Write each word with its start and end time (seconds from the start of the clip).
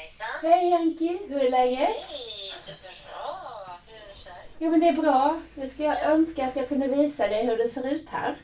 Kajsa. 0.00 0.24
Hej 0.42 0.72
Anki, 0.72 1.18
hur 1.28 1.44
är 1.44 1.50
läget? 1.50 1.88
Hej, 1.88 2.54
det 2.66 2.70
är 2.72 3.10
bra. 3.10 3.78
Hur 3.86 3.96
är 3.96 4.00
det 4.00 4.24
själv? 4.24 4.52
Jo 4.58 4.70
men 4.70 4.80
det 4.80 4.88
är 4.88 4.92
bra. 4.92 5.40
Nu 5.54 5.68
ska 5.68 5.82
jag 5.82 6.02
önska 6.02 6.44
att 6.46 6.56
jag 6.56 6.68
kunde 6.68 6.88
visa 6.88 7.28
dig 7.28 7.46
hur 7.46 7.56
det 7.56 7.68
ser 7.68 7.86
ut 7.86 8.08
här. 8.08 8.36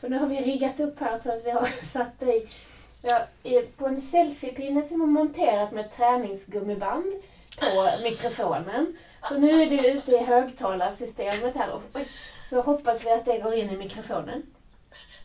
För 0.00 0.08
nu 0.08 0.18
har 0.18 0.26
vi 0.26 0.40
riggat 0.40 0.80
upp 0.80 1.00
här 1.00 1.20
så 1.24 1.32
att 1.32 1.44
vi 1.46 1.50
har 1.50 1.68
satt 1.92 2.20
dig 2.20 2.48
ja, 3.02 3.26
på 3.76 3.86
en 3.86 4.02
selfiepinne 4.02 4.88
som 4.88 5.02
är 5.02 5.06
monterat 5.06 5.72
med 5.72 5.96
träningsgummiband 5.96 7.12
på 7.60 7.90
mikrofonen. 8.02 8.96
Så 9.28 9.34
nu 9.38 9.62
är 9.62 9.66
du 9.66 9.88
ute 9.88 10.12
i 10.12 10.24
högtalarsystemet 10.24 11.54
här 11.56 11.70
och 11.70 11.82
så 12.50 12.60
hoppas 12.60 13.04
vi 13.04 13.10
att 13.10 13.24
det 13.24 13.38
går 13.38 13.54
in 13.54 13.70
i 13.70 13.76
mikrofonen. 13.76 14.42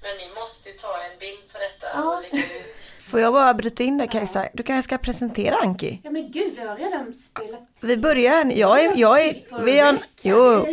Men 0.01 0.17
ni 0.17 0.39
måste 0.39 0.69
ju 0.69 0.75
ta 0.75 1.03
en 1.11 1.19
bild 1.19 1.51
på 1.51 1.57
detta 1.57 1.87
Ja. 1.93 2.17
och 2.17 2.23
lägga 2.23 2.45
ut. 2.59 2.88
Får 3.09 3.19
jag 3.19 3.33
bara 3.33 3.53
bryta 3.53 3.83
in 3.83 3.97
där 3.97 4.07
Kajsa? 4.07 4.47
Du 4.53 4.63
kanske 4.63 4.87
ska 4.87 4.97
presentera 4.97 5.55
Anki? 5.55 6.01
Ja 6.03 6.11
men 6.11 6.31
gud, 6.31 6.53
vi 6.55 6.61
har 6.61 6.75
redan 6.75 7.13
spelat 7.13 7.69
Vi 7.81 7.97
börjar, 7.97 8.45
jag 8.45 8.85
är, 8.85 8.93
jag 8.95 9.25
är, 9.25 9.63
vi 9.63 9.79
är, 9.79 9.97
jo, 10.21 10.65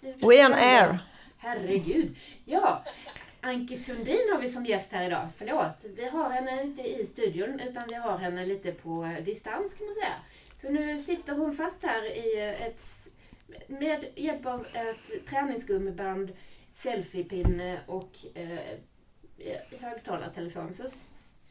we 0.00 0.46
on 0.46 0.54
air. 0.54 0.98
Herregud. 1.38 2.16
Ja, 2.44 2.84
Anki 3.40 3.76
Sundin 3.76 4.28
har 4.32 4.40
vi 4.40 4.48
som 4.48 4.66
gäst 4.66 4.92
här 4.92 5.06
idag. 5.06 5.28
Förlåt, 5.36 5.96
vi 5.96 6.08
har 6.08 6.30
henne 6.30 6.62
inte 6.62 6.82
i 6.82 7.06
studion 7.06 7.60
utan 7.60 7.82
vi 7.88 7.94
har 7.94 8.18
henne 8.18 8.46
lite 8.46 8.72
på 8.72 9.16
distans 9.24 9.72
kan 9.78 9.86
man 9.86 9.94
säga. 9.94 10.14
Så 10.56 10.70
nu 10.70 10.98
sitter 10.98 11.32
hon 11.32 11.52
fast 11.52 11.82
här 11.82 12.04
i 12.04 12.40
ett, 12.40 12.82
med 13.66 14.04
hjälp 14.14 14.46
av 14.46 14.66
ett 14.72 15.26
träningsgummiband, 15.28 16.32
selfiepinne 16.74 17.78
och 17.86 18.10
eh, 18.34 18.58
högtalartelefon. 19.80 20.72
Så, 20.72 20.84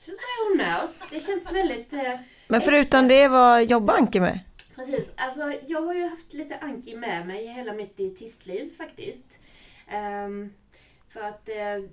så 0.05 0.12
är 0.12 0.49
hon 0.49 0.57
med 0.57 0.84
oss. 0.84 1.03
Det 1.12 1.20
känns 1.20 1.52
väldigt 1.52 1.93
eh, 1.93 2.20
Men 2.48 2.62
förutom 2.62 3.07
det, 3.07 3.27
vad 3.27 3.66
jobbar 3.66 3.93
Anki 3.93 4.20
med? 4.20 4.39
Precis. 4.76 5.12
Alltså, 5.16 5.53
jag 5.67 5.81
har 5.81 5.93
ju 5.93 6.07
haft 6.07 6.34
lite 6.34 6.57
Anki 6.57 6.96
med 6.96 7.27
mig 7.27 7.43
i 7.43 7.48
hela 7.48 7.73
mitt 7.73 7.98
dietistliv 7.98 8.77
faktiskt. 8.77 9.40
Ehm, 9.87 10.54
för 11.09 11.20
att 11.21 11.49
eh, 11.49 11.90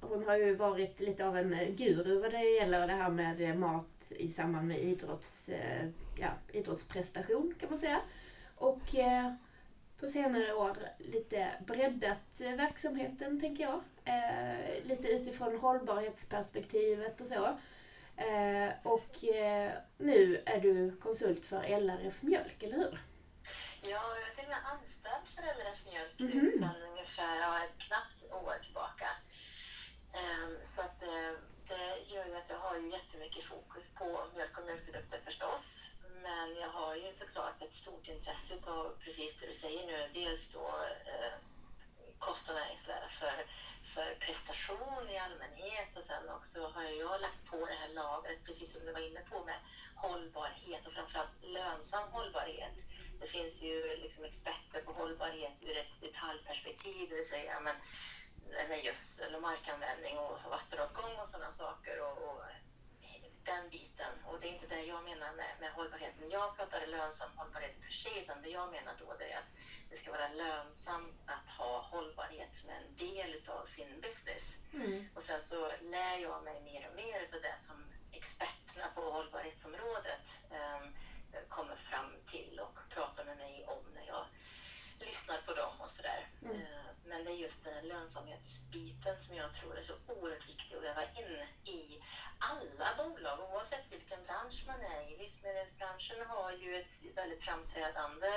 hon 0.00 0.24
har 0.26 0.36
ju 0.36 0.54
varit 0.54 1.00
lite 1.00 1.26
av 1.26 1.36
en 1.38 1.52
eh, 1.52 1.68
guru 1.68 2.20
vad 2.20 2.30
det 2.30 2.50
gäller 2.50 2.86
det 2.86 2.92
här 2.92 3.10
med 3.10 3.40
eh, 3.40 3.54
mat 3.54 4.12
i 4.16 4.28
samband 4.28 4.68
med 4.68 4.82
idrotts, 4.82 5.48
eh, 5.48 5.86
ja, 6.20 6.28
idrottsprestation 6.52 7.54
kan 7.60 7.70
man 7.70 7.78
säga. 7.78 8.00
Och 8.56 8.94
eh, 8.94 9.32
på 10.00 10.08
senare 10.08 10.54
år 10.54 10.76
lite 10.98 11.50
breddat 11.66 12.18
verksamheten 12.40 13.40
tänker 13.40 13.62
jag. 13.64 13.82
Eh, 14.04 14.84
lite 14.84 15.08
utifrån 15.08 15.58
hållbarhetsperspektivet 15.58 17.20
och 17.20 17.26
så. 17.26 17.44
Eh, 18.16 18.70
och 18.82 19.24
eh, 19.34 19.72
nu 19.98 20.42
är 20.46 20.60
du 20.60 20.96
konsult 20.96 21.46
för 21.46 21.62
LRF 21.80 22.22
Mjölk, 22.22 22.62
eller 22.62 22.76
hur? 22.76 23.04
Ja, 23.82 23.88
jag 24.18 24.28
är 24.30 24.34
till 24.34 24.44
och 24.44 24.48
med 24.50 24.58
anställd 24.72 25.26
för 25.34 25.42
LRF 25.42 25.86
Mjölk 25.86 26.18
Mhm. 26.20 26.30
nu 26.44 26.46
sedan 26.50 26.82
ungefär 26.90 27.36
ja, 27.40 27.64
ett 27.64 27.78
knappt 27.78 28.32
år 28.44 28.54
tillbaka. 28.62 29.06
Ehm, 30.14 30.56
så 30.62 30.80
att 30.80 31.02
eh, 31.02 31.32
det 31.68 32.14
gör 32.14 32.26
ju 32.26 32.36
att 32.36 32.48
jag 32.50 32.58
har 32.58 32.76
ju 32.76 32.90
jättemycket 32.92 33.44
fokus 33.44 33.94
på 33.94 34.04
mjölk 34.34 34.58
och 34.58 34.64
mjölkprodukter 34.66 35.18
förstås. 35.24 35.90
Men 36.22 36.56
jag 36.56 36.68
har 36.68 36.94
ju 36.94 37.12
såklart 37.12 37.62
ett 37.62 37.74
stort 37.74 38.08
intresse 38.08 38.54
av 38.70 38.96
precis 39.04 39.40
det 39.40 39.46
du 39.46 39.54
säger 39.54 39.86
nu. 39.86 40.10
Dels 40.12 40.48
då 40.52 40.66
eh, 41.06 41.38
kost 42.18 42.48
och 42.48 42.54
näringslära 42.54 43.08
för, 43.08 43.46
för 43.94 44.14
prestation 44.14 45.08
i 45.08 45.18
allmänhet 45.18 45.96
och 45.96 46.04
sen 46.04 46.28
också 46.28 46.66
har 46.66 46.82
jag 46.82 47.20
lagt 47.20 47.46
på 47.50 47.66
det 47.66 47.74
här 47.74 47.88
lagret, 47.88 48.44
precis 48.44 48.72
som 48.72 48.86
du 48.86 48.92
var 48.92 49.00
inne 49.00 49.20
på, 49.20 49.44
med 49.44 49.58
hållbarhet 49.96 50.86
och 50.86 50.92
framförallt 50.92 51.42
lönsam 51.42 52.08
hållbarhet. 52.12 52.76
Det 53.20 53.26
finns 53.26 53.62
ju 53.62 53.96
liksom 53.96 54.24
experter 54.24 54.80
på 54.80 54.92
hållbarhet 54.92 55.62
ur 55.62 55.76
ett 55.76 56.00
detaljperspektiv, 56.00 57.08
det 57.08 57.14
vill 57.14 57.28
säga 57.28 57.60
men, 57.60 57.76
med 58.68 58.84
gödsel 58.84 59.34
och 59.34 59.42
markanvändning 59.42 60.18
och 60.18 60.50
vattenåtgång 60.50 61.18
och 61.20 61.28
sådana 61.28 61.50
saker. 61.50 62.00
Och, 62.00 62.18
och 62.28 62.42
den 63.46 63.70
biten. 63.70 64.12
Och 64.26 64.40
det 64.40 64.48
är 64.48 64.52
inte 64.52 64.66
det 64.66 64.82
jag 64.82 65.04
menar 65.04 65.32
med, 65.32 65.52
med 65.60 65.70
hållbarheten. 65.70 66.30
Jag 66.30 66.56
pratar 66.56 66.86
lönsam 66.86 67.30
hållbarhet 67.36 67.80
per 67.82 67.90
se, 67.90 68.20
utan 68.22 68.42
det 68.42 68.48
jag 68.48 68.70
menar 68.70 68.94
då 68.98 69.14
det 69.18 69.32
är 69.32 69.38
att 69.38 69.50
det 69.90 69.96
ska 69.96 70.10
vara 70.10 70.28
lönsamt 70.28 71.14
att 71.26 71.48
ha 71.58 71.80
hållbarhet 71.80 72.56
som 72.56 72.70
en 72.70 72.96
del 72.96 73.42
av 73.46 73.64
sin 73.64 74.00
business. 74.00 74.56
Mm. 74.74 75.04
Och 75.14 75.22
sen 75.22 75.42
så 75.42 75.72
lär 75.82 76.18
jag 76.18 76.44
mig 76.44 76.62
mer 76.62 76.88
och 76.88 76.96
mer 76.96 77.20
av 77.34 77.40
det 77.42 77.58
som 77.58 77.84
experterna 78.12 78.86
på 78.94 79.00
hållbarhetsområdet 79.10 80.26
eh, 80.50 80.82
kommer 81.48 81.76
fram 81.76 82.12
till 82.30 82.60
och 82.60 82.78
pratar 82.88 83.24
med 83.24 83.36
mig 83.36 83.64
om 83.66 83.82
när 83.94 84.06
jag 84.06 84.26
lyssnar 85.06 85.38
på 85.46 85.52
dem 85.60 85.74
och 85.84 85.90
sådär. 85.90 86.20
Mm. 86.42 86.56
Eh, 86.56 86.86
men 87.08 87.24
det 87.24 87.30
är 87.30 87.40
just 87.46 87.64
den 87.64 87.74
här 87.74 87.82
lönsamhetsbiten 87.82 89.16
som 89.18 89.36
jag 89.36 89.54
tror 89.54 89.78
är 89.78 89.82
så 89.82 89.94
oerhört 90.06 90.48
viktig 90.48 90.76
att 90.76 90.82
väva 90.82 91.04
in 91.04 91.36
i 91.74 92.02
alla 92.38 92.88
bolag 92.98 93.40
oavsett 93.40 93.92
vilken 93.92 94.24
bransch 94.24 94.64
man 94.66 94.80
är 94.80 95.12
i. 95.12 95.16
Livsmedelsbranschen 95.16 96.26
har 96.26 96.52
ju 96.52 96.76
ett 96.80 96.94
väldigt 97.14 97.42
framträdande, 97.42 98.32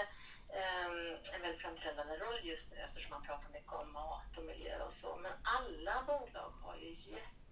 eh, 0.50 0.88
en 1.36 1.42
väldigt 1.42 1.62
framträdande 1.62 2.18
roll 2.18 2.40
just 2.44 2.72
nu 2.72 2.78
eftersom 2.78 3.12
man 3.12 3.24
pratar 3.24 3.50
mycket 3.50 3.74
om 3.74 3.92
mat 3.92 4.38
och 4.38 4.46
miljö 4.46 4.84
och 4.84 4.94
så. 4.94 5.16
Men 5.16 5.32
alla 5.44 6.04
bolag 6.08 6.54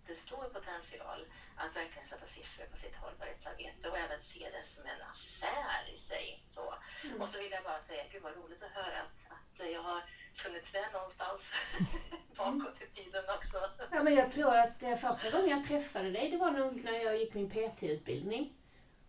jättestor 0.07 0.43
potential 0.53 1.25
att 1.55 1.75
verkligen 1.75 2.07
sätta 2.07 2.25
siffror 2.25 2.65
på 2.65 2.77
sitt 2.77 2.95
hållbarhetsarbete 2.95 3.89
och 3.89 3.97
även 3.97 4.19
se 4.21 4.49
det 4.51 4.63
som 4.63 4.83
en 4.85 5.01
affär 5.11 5.93
i 5.93 5.97
sig. 5.97 6.43
Så. 6.47 6.73
Mm. 7.05 7.21
Och 7.21 7.29
så 7.29 7.39
vill 7.39 7.51
jag 7.51 7.63
bara 7.63 7.81
säga, 7.81 8.03
gud 8.11 8.21
vad 8.23 8.35
roligt 8.35 8.63
att 8.63 8.71
höra 8.71 8.97
att, 9.01 9.17
att 9.61 9.71
jag 9.71 9.81
har 9.83 10.01
funnits 10.33 10.73
med 10.73 10.83
någonstans 10.93 11.51
bakåt 12.37 12.81
i 12.81 12.87
tiden 12.87 13.23
också. 13.37 13.57
Ja, 13.91 14.03
men 14.03 14.15
jag 14.15 14.31
tror 14.31 14.55
att 14.55 14.83
eh, 14.83 14.95
första 14.95 15.29
gången 15.31 15.49
jag 15.49 15.67
träffade 15.67 16.11
dig, 16.11 16.31
det 16.31 16.37
var 16.37 16.51
nog 16.51 16.83
när 16.83 16.99
jag 17.03 17.17
gick 17.17 17.33
min 17.33 17.49
PT-utbildning. 17.49 18.53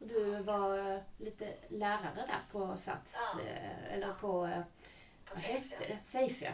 Och 0.00 0.06
Du 0.06 0.42
var 0.42 0.78
eh, 0.94 1.00
lite 1.18 1.54
lärare 1.68 2.24
där 2.26 2.42
på 2.52 2.76
Sats, 2.78 3.14
Ja. 3.14 3.40
eh, 3.42 3.92
eller 3.94 4.12
på, 4.12 4.64
På 5.24 5.34
vad 5.34 5.42
hette 5.42 5.76
det? 5.88 5.98
Safe 6.04 6.44
ja. 6.44 6.52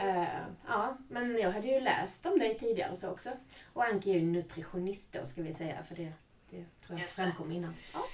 Eh, 0.00 0.44
ja, 0.68 0.96
men 1.08 1.38
jag 1.38 1.50
hade 1.50 1.66
ju 1.66 1.80
läst 1.80 2.26
om 2.26 2.38
dig 2.38 2.58
tidigare 2.58 2.96
så 2.96 3.08
också. 3.10 3.30
Och 3.72 3.84
Anki 3.84 4.10
är 4.10 4.14
ju 4.14 4.22
nutritionist 4.26 5.12
då 5.12 5.26
ska 5.26 5.42
vi 5.42 5.54
säga, 5.54 5.82
för 5.82 5.94
det, 5.94 6.12
det 6.50 6.64
tror 6.86 6.98
jag 6.98 7.00
det. 7.00 7.06
framkom 7.06 7.52
innan. 7.52 7.74
Ja. 7.94 8.04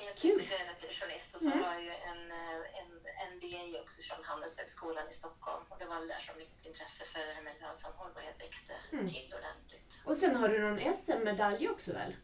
Helt 0.00 0.18
Kul. 0.18 0.30
riktigt, 0.38 0.50
jag 0.58 0.60
är 0.68 0.72
nutritionist 0.74 1.34
och 1.34 1.40
så 1.40 1.46
Mm. 1.46 1.64
har 1.64 1.72
jag 1.74 1.82
ju 1.82 1.90
en, 1.90 2.30
eh, 2.30 2.80
en 2.80 2.90
MBA 3.36 3.80
också 3.82 4.02
från 4.02 4.24
Handelshögskolan 4.24 5.10
i 5.10 5.14
Stockholm. 5.14 5.64
Och 5.68 5.76
det 5.78 5.84
var 5.86 5.96
där 5.96 6.18
som 6.20 6.36
mitt 6.38 6.66
intresse 6.66 7.04
för 7.04 7.20
det 7.26 7.32
här 7.34 7.42
med 7.42 7.54
lönsam 7.60 7.92
hållbarhet 7.96 8.34
växte 8.40 8.72
Mm. 8.92 9.08
till 9.08 9.34
ordentligt. 9.38 9.90
Och 10.04 10.16
sen 10.16 10.36
har 10.36 10.48
du 10.48 10.58
någon 10.58 10.78
SM-medalj 11.04 11.68
också 11.68 11.92
väl? 11.92 12.16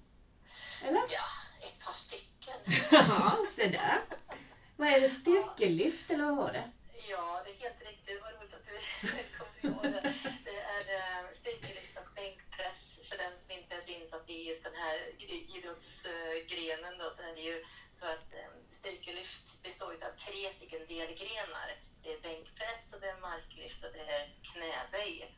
Eller? 0.84 1.00
Ja, 1.08 1.28
ett 1.66 1.84
par 1.84 1.92
stycken. 1.92 2.58
Ja, 3.08 3.38
se 3.56 3.66
där. 3.68 3.98
Vad 4.76 4.88
är 4.88 5.00
det? 5.00 5.08
Styrkelyft 5.08 6.10
eller 6.10 6.24
vad 6.24 6.36
var 6.36 6.52
det? 6.52 6.70
Ja, 7.08 7.42
det 7.44 7.50
är 7.50 7.54
helt 7.54 7.80
riktigt. 7.88 8.22
Att 8.22 8.30
du 8.30 8.35
kommer 9.00 9.58
ihåg 9.62 9.82
det. 9.82 10.14
Det 10.44 10.60
är 10.60 10.84
eh, 10.98 11.30
styrkelyft 11.32 11.96
och 11.98 12.08
bänkpress 12.14 13.00
för 13.08 13.18
den 13.18 13.38
som 13.38 13.50
inte 13.50 13.74
är 13.74 13.80
så 13.80 13.90
insatt 13.90 14.30
i 14.30 14.48
just 14.48 14.64
den 14.64 14.74
här 14.74 14.96
idrottsgrenen. 15.56 16.98
Då, 16.98 17.10
så 17.10 17.22
är 17.22 17.34
det 17.34 17.40
ju 17.40 17.64
så 17.92 18.06
att 18.06 18.32
eh, 18.32 18.50
styrkelyft 18.70 19.62
består 19.62 19.92
av 19.92 20.16
tre 20.16 20.50
stycken 20.50 20.86
delgrenar. 20.86 21.68
Det 22.02 22.12
är 22.12 22.20
bänkpress 22.20 22.92
och 22.94 23.00
det 23.00 23.08
är 23.10 23.20
marklyft 23.20 23.84
och 23.84 23.92
det 23.92 24.12
är 24.12 24.34
knäböj. 24.42 25.36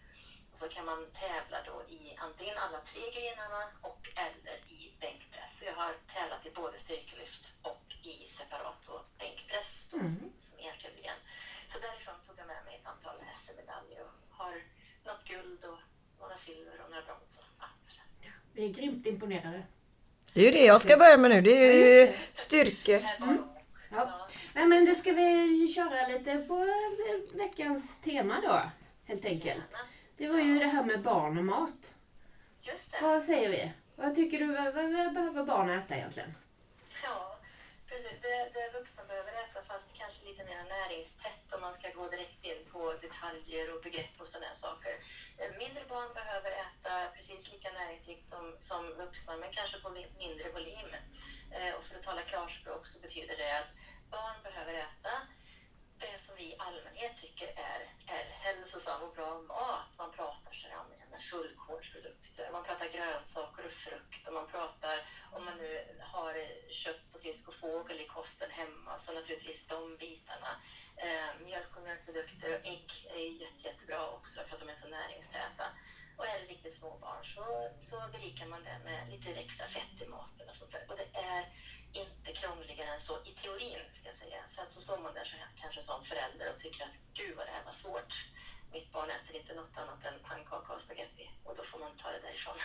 Och 0.53 0.59
så 0.59 0.69
kan 0.69 0.85
man 0.87 1.11
tävla 1.13 1.63
då 1.63 1.83
i 1.89 2.17
antingen 2.19 2.59
alla 2.59 2.81
tre 2.81 3.03
grenarna 3.11 3.71
och 3.83 4.09
eller 4.17 4.57
i 4.57 4.93
bänkpress. 5.01 5.63
Jag 5.67 5.75
har 5.75 5.95
tävlat 6.15 6.47
i 6.47 6.51
både 6.51 6.79
styrkelyft 6.79 7.45
och 7.63 7.85
i 8.03 8.29
separat 8.29 8.89
och 8.89 9.07
bänkpress 9.19 9.89
då, 9.91 9.97
Mm. 9.99 10.09
som, 10.09 10.33
som 10.39 10.59
enskild 10.59 11.03
gren. 11.03 11.17
Så 11.67 11.79
därifrån 11.79 12.15
tog 12.27 12.39
jag 12.39 12.47
med 12.47 12.65
mig 12.65 12.75
ett 12.77 12.87
antal 12.87 13.17
SM-medaljer 13.79 14.05
och 14.05 14.37
har 14.37 14.55
något 15.05 15.29
guld 15.29 15.65
och 15.65 15.79
några 16.21 16.37
silver 16.37 16.81
och 16.85 16.91
några 16.91 17.05
brons. 17.05 17.39
Och 17.39 17.65
allt 17.65 17.87
sådär. 17.87 18.05
Vi 18.53 18.65
är 18.65 18.69
grymt 18.69 19.07
imponerade. 19.07 19.63
Det 20.33 20.41
är 20.41 20.45
ju 20.45 20.51
det 20.51 20.65
jag 20.65 20.81
ska 20.81 20.97
börja 20.97 21.17
med 21.17 21.31
nu, 21.31 21.41
det 21.41 21.53
är 21.53 22.07
ju 22.07 22.13
styrke. 22.35 23.03
De. 23.19 23.49
Ja. 23.91 24.29
Nej, 24.55 24.67
men 24.67 24.85
då 24.85 24.95
ska 24.95 25.13
vi 25.13 25.73
köra 25.75 26.09
lite 26.09 26.37
på 26.39 26.55
eh, 26.59 27.37
veckans 27.39 27.85
tema 28.05 28.41
då, 28.41 28.71
helt 29.05 29.25
enkelt. 29.25 29.77
Det 30.17 30.29
var 30.29 30.39
ju 30.39 30.59
det 30.59 30.67
här 30.67 30.85
med 30.85 31.03
barn 31.03 31.39
och 31.39 31.45
mat. 31.45 31.95
Just 32.61 32.93
det. 32.93 32.99
Vad 33.03 33.25
säger 33.25 33.49
vi? 33.49 33.73
Vad 33.97 34.15
tycker 34.15 34.39
du, 34.39 34.47
vad, 34.47 34.75
vad, 34.75 34.93
vad 34.93 35.15
behöver 35.15 35.45
barn 35.45 35.71
äta 35.71 35.97
egentligen? 35.97 36.35
Ja. 37.05 37.28
Det, 38.23 38.51
det 38.55 38.79
vuxna 38.79 39.05
behöver 39.05 39.33
äta 39.33 39.63
fast 39.63 39.89
kanske 39.95 40.29
lite 40.29 40.45
mer 40.45 40.65
näringstätt 40.65 41.53
om 41.55 41.61
man 41.61 41.75
ska 41.75 41.91
gå 41.91 42.09
direkt 42.11 42.45
in 42.45 42.63
på 42.73 42.93
detaljer 42.93 43.75
och 43.75 43.83
begrepp 43.83 44.21
och 44.21 44.27
sådana 44.27 44.55
saker. 44.55 44.95
Eh, 45.39 45.51
mindre 45.59 45.85
barn 45.89 46.15
behöver 46.15 46.51
äta 46.51 46.95
precis 47.17 47.53
lika 47.53 47.71
näringsrikt 47.73 48.29
som, 48.29 48.55
som 48.59 48.83
vuxna 49.03 49.37
men 49.37 49.53
kanske 49.53 49.81
på 49.81 49.91
mindre 50.19 50.49
volym. 50.53 50.93
Eh, 51.57 51.75
och 51.77 51.85
för 51.85 51.97
att 51.97 52.03
tala 52.03 52.23
klarspråk 52.23 52.87
så 52.87 53.01
betyder 53.01 53.37
det 53.37 53.59
att 53.61 53.71
barn 54.11 54.43
behöver 54.43 54.75
äta 54.75 55.15
det 56.01 56.19
som 56.19 56.37
vi 56.37 56.45
i 56.45 56.57
allmänhet 56.59 57.17
tycker 57.17 57.47
är, 57.47 57.81
är 58.07 58.25
hälsosam 58.45 59.03
och 59.03 59.15
bra 59.15 59.41
mat. 59.41 59.91
Man 59.99 60.13
pratar 60.13 60.53
sig 60.53 60.71
med 61.19 61.21
fullkornsprodukter, 61.31 62.45
typ. 62.45 62.53
man 62.53 62.65
pratar 62.65 62.89
grönsaker 62.89 63.67
och 63.67 63.73
frukt 63.73 64.29
och 64.29 64.35
man 64.35 64.47
pratar, 64.47 64.97
om 65.33 65.45
man 65.45 65.57
nu 65.57 66.01
har 66.01 66.35
kött 66.71 67.15
och 67.15 67.21
fisk 67.21 67.49
och 67.49 67.55
fågel 67.55 68.01
i 68.01 68.07
kosten 68.07 68.51
hemma, 68.51 68.99
så 68.99 69.13
naturligtvis 69.13 69.67
de 69.67 69.97
bitarna. 69.97 70.51
Eh, 70.97 71.31
mjölk 71.45 71.77
och 71.77 71.83
mjölkprodukter 71.83 72.49
och 72.55 72.67
ägg 72.67 72.91
är 73.15 73.43
jätte, 73.43 73.69
jättebra 73.69 74.11
också 74.11 74.41
för 74.45 74.55
att 74.55 74.61
de 74.61 74.69
är 74.69 74.75
så 74.75 74.89
näringstäta. 74.89 75.65
Och 76.17 76.27
är 76.27 76.41
det 76.41 76.47
riktigt 76.47 76.75
små 76.75 76.99
barn 76.99 77.25
så, 77.25 77.71
så 77.79 77.97
berikar 78.13 78.47
man 78.47 78.63
det 78.63 78.79
med 78.85 79.11
lite 79.11 79.31
extra 79.31 79.67
fett 79.67 80.03
i 80.03 80.07
maten 80.07 80.49
och 80.49 80.57
sånt 80.57 80.73
där. 80.73 80.85
Och 80.89 80.97
det 80.97 81.19
är 81.19 81.43
inte 81.93 82.33
krångligare 82.41 82.91
än 82.95 83.01
så 83.01 83.15
i 83.25 83.31
teorin, 83.31 83.85
ska 83.95 84.09
jag 84.09 84.19
säga. 84.23 84.41
Sen 84.49 84.65
så 84.69 84.81
står 84.81 84.99
man 84.99 85.15
där 85.15 85.25
så, 85.25 85.37
kanske 85.63 85.81
som 85.81 86.05
förälder 86.05 86.47
och 86.53 86.59
tycker 86.59 86.85
att 86.85 86.97
gud 87.15 87.37
vad 87.37 87.47
det 87.47 87.51
här 87.51 87.65
var 87.65 87.73
svårt. 87.73 88.13
Mitt 88.73 88.93
barn 88.93 89.11
äter 89.11 89.37
inte 89.37 89.55
något 89.55 89.79
annat 89.79 90.05
än 90.05 90.19
pannkaka 90.29 90.73
och 90.75 90.81
spagetti 90.81 91.31
och 91.45 91.57
då 91.57 91.63
får 91.63 91.79
man 91.79 91.97
ta 91.97 92.11
det 92.11 92.21
därifrån. 92.21 92.57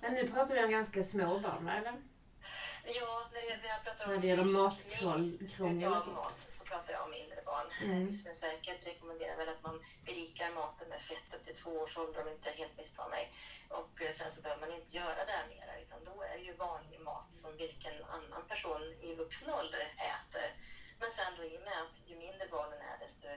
Men 0.00 0.14
nu 0.14 0.28
pratar 0.28 0.54
vi 0.54 0.64
om 0.64 0.70
ganska 0.70 1.04
små 1.04 1.38
barn, 1.38 1.68
eller? 1.68 2.13
Ja, 2.86 3.30
när 3.32 3.40
det, 3.40 3.68
jag 3.68 3.84
pratar 3.84 4.04
om 4.04 4.10
när 4.12 4.20
det 4.20 4.26
gäller 4.26 4.44
matkrångel. 4.44 5.90
mat 5.90 6.40
så 6.48 6.64
pratar 6.64 6.92
jag 6.92 7.02
om 7.02 7.10
mindre 7.10 7.42
barn. 7.46 7.66
Mm. 7.82 8.04
Livsmedelsverket 8.06 8.86
rekommenderar 8.86 9.36
väl 9.36 9.48
att 9.48 9.62
man 9.62 9.84
berikar 10.06 10.50
maten 10.54 10.88
med 10.88 11.00
fett 11.00 11.34
upp 11.34 11.44
till 11.44 11.54
två 11.54 11.70
års 11.70 11.98
ålder 11.98 12.22
om 12.22 12.28
inte 12.28 12.50
helt 12.50 12.76
misstar 12.78 13.08
mig. 13.08 13.32
Och 13.68 14.02
eh, 14.02 14.12
sen 14.12 14.30
så 14.30 14.42
behöver 14.42 14.60
man 14.66 14.76
inte 14.76 14.96
göra 14.96 15.22
det 15.30 15.54
mera 15.54 15.80
utan 15.82 16.04
då 16.04 16.22
är 16.22 16.36
det 16.38 16.44
ju 16.44 16.54
vanlig 16.54 17.00
mat 17.00 17.30
som 17.30 17.56
vilken 17.56 18.04
annan 18.04 18.44
person 18.48 18.82
i 19.00 19.14
vuxen 19.14 19.50
ålder 19.50 19.84
äter. 20.12 20.48
Men 21.00 21.10
sen 21.10 21.32
då 21.36 21.44
i 21.44 21.56
och 21.58 21.64
med 21.68 21.78
att 21.84 21.96
ju 22.06 22.16
mindre 22.16 22.48
barnen 22.50 22.80
är 22.80 22.98
desto 22.98 23.28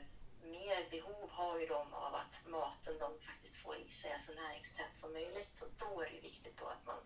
mer 0.43 0.89
behov 0.91 1.29
har 1.29 1.59
ju 1.59 1.65
de 1.65 1.93
av 1.93 2.15
att 2.15 2.35
maten 2.47 2.95
de 2.99 3.19
faktiskt 3.19 3.55
får 3.55 3.75
i 3.75 3.89
sig 3.89 4.11
är 4.11 4.17
så 4.17 4.33
näringstät 4.33 4.93
som 4.93 5.13
möjligt. 5.13 5.61
Och 5.61 5.71
då 5.77 6.01
är 6.01 6.05
det 6.05 6.15
ju 6.15 6.21
viktigt 6.21 6.57
då 6.57 6.65
att 6.65 6.85
man 6.85 6.99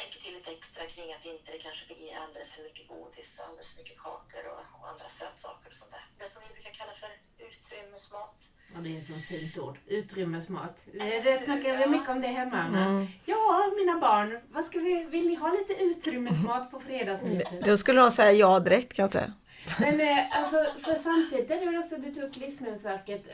tänker 0.00 0.18
till 0.24 0.34
lite 0.38 0.50
extra 0.58 0.82
kring 0.94 1.08
att 1.16 1.24
inte 1.34 1.52
det 1.52 1.58
kanske 1.66 1.84
blir 1.94 2.12
alldeles 2.22 2.50
för 2.54 2.62
mycket 2.68 2.88
godis, 2.88 3.40
alldeles 3.44 3.68
för 3.72 3.78
mycket 3.82 3.98
kakor 4.06 4.44
och, 4.52 4.64
och 4.76 4.88
andra 4.92 5.08
sötsaker 5.18 5.68
och 5.72 5.78
sånt 5.80 5.92
där. 5.96 6.04
Det 6.18 6.28
som 6.32 6.42
vi 6.46 6.48
brukar 6.54 6.72
kalla 6.80 6.94
för 7.02 7.10
utrymmesmat. 7.48 8.36
Ja, 8.74 8.78
det 8.84 8.90
är 8.94 8.98
ett 8.98 9.06
sånt 9.06 9.24
fint 9.24 9.58
ord. 9.64 9.76
Utrymmesmat. 9.86 10.76
Det, 10.92 11.20
det 11.20 11.44
snackar 11.44 11.70
vi 11.78 11.86
mycket 11.86 12.08
om 12.08 12.20
det 12.20 12.32
hemma. 12.40 12.60
Mm. 12.66 13.08
Ja, 13.24 13.72
mina 13.80 13.96
barn, 14.06 14.40
vad 14.54 14.64
ska 14.64 14.78
vi, 14.78 15.04
vill 15.04 15.26
ni 15.26 15.34
ha 15.34 15.48
lite 15.58 15.74
utrymmesmat 15.82 16.70
på 16.70 16.80
fredagsmyset? 16.80 17.64
Då 17.64 17.76
skulle 17.76 18.00
de 18.00 18.10
säga 18.10 18.32
ja 18.32 18.60
direkt 18.60 18.92
kan 18.92 19.02
jag 19.02 19.12
säga. 19.12 19.32
Men 19.78 20.00
eh, 20.00 20.38
alltså, 20.38 20.80
för 20.84 20.94
samtidigt 20.94 21.50
är 21.50 21.60
det 21.60 21.66
väl 21.66 21.76
också, 21.76 21.96
du 21.96 22.14
tog 22.14 22.22
upp 22.22 22.36
Livsmedelsverket, 22.36 23.24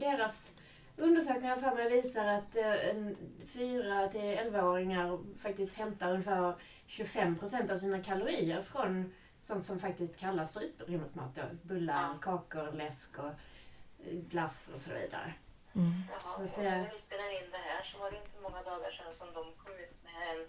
deras 0.00 0.52
Undersökningar 0.96 1.56
för 1.56 1.74
mig 1.74 1.90
visar 1.90 2.26
att 2.26 2.52
4 3.46 4.02
eh, 4.02 4.10
till 4.10 4.20
11-åringar 4.20 5.18
faktiskt 5.38 5.74
hämtar 5.74 6.10
ungefär 6.10 6.54
25 6.86 7.38
procent 7.38 7.70
av 7.70 7.78
sina 7.78 8.02
kalorier 8.02 8.62
från 8.62 9.12
sånt 9.42 9.64
som 9.64 9.78
faktiskt 9.80 10.16
kallas 10.16 10.52
för 10.52 10.60
utrymmesmat. 10.60 11.38
Bullar, 11.62 12.18
kakor, 12.20 12.72
läsk 12.72 13.18
och 13.18 13.24
eh, 13.26 14.14
glass 14.30 14.68
och 14.74 14.80
så 14.80 14.90
vidare. 14.90 15.34
Mm. 15.74 15.92
Jaha, 16.10 16.18
så 16.18 16.42
att, 16.42 16.56
när 16.56 16.90
vi 16.92 16.98
spelade 16.98 17.34
in 17.40 17.50
det 17.50 17.62
här 17.68 17.82
så 17.82 17.98
var 17.98 18.10
det 18.10 18.16
inte 18.16 18.40
många 18.42 18.62
dagar 18.62 18.90
sedan 18.90 19.12
som 19.12 19.28
de 19.38 19.42
kom 19.62 19.72
ut 19.84 19.96
med 20.06 20.20
en 20.32 20.42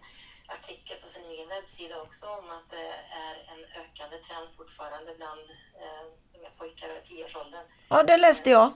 artikel 0.56 0.98
på 1.04 1.10
sin 1.10 1.26
egen 1.32 1.48
webbsida 1.48 2.02
också 2.02 2.26
om 2.40 2.50
att 2.58 2.70
det 2.70 2.88
är 3.26 3.36
en 3.54 3.62
ökande 3.82 4.18
trend 4.18 4.50
fortfarande 4.58 5.16
bland 5.16 5.46
eh, 5.82 6.04
unga 6.36 6.50
pojkar 6.58 6.90
i 6.98 7.08
tioårsåldern. 7.08 7.66
Ja, 7.90 8.04
det 8.04 8.18
läste 8.18 8.50
jag. 8.50 8.72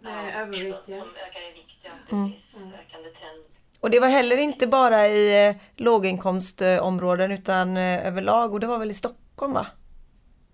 Nej, 0.00 0.34
ja. 0.34 0.52
Som 0.52 0.92
ökar 0.94 1.50
i 1.50 1.52
vikt, 1.54 1.78
ja. 1.84 1.90
Mm. 2.16 2.32
Precis. 2.32 2.62
Mm. 2.62 2.74
Ökande 2.74 3.08
trend. 3.08 3.44
Och 3.80 3.90
det 3.90 4.00
var 4.00 4.08
heller 4.08 4.36
inte 4.36 4.66
bara 4.66 5.06
i 5.08 5.48
eh, 5.48 5.56
låginkomstområden 5.76 7.32
utan 7.32 7.76
eh, 7.76 8.06
överlag 8.06 8.52
och 8.52 8.60
det 8.60 8.66
var 8.66 8.78
väl 8.78 8.90
i 8.90 8.94
Stockholm 8.94 9.52
va? 9.52 9.66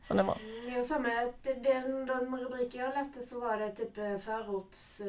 Som 0.00 0.17
det 0.17 0.23
var. 0.23 0.37
Mm, 0.41 0.73
jag 0.73 0.79
har 0.79 0.85
för 0.85 0.99
mig 0.99 1.29
att 1.29 1.44
den, 1.65 2.06
de 2.06 2.37
rubriker 2.39 2.79
jag 2.79 2.94
läste 2.94 3.27
så 3.27 3.41
var 3.41 3.56
det 3.56 3.73
typ 3.73 3.99
eh, 3.99 4.19
förorts... 4.19 5.00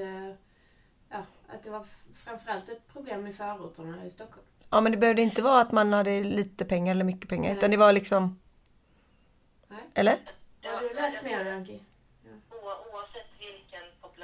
Ja, 1.09 1.25
att 1.47 1.63
det 1.63 1.69
var 1.69 1.85
framförallt 2.15 2.69
ett 2.69 2.87
problem 2.93 3.27
i 3.27 3.33
förorterna 3.33 4.05
i 4.05 4.11
Stockholm. 4.11 4.45
Ja 4.69 4.81
men 4.81 4.91
det 4.91 4.97
behövde 4.97 5.21
inte 5.21 5.41
vara 5.41 5.61
att 5.61 5.71
man 5.71 5.93
hade 5.93 6.23
lite 6.23 6.65
pengar 6.65 6.91
eller 6.91 7.03
mycket 7.03 7.29
pengar 7.29 7.49
Nej. 7.49 7.57
utan 7.57 7.71
det 7.71 7.77
var 7.77 7.93
liksom... 7.93 8.39
Nej. 9.67 9.79
Eller? 9.93 10.17
Har 10.63 10.81
du 10.81 10.93
läst 10.93 11.23
mer 11.23 11.53
Anki? 11.53 11.79
Oavsett 12.93 13.39
vilken 13.39 13.62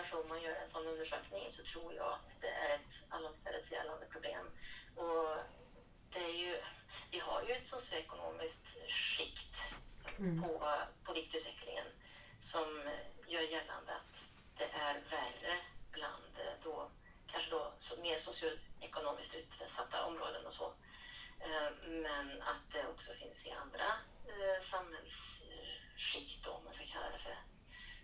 population 0.09 0.29
man 0.29 0.41
gör 0.41 0.55
en 0.55 0.69
sån 0.69 0.87
undersökning 0.87 1.51
så 1.51 1.63
tror 1.63 1.93
jag 1.93 2.13
att 2.13 2.41
det 2.41 2.47
är 2.47 2.75
ett 2.75 3.03
allomstället 3.09 3.71
gällande 3.71 4.05
problem. 4.05 4.45
Och 4.95 5.35
det 6.09 6.19
är 6.19 6.33
ju, 6.33 6.61
vi 7.11 7.19
har 7.19 7.43
ju 7.43 7.53
ett 7.53 7.67
socioekonomiskt 7.67 8.77
skikt 8.89 9.75
mm. 10.19 10.41
på, 10.41 10.73
på 11.03 11.13
viktutvecklingen 11.13 11.85
som 12.39 12.89
gör 13.27 13.41
gällande 13.41 13.95
att 13.95 14.27
det 14.57 14.69
är 14.73 14.93
värre 14.93 15.57
bland 15.91 16.23
då, 16.63 16.91
kanske 17.27 17.51
då 17.51 17.73
mer 18.01 18.17
socioekonomiskt 18.17 19.35
utsatta 19.35 20.05
områden 20.05 20.45
och 20.45 20.53
så. 20.53 20.73
Eh, 21.39 21.71
men 21.87 22.41
att 22.41 22.71
det 22.71 22.87
också 22.87 23.13
finns 23.13 23.47
i 23.47 23.51
andra 23.51 23.85
eh, 24.27 24.61
samhällsskikt, 24.61 26.47
om 26.47 26.63
man 26.63 26.73
ska 26.73 26.85
kalla 26.85 27.09
det 27.09 27.17
för. 27.17 27.48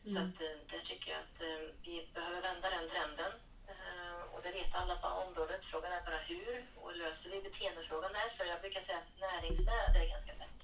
Mm. 0.06 0.13
Så 0.13 0.19
att, 0.19 0.42
eh, 0.42 0.57
där 0.72 0.84
tycker 0.90 1.12
jag 1.12 1.19
att 1.19 1.42
eh, 1.42 1.62
vi 1.84 2.10
behöver 2.13 2.42
vända 2.42 2.69
den 2.69 2.90
trenden. 2.90 3.34
Eh, 3.68 4.22
och 4.34 4.42
det 4.44 4.52
vet 4.52 4.75
alla 4.75 4.96
på 4.96 5.07
området. 5.07 5.66
Frågan 5.66 5.92
är 5.92 6.02
bara 6.06 6.18
hur 6.18 6.66
och 6.75 6.96
löser 6.96 7.30
vi 7.30 7.42
beteendefrågan 7.42 8.13
där? 8.13 8.30
För 8.38 8.46
jag 8.46 8.62
brukar 8.62 8.81
säga 8.81 8.98
att 8.98 9.19
näringsvärde 9.19 10.00
är 10.04 10.10
ganska 10.10 10.34
lätt. 10.34 10.62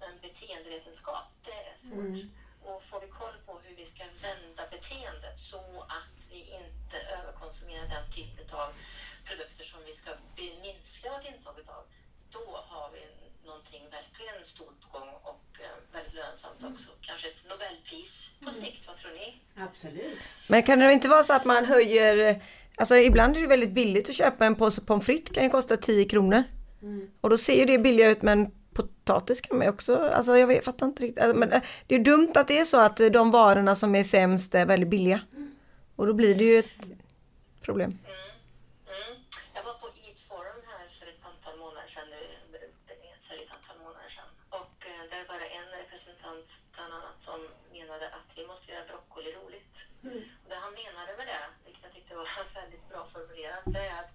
Men 0.00 0.20
beteendevetenskap, 0.20 1.26
det 1.44 1.58
är 1.70 1.76
svårt. 1.76 2.18
Mm. 2.18 2.30
Och 2.62 2.82
får 2.82 3.00
vi 3.00 3.08
koll 3.08 3.36
på 3.46 3.58
hur 3.58 3.74
vi 3.74 3.86
ska 3.86 4.04
vända 4.22 4.66
beteendet 4.70 5.40
så 5.40 5.82
att 5.82 6.18
vi 6.30 6.40
inte 6.40 6.98
överkonsumerar 7.00 7.88
den 7.88 8.10
typen 8.12 8.58
av 8.58 8.72
produkter 9.24 9.64
som 9.64 9.84
vi 9.84 9.94
ska 9.94 10.10
minska 10.62 11.12
vårt 11.12 11.24
intag 11.24 11.54
av, 11.66 11.84
då 12.30 12.56
har 12.68 12.90
vi 12.90 13.27
någonting 13.48 13.82
verkligen 13.98 14.38
stort 14.54 14.76
på 14.82 14.88
gång 14.98 15.10
och 15.30 15.46
eh, 15.64 15.76
väldigt 15.92 16.14
lönsamt 16.14 16.60
också. 16.72 16.90
Kanske 17.00 17.28
ett 17.28 17.42
Nobelpris 17.50 18.30
på 18.44 18.50
mm. 18.50 18.64
sikt, 18.64 18.82
vad 18.88 18.96
tror 18.96 19.12
ni? 19.20 19.28
Absolut. 19.66 20.18
Men 20.48 20.62
kan 20.62 20.78
det 20.78 20.92
inte 20.92 21.08
vara 21.08 21.24
så 21.24 21.32
att 21.32 21.44
man 21.44 21.64
höjer, 21.64 22.42
alltså 22.76 22.96
ibland 22.96 23.36
är 23.36 23.40
det 23.40 23.46
väldigt 23.46 23.70
billigt 23.80 24.08
att 24.08 24.14
köpa 24.14 24.46
en 24.46 24.54
påse 24.54 24.80
pommes 24.86 25.06
frites 25.06 25.34
kan 25.34 25.44
ju 25.44 25.50
kosta 25.50 25.76
10 25.76 26.04
kronor. 26.04 26.44
Mm. 26.82 27.10
Och 27.20 27.30
då 27.30 27.38
ser 27.38 27.58
ju 27.60 27.64
det 27.64 27.78
billigare 27.78 28.12
ut 28.12 28.22
men 28.22 28.50
potatis 28.72 29.40
kan 29.40 29.56
man 29.56 29.66
ju 29.66 29.72
också, 29.72 29.96
alltså 29.96 30.38
jag, 30.38 30.46
vet, 30.46 30.64
fattar 30.64 30.86
inte 30.86 31.02
riktigt. 31.02 31.22
Alltså, 31.22 31.38
men 31.38 31.52
eh, 31.52 31.62
det 31.86 31.94
är 31.94 31.98
dumt 31.98 32.32
att 32.34 32.48
det 32.48 32.58
är 32.58 32.64
så 32.64 32.80
att 32.80 32.96
de 32.96 33.30
varorna 33.30 33.74
som 33.74 33.94
är 33.94 34.04
sämst 34.04 34.54
är 34.54 34.66
väldigt 34.66 34.88
billiga. 34.88 35.20
Mm. 35.36 35.50
Och 35.96 36.06
då 36.06 36.14
blir 36.14 36.34
det 36.34 36.44
ju 36.44 36.58
ett 36.58 36.90
problem. 37.62 37.90
Mm. 37.90 38.27
Det 53.72 53.86
är 53.86 53.98
att 54.02 54.12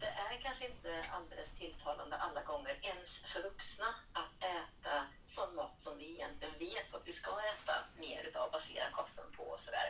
det 0.00 0.06
är 0.06 0.40
kanske 0.42 0.64
inte 0.66 1.04
alldeles 1.12 1.50
tilltalande 1.50 2.16
alla 2.16 2.42
gånger, 2.42 2.78
ens 2.82 3.18
för 3.32 3.42
vuxna, 3.42 3.86
att 4.12 4.34
äta 4.56 5.06
sån 5.34 5.54
mat 5.54 5.74
som 5.78 5.98
vi 5.98 6.08
egentligen 6.14 6.58
vet 6.58 6.94
att 6.94 7.08
vi 7.08 7.12
ska 7.12 7.30
äta 7.30 7.74
mer 7.98 8.22
utav, 8.28 8.50
basera 8.50 8.90
kosten 8.90 9.24
på 9.36 9.42
och 9.42 9.60
sådär. 9.60 9.88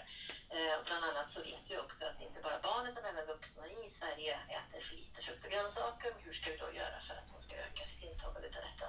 Eh, 0.50 0.76
bland 0.86 1.04
annat 1.04 1.32
så 1.34 1.40
vet 1.40 1.64
vi 1.68 1.78
också 1.78 2.04
att 2.04 2.20
inte 2.22 2.40
bara 2.42 2.58
barn 2.58 2.86
utan 2.86 3.04
även 3.04 3.26
vuxna 3.26 3.66
i 3.66 3.88
Sverige 3.88 4.34
äter 4.58 4.80
för 4.80 4.96
lite 4.96 5.22
frukt 5.22 5.44
och 5.44 5.50
grönsaker. 5.50 6.12
Hur 6.24 6.34
ska 6.34 6.50
vi 6.50 6.56
då 6.56 6.72
göra 6.72 6.98
för 7.06 7.14
att 7.14 7.28
de 7.32 7.42
ska 7.46 7.54
öka 7.66 7.82
sitt 7.90 8.02
intag 8.10 8.36
av 8.36 8.42
detta? 8.42 8.88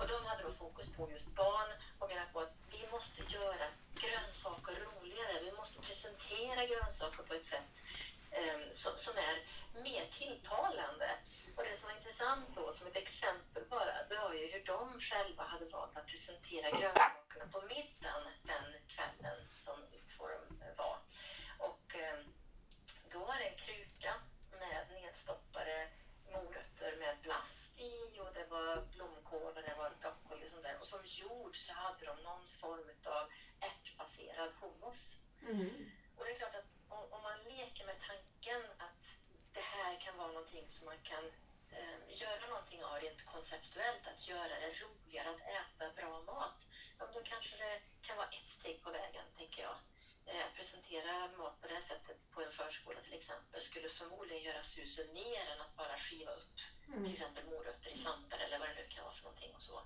Och 0.00 0.08
de 0.08 0.26
hade 0.26 0.42
då 0.42 0.52
fokus 0.52 0.88
på 0.96 1.10
just 1.10 1.34
barn 1.34 1.70
och 1.98 2.08
menar 2.08 2.26
på 2.32 2.40
att 2.40 2.54
vi 2.70 2.82
måste 2.94 3.20
göra 3.36 3.66
grönsaker 4.02 4.74
roligare. 4.86 5.40
Vi 5.40 5.52
måste 5.52 5.78
presentera 5.80 6.66
grönsaker 6.66 7.22
på 7.22 7.34
ett 7.34 7.46
sätt 7.46 7.74
Ehm, 8.30 8.62
som 8.96 9.16
är 9.16 9.36
mer 9.82 10.06
tilltalande. 10.10 11.10
Och 11.56 11.64
det 11.64 11.76
som 11.76 11.88
var 11.88 11.96
intressant 11.96 12.48
då, 12.54 12.72
som 12.72 12.86
ett 12.86 12.96
exempel 12.96 13.64
bara, 13.70 13.94
det 14.08 14.16
var 14.16 14.34
ju 14.34 14.46
hur 14.46 14.64
de 14.64 15.00
själva 15.00 15.42
hade 15.42 15.64
valt 15.64 15.96
att 15.96 16.06
presentera 16.06 16.70
grönsakerna 16.70 17.46
på 17.52 17.60
middagen 17.60 18.24
den 18.42 18.66
kvällen 18.94 19.38
som 19.54 19.78
Eatforum 19.92 20.62
var. 20.76 20.98
Och 21.58 21.94
ehm, 21.94 22.24
då 23.12 23.18
var 23.18 23.36
det 23.38 23.48
en 23.48 23.58
kruka 23.58 24.12
med 24.60 24.86
nedstoppade 24.90 25.88
morötter 26.32 26.96
med 26.96 27.16
blast 27.22 27.80
i 27.80 28.20
och 28.20 28.32
det 28.34 28.46
var 28.50 28.86
blomkål 28.94 29.52
och 29.56 29.62
det 29.68 29.74
var 29.78 29.90
broccoli 30.00 30.46
och 30.46 30.50
sånt 30.50 30.62
där. 30.62 30.78
Och 30.80 30.86
som 30.86 31.00
jord 31.04 31.56
så 31.56 31.72
hade 31.72 32.06
de 32.06 32.16
någon 32.22 32.44
form 32.60 32.90
av 33.04 33.24
ärtbaserad 33.60 34.50
hummus. 34.60 35.02
Mm. 35.42 35.90
Och 36.16 36.24
det 36.24 36.30
är 36.30 36.34
klart 36.34 36.54
att 36.54 36.70
om, 36.88 37.12
om 37.12 37.22
man 37.22 37.38
leker 37.44 37.86
med 37.86 37.98
tanken 38.08 38.62
kan 40.08 40.16
vara 40.16 40.30
någonting 40.30 40.64
som 40.68 40.84
man 40.84 40.98
kan 41.02 41.24
eh, 41.70 41.96
göra 42.20 42.46
någonting 42.46 42.82
av 42.84 42.98
rent 42.98 43.24
konceptuellt, 43.24 44.06
att 44.06 44.26
göra 44.26 44.58
det 44.58 44.70
roligare 44.82 45.28
att 45.30 45.40
äta 45.40 45.90
bra 45.90 46.20
mat, 46.20 46.58
ja, 46.98 47.06
då 47.12 47.20
kanske 47.20 47.56
det 47.56 47.78
kan 48.02 48.16
vara 48.16 48.26
ett 48.26 48.48
steg 48.48 48.82
på 48.82 48.90
vägen, 48.90 49.24
tänker 49.36 49.62
jag. 49.62 49.76
Eh, 50.26 50.46
presentera 50.56 51.26
mat 51.26 51.60
på 51.60 51.66
det 51.66 51.72
här 51.72 51.80
sättet 51.80 52.16
på 52.30 52.40
en 52.42 52.50
förskola 52.50 53.00
till 53.00 53.12
exempel 53.12 53.62
skulle 53.62 53.88
förmodligen 53.88 54.42
göra 54.42 54.62
susen 54.62 55.12
mer 55.12 55.46
än 55.52 55.60
att 55.60 55.76
bara 55.76 55.96
skiva 55.96 56.30
upp 56.30 56.56
till 56.84 56.94
Mm. 56.94 57.12
exempel 57.12 57.44
morötter 57.44 57.90
i 57.90 57.96
slantar 57.96 58.38
eller 58.38 58.58
vad 58.58 58.68
det 58.68 58.74
nu 58.74 58.84
kan 58.88 59.04
vara 59.04 59.14
för 59.14 59.22
någonting 59.22 59.54
och 59.54 59.62
så. 59.62 59.82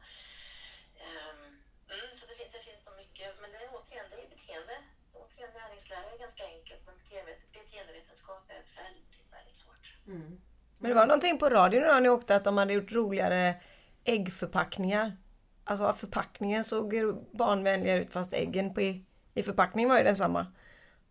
Mm, 1.89 2.15
så 2.15 2.27
det, 2.27 2.35
fin- 2.35 2.49
det 2.53 2.61
finns 2.61 2.85
nog 2.87 2.95
mycket, 2.97 3.39
men 3.41 3.51
det 3.51 3.59
är 3.59 3.69
återigen, 3.75 4.07
det 4.11 4.23
är 4.23 4.27
beteende. 4.27 4.83
Så 5.13 5.19
återigen, 5.19 5.53
näringslära 5.53 6.07
är 6.11 6.17
ganska 6.17 6.45
enkelt, 6.45 6.81
men 6.87 6.97
beteende, 6.97 7.35
beteendevetenskap 7.53 8.43
är 8.51 8.63
väldigt. 8.77 9.22
Mm. 10.07 10.41
Men 10.79 10.89
det 10.89 10.95
var 10.95 11.07
någonting 11.07 11.39
på 11.39 11.49
radion 11.49 11.83
när 11.83 12.01
ni 12.01 12.09
åkte 12.09 12.37
att 12.37 12.45
de 12.45 12.57
hade 12.57 12.73
gjort 12.73 12.93
roligare 12.93 13.55
äggförpackningar. 14.05 15.17
Alltså 15.65 15.93
förpackningen 15.93 16.65
såg 16.65 16.95
barnvänligare 17.33 18.03
ut 18.03 18.13
fast 18.13 18.33
äggen 18.33 18.75
på 18.75 18.81
i, 18.81 19.05
i 19.35 19.43
förpackningen 19.43 19.89
var 19.91 19.99
ju 19.99 20.05
densamma. 20.05 20.47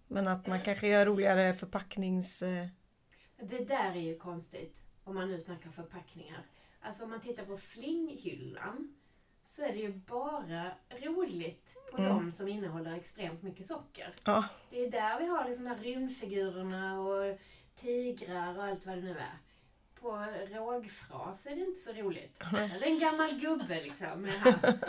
Men 0.08 0.28
att 0.28 0.48
man 0.48 0.62
kanske 0.62 0.88
gör 0.88 1.06
roligare 1.06 1.54
förpacknings... 1.54 2.42
eh, 2.42 2.68
Det 3.42 3.66
där 3.68 3.92
är 3.92 4.00
ju 4.02 4.18
konstigt, 4.18 4.76
om 5.04 5.16
man 5.16 5.28
nu 5.32 5.40
snackar 5.40 5.70
förpackningar. 5.70 6.46
Alltså 6.82 7.04
om 7.04 7.10
man 7.10 7.22
tittar 7.22 7.46
på 7.46 7.58
flinghyllan 7.58 8.96
så 9.42 9.64
är 9.66 9.68
det 9.72 9.80
ju 9.80 9.92
bara 9.94 10.72
roligt 11.02 11.76
på 11.92 11.98
Mm. 11.98 12.10
de 12.16 12.32
som 12.32 12.48
innehåller 12.48 12.96
extremt 12.96 13.42
mycket 13.44 13.68
socker. 13.68 14.16
Ja, 14.24 14.46
Det 14.70 14.86
är 14.86 14.92
där 14.92 15.20
vi 15.20 15.26
har 15.26 15.46
liksom 15.48 15.64
de 15.66 15.70
här 15.70 15.78
rymdfigurerna 15.84 17.00
och 17.02 17.38
tigrar 17.82 18.58
och 18.58 18.64
allt 18.64 18.86
vad 18.86 18.96
det 18.98 19.02
nu 19.02 19.12
är. 19.12 19.38
På 20.00 20.26
rågfras 20.56 21.46
är 21.46 21.56
det 21.56 21.62
inte 21.62 21.80
så 21.80 21.92
roligt. 21.94 22.40
Det 22.52 22.86
är 22.86 22.90
en 22.92 23.00
gammal 23.00 23.40
gubbe 23.40 23.82
liksom 23.82 24.22
med 24.22 24.34
hatt. 24.34 24.64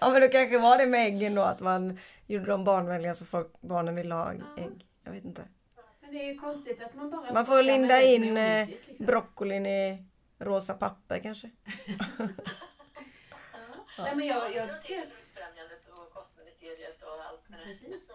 ja 0.00 0.10
men 0.10 0.20
då 0.20 0.28
kanske 0.28 0.58
var 0.58 0.78
det 0.78 0.86
med 0.86 1.06
äggen 1.06 1.34
då 1.34 1.42
att 1.42 1.60
man 1.60 1.98
gjorde 2.26 2.44
dem 2.46 2.64
barnvänliga 2.64 3.14
så 3.14 3.24
folk, 3.24 3.52
barnen 3.60 3.96
ville 3.96 4.14
ha 4.14 4.32
Ja. 4.34 4.62
ägg. 4.62 4.86
Jag 5.04 5.12
vet 5.12 5.24
inte. 5.24 5.42
Men 6.00 6.12
det 6.14 6.22
är 6.22 6.32
ju 6.32 6.38
konstigt 6.38 6.82
att 6.82 6.94
man 6.94 7.10
bara 7.10 7.32
Man 7.32 7.46
får 7.46 7.62
linda 7.62 8.02
in 8.02 8.36
eh, 8.36 8.66
liksom. 8.68 9.06
broccolin 9.06 9.66
i 9.66 10.04
rosa 10.38 10.74
papper 10.74 11.18
kanske. 11.18 11.50
Ja. 13.98 14.04
Nej, 14.04 14.16
men 14.16 14.26
jag, 14.26 14.42
jag, 14.54 14.68
jag 14.68 14.82
tycker- 14.82 15.04
Fruktfrämjandet 16.34 17.02
och 17.02 17.24
allt 17.24 17.48
där. 17.48 17.64
Precis. 17.64 18.08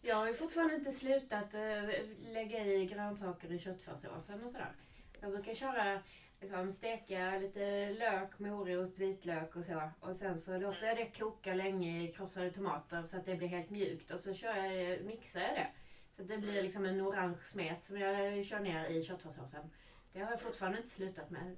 Jag 0.00 0.16
har 0.16 0.26
ju 0.26 0.34
fortfarande 0.34 0.74
inte 0.74 0.92
slutat 0.92 1.54
eh, 1.54 1.82
lägga 2.18 2.64
i 2.64 2.86
grönsaker 2.86 3.52
i 3.52 3.58
köttfärssåsen 3.58 4.44
och 4.44 4.50
sådär. 4.50 4.72
Jag 5.20 5.30
brukar 5.30 5.54
köra, 5.54 6.00
liksom, 6.40 6.72
steka 6.72 7.38
lite 7.38 7.90
lök, 7.90 8.38
morot, 8.38 8.98
vitlök 8.98 9.56
och 9.56 9.64
så. 9.64 9.90
Och 10.00 10.16
sen 10.16 10.38
så 10.38 10.58
låter 10.58 10.86
jag 10.86 10.96
det 10.96 11.18
koka 11.18 11.54
länge 11.54 12.02
i 12.02 12.12
krossade 12.12 12.50
tomater 12.50 13.04
så 13.10 13.16
att 13.16 13.26
det 13.26 13.34
blir 13.34 13.48
helt 13.48 13.70
mjukt. 13.70 14.10
Och 14.10 14.20
så 14.20 14.34
kör 14.34 14.56
jag, 14.56 15.04
mixar 15.04 15.40
jag 15.40 15.54
det. 15.54 15.68
Så 16.16 16.22
att 16.22 16.28
det 16.28 16.38
blir 16.38 16.62
liksom 16.62 16.84
en 16.84 17.00
orange 17.00 17.44
smet 17.44 17.84
som 17.84 18.00
jag 18.00 18.46
kör 18.46 18.60
ner 18.60 18.84
i 18.88 19.04
köttfärssåsen. 19.04 19.70
Det 20.12 20.20
har 20.20 20.30
jag 20.30 20.40
fortfarande 20.40 20.78
inte 20.78 20.90
slutat 20.90 21.30
med. 21.30 21.56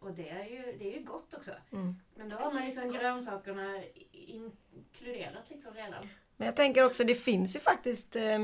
Och 0.00 0.12
det 0.12 0.28
är 0.28 0.44
ju, 0.44 0.76
det 0.78 0.94
är 0.94 0.98
ju 0.98 1.04
gott 1.04 1.34
också. 1.34 1.50
Mm. 1.72 1.96
Men 2.14 2.28
då 2.28 2.36
har 2.36 2.52
man 2.54 2.64
liksom 2.66 2.92
grönsakerna 2.92 3.82
inkluderat 4.12 5.50
liksom 5.50 5.74
redan. 5.74 6.08
Men 6.36 6.46
jag 6.46 6.56
tänker 6.56 6.84
också, 6.84 7.04
det 7.04 7.14
finns 7.14 7.56
ju 7.56 7.60
faktiskt 7.60 8.16
eh, 8.16 8.38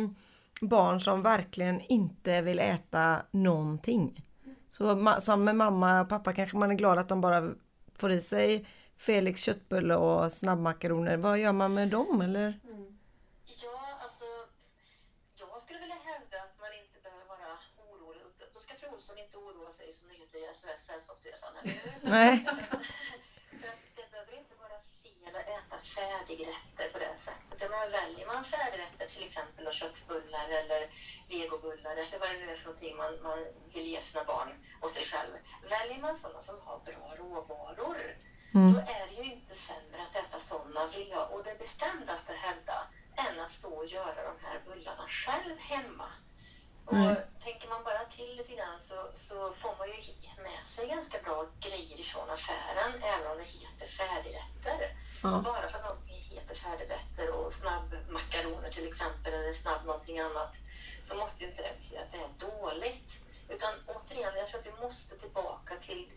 barn 0.60 1.00
som 1.00 1.22
verkligen 1.22 1.80
inte 1.80 2.40
vill 2.40 2.58
äta 2.58 3.22
någonting. 3.30 4.22
Så 4.70 5.16
som 5.20 5.44
med 5.44 5.56
mamma 5.56 6.00
och 6.00 6.08
pappa 6.08 6.32
kanske 6.32 6.56
man 6.56 6.70
är 6.70 6.74
glad 6.74 6.98
att 6.98 7.08
de 7.08 7.20
bara 7.20 7.50
får 7.94 8.12
i 8.12 8.20
sig 8.20 8.66
Felix 8.96 9.40
köttbulle 9.40 9.96
och 9.96 10.32
snabbmakaroner. 10.32 11.16
Vad 11.16 11.38
gör 11.38 11.52
man 11.52 11.74
med 11.74 11.88
dem 11.88 12.20
eller? 12.20 12.60
Mm. 12.64 12.98
Ja, 13.44 13.98
alltså, 14.02 14.24
jag 15.38 15.60
skulle 15.60 15.78
vilja 15.80 15.94
hävda 15.94 16.36
att 16.36 16.60
man 16.60 16.68
inte 16.82 17.00
behöver 17.02 17.26
vara 17.28 17.58
orolig. 17.90 18.20
Då 18.24 18.28
ska- 18.30 18.44
Då 18.54 18.60
ska 18.60 18.74
fru 18.74 18.88
Olsson 19.06 19.24
inte 19.24 19.38
oroa 19.38 19.72
sig 19.72 19.92
som 19.92 20.08
det 20.08 20.14
heter 20.14 20.38
i 20.38 20.54
SOS 20.54 20.80
Sällskapsresan, 20.86 21.56
eller 21.56 21.72
hur? 21.72 21.92
Nej. 22.10 22.44
För 23.60 23.68
att 23.68 23.82
det 23.96 24.10
behöver 24.10 24.38
inte 24.38 24.54
vara 24.54 24.78
fel 25.02 25.36
att 25.36 25.48
äta 25.58 25.78
färdigrätter 25.78 26.86
på 26.92 26.98
det 26.98 27.16
sättet. 27.16 27.60
Jag 27.60 27.70
menar, 27.70 27.88
väljer 27.88 28.26
man 28.26 28.44
färdigrätter, 28.44 29.06
till 29.06 29.24
exempel 29.24 29.64
då 29.64 29.72
köttbullar 29.72 30.48
eller 30.48 30.80
vegobullar 31.28 31.92
eller 31.92 32.18
vad 32.18 32.28
det 32.30 32.38
nu 32.38 32.50
är 32.50 32.54
för 32.54 32.64
någonting 32.64 32.96
man, 32.96 33.22
man 33.22 33.38
vill 33.74 33.86
ge 33.86 34.00
sina 34.00 34.24
barn 34.24 34.50
och 34.82 34.90
sig 34.90 35.04
själv. 35.04 35.32
Väljer 35.70 35.98
man 36.00 36.16
sådana 36.16 36.40
som 36.40 36.60
har 36.66 36.78
bra 36.78 37.14
råvaror, 37.18 38.16
Mm. 38.54 38.72
då 38.72 38.78
är 38.80 39.06
det 39.08 39.22
ju 39.22 39.32
inte 39.32 39.54
sämre 39.54 40.02
att 40.02 40.16
äta 40.16 40.38
sådana, 40.40 40.86
vill 40.86 41.08
jag 41.08 41.30
och 41.32 41.44
det 41.44 41.58
bestämdaste 41.58 42.32
hävda, 42.32 42.86
än 43.16 43.40
att 43.40 43.50
stå 43.50 43.68
och 43.68 43.86
göra 43.86 44.22
de 44.30 44.34
här 44.46 44.62
bullarna 44.66 45.08
själv 45.08 45.58
hemma. 45.58 46.08
Och 46.86 46.94
Nej. 46.94 47.16
Tänker 47.46 47.68
man 47.68 47.84
bara 47.84 48.04
till 48.04 48.36
lite 48.36 48.52
grann 48.54 48.80
så, 48.80 48.94
så 49.14 49.52
får 49.52 49.74
man 49.78 49.88
ju 49.88 49.94
med 50.42 50.64
sig 50.64 50.88
ganska 50.88 51.18
bra 51.22 51.46
grejer 51.60 52.00
ifrån 52.00 52.30
affären, 52.30 53.02
även 53.02 53.26
om 53.30 53.36
det 53.38 53.44
heter 53.44 53.86
färdigrätter. 53.86 54.96
Så 55.22 55.28
Ja. 55.28 55.42
bara 55.44 55.68
för 55.68 55.78
att 55.78 55.84
någonting 55.84 56.20
heter 56.30 56.54
färdigrätter 56.54 57.30
och 57.30 57.52
snabbmakaroner 57.52 58.68
till 58.68 58.86
exempel, 58.88 59.34
eller 59.34 59.52
snabb 59.52 59.86
någonting 59.86 60.18
annat, 60.18 60.52
så 61.02 61.16
måste 61.16 61.42
ju 61.42 61.48
inte 61.50 61.62
det 61.62 61.74
betyda 61.78 62.00
att 62.02 62.12
det 62.12 62.18
är 62.18 62.50
dåligt. 62.50 63.10
Utan 63.48 63.74
återigen, 63.86 64.36
jag 64.36 64.48
tror 64.48 64.60
att 64.60 64.66
vi 64.66 64.82
måste 64.82 65.16
tillbaka 65.16 65.76
till, 65.76 66.10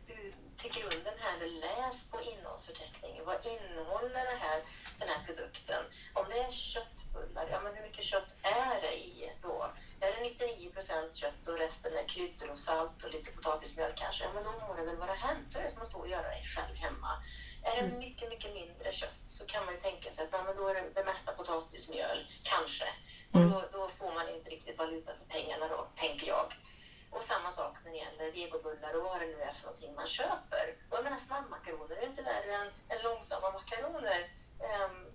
till 0.58 0.72
grunden 0.72 1.14
här 1.20 1.38
nu. 1.40 1.48
Läs 1.48 2.12
på 2.12 2.22
innehållsförteckningen. 2.22 3.26
Vad 3.26 3.46
innehåller 3.46 4.26
det 4.32 4.40
här, 4.46 4.62
den 5.00 5.10
här 5.10 5.26
produkten? 5.26 5.84
Om 6.14 6.26
det 6.30 6.40
är 6.40 6.52
köttbullar, 6.52 7.48
ja 7.52 7.62
men 7.62 7.76
hur 7.76 7.82
mycket 7.82 8.04
kött 8.04 8.36
är 8.42 8.82
det 8.82 8.94
i 8.98 9.32
då? 9.42 9.72
Är 10.00 10.12
det 10.12 10.22
99 10.22 10.72
procent 10.72 11.16
kött 11.16 11.48
och 11.48 11.58
resten 11.58 11.98
är 11.98 12.08
kryddor 12.08 12.52
och 12.52 12.60
salt 12.60 13.04
och 13.04 13.12
lite 13.12 13.32
potatismjöl 13.32 13.92
kanske? 13.96 14.24
Ja 14.24 14.34
men 14.34 14.44
då 14.44 14.52
må 14.52 14.76
det 14.76 14.86
väl 14.86 14.98
vara 14.98 15.14
hänt. 15.14 15.48
Då 15.52 15.60
är 15.60 15.64
det 15.64 15.72
som 15.72 15.82
att 15.82 15.88
stå 15.88 16.00
och 16.00 16.10
göra 16.10 16.30
det 16.30 16.44
själv 16.44 16.76
hemma. 16.76 17.24
Är 17.64 17.82
det 17.82 17.98
mycket, 17.98 18.30
mycket 18.30 18.54
mindre 18.54 18.92
kött 18.92 19.22
så 19.24 19.46
kan 19.46 19.66
man 19.66 19.74
ju 19.74 19.80
tänka 19.80 20.12
sig 20.12 20.26
att 20.26 20.32
ja, 20.32 20.44
men 20.44 20.56
då 20.56 20.68
är 20.68 20.74
det, 20.74 20.84
det 20.94 21.06
mesta 21.06 21.32
potatismjöl, 21.32 22.32
kanske. 22.44 22.86
Och 23.32 23.42
då, 23.42 23.64
då 23.72 23.90
får 23.90 24.14
man 24.14 24.30
inte 24.30 24.50
riktigt 24.50 24.78
valuta 24.78 25.14
för 25.16 25.26
pengarna 25.26 25.68
då, 25.68 25.88
tänker 25.96 26.28
jag. 26.28 26.54
Och 27.12 27.24
samma 27.24 27.52
sak 27.52 27.74
när 27.84 27.92
det 27.92 27.98
gäller 27.98 28.32
vegobullar 28.32 28.94
och 28.98 29.04
vad 29.04 29.22
det 29.22 29.28
nu 29.28 29.42
är 29.42 29.52
för 29.52 29.64
någonting 29.64 29.96
man 29.96 30.08
köper. 30.08 30.66
Och 30.90 30.98
jag 30.98 31.04
menar 31.04 31.18
snabbmakaroner 31.18 31.96
är 31.96 32.08
inte 32.08 32.24
värre 32.24 32.54
än, 32.56 32.72
än 32.90 33.04
långsamma 33.04 33.52
makaroner. 33.52 34.32
Um, 34.60 35.06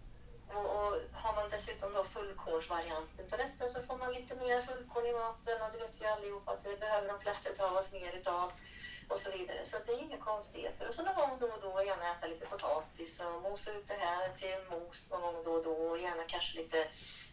och, 0.56 0.66
och 0.78 0.92
har 1.12 1.34
man 1.36 1.48
dessutom 1.50 1.92
då 1.92 2.04
fullkornsvarianten 2.04 3.28
till 3.28 3.38
detta 3.38 3.66
så 3.66 3.80
får 3.82 3.96
man 3.96 4.12
lite 4.12 4.34
mer 4.34 4.60
fullkorn 4.60 5.06
i 5.06 5.12
maten 5.12 5.62
och 5.62 5.72
det 5.72 5.78
vet 5.78 6.00
vi 6.00 6.06
allihopa 6.06 6.52
att 6.52 6.64
det 6.64 6.80
behöver 6.80 7.08
de 7.08 7.20
flesta 7.20 7.64
av 7.66 7.76
oss 7.76 7.92
mer 7.92 8.12
utav 8.12 8.52
och 9.08 9.18
så 9.18 9.30
vidare. 9.30 9.64
Så 9.64 9.76
det 9.86 9.92
är 9.92 10.02
inga 10.02 10.18
konstigheter. 10.18 10.88
Och 10.88 10.94
så 10.94 11.02
någon 11.02 11.14
gång 11.14 11.38
då 11.40 11.46
och 11.46 11.60
då 11.60 11.82
gärna 11.82 12.10
äta 12.12 12.26
lite 12.26 12.46
potatis 12.46 13.20
och 13.20 13.42
mosa 13.42 13.72
ut 13.72 13.86
det 13.86 13.94
här 13.94 14.28
till 14.36 14.58
mos 14.70 15.10
någon 15.10 15.22
gång 15.22 15.44
då 15.44 15.52
och 15.52 15.64
då 15.64 15.70
och 15.70 15.98
gärna 15.98 16.24
kanske 16.28 16.58
lite, 16.58 16.86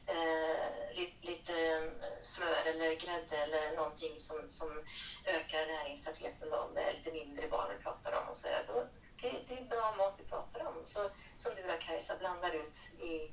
eh, 0.07 0.97
lite, 0.97 1.27
lite 1.27 1.53
eh, 1.53 2.21
smör 2.21 2.65
eller 2.65 2.95
grädde 2.95 3.37
eller 3.37 3.75
någonting 3.75 4.19
som, 4.19 4.49
som 4.49 4.83
ökar 5.25 5.67
näringstätheten 5.67 6.49
då 6.49 6.57
om 6.57 6.73
det 6.73 6.81
är 6.81 6.91
lite 6.91 7.11
mindre 7.11 7.47
barn 7.47 7.77
vi 7.77 7.83
pratar 7.83 8.21
om 8.21 8.29
och 8.29 8.37
så 8.37 8.47
då, 8.67 8.87
det, 9.21 9.31
det 9.47 9.53
är 9.53 9.65
bra 9.65 9.95
mat 9.97 10.15
vi 10.19 10.23
pratar 10.23 10.67
om. 10.67 10.85
Så 10.85 11.09
som 11.35 11.55
du 11.55 11.61
då 11.61 11.73
Kajsa 11.79 12.17
blandar 12.17 12.51
ut 12.55 12.77
i 12.99 13.31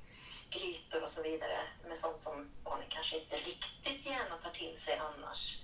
grytor 0.50 1.04
och 1.04 1.10
så 1.10 1.22
vidare 1.22 1.58
med 1.88 1.98
sånt 1.98 2.22
som 2.22 2.50
barnen 2.64 2.86
kanske 2.88 3.18
inte 3.18 3.36
riktigt 3.36 4.06
gärna 4.06 4.36
tar 4.42 4.50
till 4.50 4.76
sig 4.76 4.96
annars. 4.98 5.58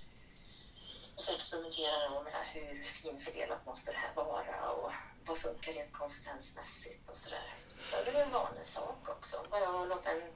Och 1.15 1.21
så 1.21 1.35
experimenterar 1.35 2.09
de 2.09 2.23
med 2.23 2.47
hur 2.53 2.83
finfördelat 2.83 3.65
måste 3.65 3.91
det 3.91 3.97
här 3.97 4.13
vara 4.13 4.71
och 4.71 4.91
vad 5.25 5.37
funkar 5.37 5.73
rent 5.73 5.93
konsistensmässigt 5.93 7.09
och 7.09 7.17
sådär. 7.17 7.53
Så 7.81 7.95
det 8.05 8.17
är 8.17 8.23
en 8.23 8.31
vanlig 8.31 8.65
sak 8.65 9.09
också. 9.09 9.45
Bara 9.49 9.81
att 9.81 9.89
låta 9.89 10.11
en 10.11 10.33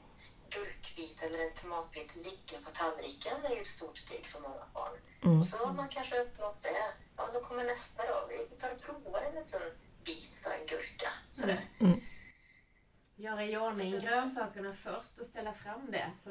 gurkbit 0.55 1.23
eller 1.23 1.39
en 1.39 1.53
tomatbit 1.53 2.15
ligga 2.15 2.57
på 2.65 2.69
tallriken 2.79 3.37
är 3.45 3.55
ju 3.55 3.61
ett 3.61 3.67
stort 3.67 3.97
steg 3.97 4.25
för 4.25 4.39
många 4.41 4.65
barn. 4.73 4.97
Mm. 5.23 5.39
Och 5.39 5.45
så 5.45 5.57
har 5.57 5.73
man 5.73 5.87
kanske 5.89 6.21
uppnått 6.21 6.61
det. 6.61 6.85
Ja, 7.17 7.29
då 7.33 7.39
kommer 7.39 7.63
nästa 7.63 8.03
då. 8.03 8.17
Vi 8.29 8.55
tar 8.55 8.71
och 8.71 8.81
provar 8.81 9.21
en 9.21 9.35
liten 9.35 9.61
bit 10.03 10.47
av 10.47 10.53
en 10.53 10.65
gurka. 10.67 11.09
Sådär. 11.29 11.61
Mm. 11.79 11.99
Göra 13.15 13.45
i 13.45 13.57
ordning 13.57 13.99
grönsakerna 13.99 14.73
först 14.73 15.19
och 15.19 15.25
ställa 15.25 15.53
fram 15.53 15.91
det. 15.91 16.11
Så, 16.23 16.29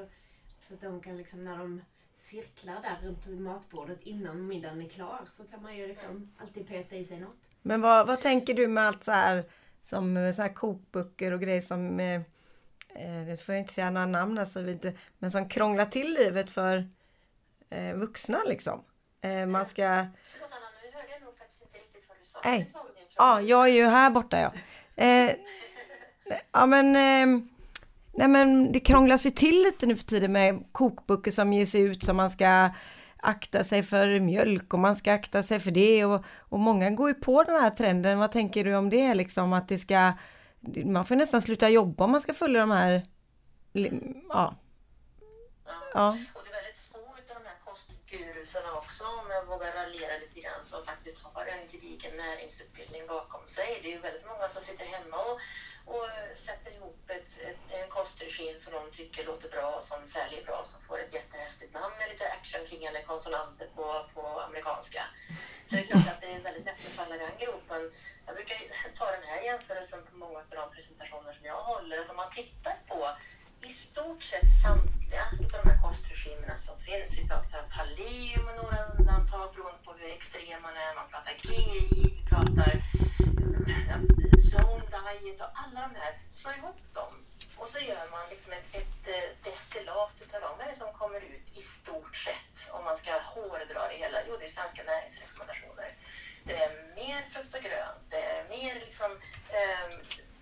så 0.68 0.75
att 0.75 0.80
de 0.80 1.00
kan 1.00 1.16
liksom 1.16 1.44
när 1.44 1.58
de 1.58 1.82
cirklar 2.30 2.82
där 2.82 2.98
runt 3.02 3.40
matbordet 3.40 4.02
innan 4.02 4.46
middagen 4.46 4.82
är 4.82 4.88
klar 4.88 5.28
så 5.37 5.44
kan 5.44 5.62
man 5.62 5.76
ju 5.76 5.87
liksom 5.87 6.32
alltid 6.38 6.68
peta 6.68 6.96
i 6.96 7.04
sig 7.04 7.20
något. 7.20 7.37
Men 7.62 7.80
vad, 7.80 8.06
vad 8.06 8.20
tänker 8.20 8.54
du 8.54 8.66
med 8.66 8.87
allt 8.87 9.04
så 9.04 9.12
här 9.12 9.44
som 9.80 10.16
eh, 10.16 10.32
så 10.32 10.42
här 10.42 10.54
kokböcker 10.54 11.32
och 11.32 11.40
grejer 11.40 11.60
som, 11.60 12.00
eh, 12.97 13.28
eh, 13.28 13.37
får 13.37 13.54
jag 13.54 13.62
inte 13.62 13.73
säga 13.73 13.90
några 13.90 14.07
namn 14.07 14.38
alltså, 14.38 14.61
vi 14.61 14.73
inte, 14.73 14.92
men 15.18 15.30
som 15.30 15.49
krånglar 15.49 15.85
till 15.85 16.14
livet 16.14 16.50
för 16.50 16.88
eh, 17.71 17.95
vuxna 17.95 18.38
liksom. 18.47 18.85
Eh, 19.21 19.47
man 19.47 19.66
ska... 19.66 19.83
Förlåt 19.83 20.50
Anna, 20.52 20.68
nu 20.83 20.99
hörde 20.99 21.09
jag 21.12 21.23
nog 21.23 21.38
faktiskt 21.38 21.62
inte 21.62 21.78
riktigt 21.78 22.09
vad 22.09 22.18
du 22.18 22.25
sa. 22.25 22.40
Nej. 22.45 22.68
Ja, 23.16 23.40
jag 23.40 23.68
är 23.68 23.73
ju 23.73 23.87
här 23.87 24.11
borta 24.11 24.40
ja. 24.40 24.52
Ja 26.52 26.66
men, 26.66 26.87
eh, 26.97 27.42
nej 28.12 28.28
men 28.28 28.73
det 28.73 28.80
krånglas 28.80 29.26
ju 29.26 29.30
till 29.30 29.62
lite 29.62 29.87
nu 29.87 29.97
för 29.97 30.04
tiden 30.04 30.33
med 30.33 30.64
kokböcker 30.73 31.30
som 31.30 31.52
ges 31.52 31.75
ut 31.75 32.04
som 32.04 32.16
man 32.16 32.30
ska 32.30 32.71
akta 33.16 33.64
sig 33.64 33.83
för 33.83 34.21
mjölk 34.21 34.75
och 34.75 34.78
man 34.78 34.97
ska 34.97 35.12
akta 35.12 35.42
sig 35.42 35.61
för 35.61 35.71
det 35.71 36.04
och, 36.04 36.25
och 36.38 36.59
många 36.59 36.90
går 36.90 37.09
ju 37.09 37.14
på 37.14 37.42
den 37.42 37.62
här 37.62 37.71
trenden. 37.71 38.18
Vad 38.18 38.33
tänker 38.33 38.64
du 38.64 38.75
om 38.75 38.90
det 38.90 39.14
liksom 39.14 39.52
att 39.52 39.68
det 39.68 39.78
ska, 39.78 40.12
man 40.84 41.04
får 41.04 41.16
nästan 41.16 41.42
sluta 41.42 41.68
jobba 41.68 42.04
om 42.04 42.10
man 42.10 42.20
ska 42.20 42.34
följa 42.34 42.60
de 42.60 42.70
här, 42.70 43.06
ja. 44.28 44.56
Ja. 45.94 46.08
Och 46.08 46.42
det 46.44 46.50
är 46.50 46.62
väldigt 46.62 46.77
kostgurusarna 48.48 48.78
också, 48.78 49.04
om 49.04 49.30
jag 49.30 49.44
vågar 49.46 49.72
raljera 49.72 50.18
lite 50.18 50.40
grann, 50.40 50.64
som 50.64 50.84
faktiskt 50.84 51.22
har 51.22 51.46
en 51.46 51.66
gedigen 51.66 52.16
näringsutbildning 52.16 53.06
bakom 53.06 53.48
sig. 53.48 53.80
Det 53.82 53.88
är 53.88 53.92
ju 53.92 54.00
väldigt 54.00 54.26
många 54.26 54.48
som 54.48 54.62
sitter 54.62 54.84
hemma 54.84 55.16
och, 55.16 55.40
och 55.94 56.06
sätter 56.34 56.70
ihop 56.76 57.10
ett, 57.10 57.30
ett, 57.48 57.62
en 57.68 57.88
kostregim 57.88 58.58
som 58.58 58.72
de 58.72 58.90
tycker 58.90 59.24
låter 59.24 59.48
bra, 59.48 59.80
som 59.80 60.06
säljer 60.06 60.44
bra, 60.44 60.64
som 60.64 60.80
får 60.82 60.98
ett 60.98 61.12
jättehäftigt 61.12 61.74
namn 61.74 61.94
med 61.98 62.08
lite 62.08 62.28
actionklingande 62.28 63.02
konsonanter 63.02 63.68
på, 63.76 63.84
på 64.14 64.40
amerikanska. 64.40 65.02
Så 65.66 65.74
det 65.74 65.82
är 65.82 65.86
klart 65.86 66.08
att 66.08 66.20
det 66.20 66.32
är 66.32 66.40
väldigt 66.40 66.66
lätt 66.66 66.86
att 66.86 66.98
falla 67.00 67.14
i 67.14 67.18
den 67.18 67.38
gropen. 67.38 67.82
Jag 68.26 68.34
brukar 68.34 68.56
ju 68.56 68.66
ta 68.94 69.06
den 69.10 69.24
här 69.30 69.40
jämförelsen 69.40 70.04
på 70.06 70.16
många 70.16 70.38
av 70.38 70.44
de 70.50 70.70
presentationer 70.74 71.32
som 71.32 71.44
jag 71.44 71.62
håller, 71.62 71.98
att 71.98 72.10
om 72.10 72.16
man 72.16 72.30
tittar 72.30 72.76
på 72.88 73.00
i 73.60 73.70
stort 73.70 74.22
sett 74.22 74.50
samtliga 74.62 74.97
av 75.16 75.62
de 75.64 75.70
här 75.70 75.82
kostregimerna 75.82 76.56
som 76.56 76.78
finns. 76.78 77.18
Vi 77.18 77.28
pratar 77.28 77.62
paleo 77.76 78.42
med 78.46 78.56
några 78.56 78.78
undantag 78.86 79.54
beroende 79.54 79.80
på 79.84 79.92
hur 79.92 80.10
extrem 80.10 80.62
man 80.62 80.76
är. 80.76 80.94
Man 80.94 81.08
pratar 81.12 81.34
GI, 81.42 81.88
vi 81.90 82.26
pratar 82.30 82.72
eh, 83.80 83.98
zone 84.52 84.86
diet 85.20 85.40
och 85.40 85.52
alla 85.62 85.80
de 85.86 85.94
här. 86.00 86.12
Slå 86.30 86.50
ihop 86.52 86.80
dem 86.92 87.12
och 87.56 87.68
så 87.68 87.78
gör 87.78 88.10
man 88.10 88.28
liksom 88.30 88.52
ett, 88.52 88.68
ett 88.80 89.04
eh, 89.14 89.28
destillat 89.44 90.14
utav 90.24 90.40
dem. 90.40 90.54
Vad 90.58 90.66
är 90.66 90.70
det 90.70 90.78
som 90.78 90.92
kommer 90.92 91.20
ut 91.20 91.48
i 91.58 91.60
stort 91.60 92.16
sett 92.16 92.70
om 92.72 92.84
man 92.84 92.96
ska 92.96 93.12
hårdra 93.34 93.88
det 93.88 93.96
hela? 94.04 94.18
Jo, 94.28 94.36
det 94.36 94.44
är 94.44 94.48
svenska 94.48 94.82
näringsrekommendationer. 94.82 95.96
Det 96.44 96.56
är 96.64 96.70
mer 96.96 97.22
frukt 97.32 97.54
och 97.54 97.62
grönt. 97.62 98.04
Det 98.10 98.22
är 98.22 98.48
mer 98.48 98.74
liksom 98.74 99.10
eh, 99.48 99.88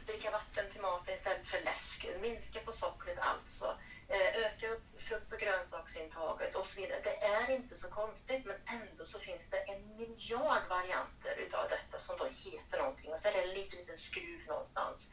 dricka 0.06 0.30
vatten 0.30 0.70
till 0.72 0.80
maten 0.80 1.14
istället 1.14 1.46
för 1.46 1.60
läsk, 1.60 2.06
minska 2.20 2.60
på 2.60 2.72
sockret 2.72 3.18
alltså, 3.18 3.78
eh, 4.08 4.44
öka 4.46 4.68
upp 4.68 5.00
frukt 5.00 5.32
och 5.32 5.38
grönsaksintaget 5.38 6.54
och 6.54 6.66
så 6.66 6.80
vidare. 6.80 7.00
Det 7.04 7.16
är 7.24 7.50
inte 7.50 7.76
så 7.76 7.88
konstigt 7.90 8.44
men 8.44 8.56
ändå 8.80 9.04
så 9.04 9.18
finns 9.18 9.50
det 9.50 9.58
en 9.58 9.96
miljard 9.96 10.68
varianter 10.68 11.34
utav 11.36 11.68
detta 11.68 11.98
som 11.98 12.16
då 12.18 12.24
heter 12.24 12.78
någonting 12.78 13.12
och 13.12 13.18
så 13.18 13.28
är 13.28 13.32
det 13.32 13.42
en 13.42 13.54
liten, 13.54 13.78
liten 13.78 13.98
skruv 13.98 14.40
någonstans. 14.48 15.10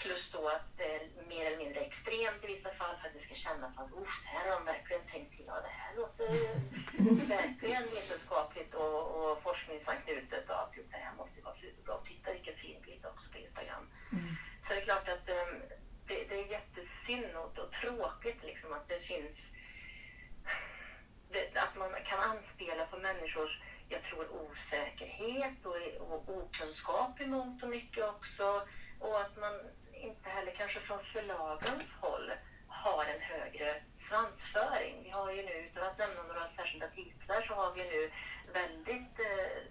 Plus 0.00 0.32
då 0.32 0.48
att 0.48 0.76
det 0.76 0.94
är 0.94 1.02
mer 1.28 1.46
eller 1.46 1.58
mindre 1.58 1.80
extremt 1.80 2.44
i 2.44 2.46
vissa 2.46 2.70
fall 2.70 2.96
för 2.96 3.08
att 3.08 3.14
det 3.14 3.20
ska 3.20 3.34
kännas 3.34 3.78
att 3.78 3.92
Uff, 3.92 4.22
det 4.22 4.28
här 4.28 4.50
har 4.50 4.56
de 4.56 4.64
verkligen 4.64 5.06
tänkt 5.06 5.36
till. 5.36 5.44
Ja, 5.46 5.60
det 5.60 5.74
här 5.82 5.96
låter 5.96 6.28
verkligen 7.38 7.82
vetenskapligt 7.82 8.74
och, 8.74 9.30
och 9.30 9.42
forskningsanknutet. 9.42 10.44
Ja, 10.48 10.70
typ, 10.72 10.90
det 10.90 10.96
här 10.96 11.14
måste 11.16 11.40
vara 11.40 11.54
superbra. 11.54 11.98
Titta 11.98 12.32
vilken 12.32 12.56
fin 12.56 12.82
bild 12.82 13.06
också 13.06 13.32
på 13.32 13.38
Instagram. 13.38 13.90
Så 14.60 14.74
det 14.74 14.80
är 14.80 14.84
klart 14.84 15.08
att 15.08 15.28
um, 15.28 15.62
det, 16.06 16.24
det 16.28 16.40
är 16.40 16.46
jättesynd 16.50 17.36
och, 17.36 17.58
och 17.58 17.72
tråkigt 17.72 18.42
liksom 18.42 18.72
att 18.72 18.88
det 18.88 18.98
finns 18.98 19.52
det, 21.32 21.60
att 21.60 21.76
man 21.76 21.90
kan 22.04 22.18
anspela 22.18 22.86
på 22.86 22.96
människors, 22.98 23.60
jag 23.88 24.02
tror 24.02 24.26
osäkerhet 24.42 25.66
och, 25.66 25.76
och 26.12 26.28
okunskap 26.28 27.20
i 27.20 27.26
mångt 27.26 27.62
och 27.62 27.68
mycket 27.68 28.04
också. 28.04 28.62
Och 28.98 29.20
att 29.20 29.36
man 29.36 29.52
inte 30.00 30.30
heller 30.30 30.52
kanske 30.52 30.80
från 30.80 31.04
förlagens 31.04 31.94
håll 32.00 32.32
har 32.68 33.04
en 33.04 33.20
högre 33.20 33.82
svansföring. 33.94 35.02
Vi 35.02 35.10
har 35.10 35.32
ju 35.32 35.42
nu, 35.42 35.52
utan 35.52 35.86
att 35.86 35.98
nämna 35.98 36.22
några 36.22 36.46
särskilda 36.46 36.88
titlar, 36.88 37.40
så 37.40 37.54
har 37.54 37.72
vi 37.74 37.82
nu 37.82 38.10
väldigt 38.52 39.18
eh, 39.18 39.62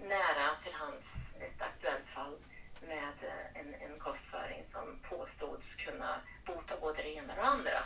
nära 0.00 0.46
till 0.62 0.72
hands 0.72 1.34
ett 1.40 1.62
aktuellt 1.62 2.08
fall 2.08 2.38
med 2.80 3.14
eh, 3.22 3.60
en, 3.60 3.74
en 3.74 3.98
kostföring 3.98 4.64
som 4.64 5.00
påstods 5.10 5.74
kunna 5.74 6.20
bota 6.46 6.76
både 6.80 7.02
det 7.02 7.14
ena 7.14 7.32
och 7.32 7.38
det 7.38 7.48
andra. 7.48 7.84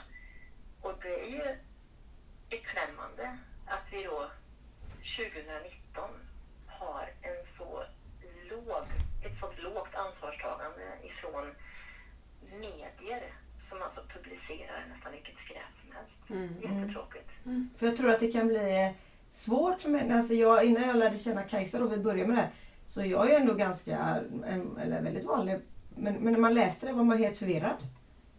Och 0.83 0.95
det 1.03 1.21
är 1.21 1.31
ju 1.31 1.59
beklämmande 2.51 3.39
att 3.67 3.93
vi 3.93 4.03
då 4.03 4.31
2019 5.17 6.11
har 6.67 7.13
en 7.23 7.45
så 7.45 7.85
låg, 8.51 8.85
ett 9.25 9.37
så 9.37 9.53
lågt 9.57 9.95
ansvarstagande 9.95 10.99
ifrån 11.03 11.55
medier 12.53 13.23
som 13.59 13.83
alltså 13.83 14.01
publicerar 14.15 14.85
nästan 14.89 15.13
vilket 15.13 15.39
skräp 15.39 15.73
som 15.75 15.93
helst. 15.97 16.23
Jättetråkigt. 16.63 17.31
För 17.77 17.87
jag 17.87 17.97
tror 17.97 18.11
att 18.11 18.21
det 18.21 18.33
kan 18.33 18.49
bli 18.49 18.95
svårt 19.33 19.81
för 19.81 19.89
mig. 19.91 20.11
Alltså 20.13 20.35
jag, 20.35 20.65
innan 20.65 20.83
jag 20.89 20.97
lärde 20.97 21.19
känna 21.19 21.43
Kajsa 21.43 21.85
och 21.85 21.93
vi 21.93 21.97
började 21.99 22.29
med 22.29 22.37
det 22.37 22.41
här, 22.43 22.51
så 22.87 23.05
jag 23.05 23.27
är 23.27 23.31
ju 23.31 23.37
ändå 23.37 23.55
ganska, 23.55 24.21
eller 24.81 25.03
väldigt 25.03 25.25
vanlig, 25.25 25.59
men, 25.97 26.15
men 26.15 26.33
när 26.33 26.41
man 26.41 26.55
läste 26.55 26.87
det 26.87 26.93
var 26.93 27.05
man 27.05 27.19
helt 27.19 27.39
förvirrad. 27.39 27.77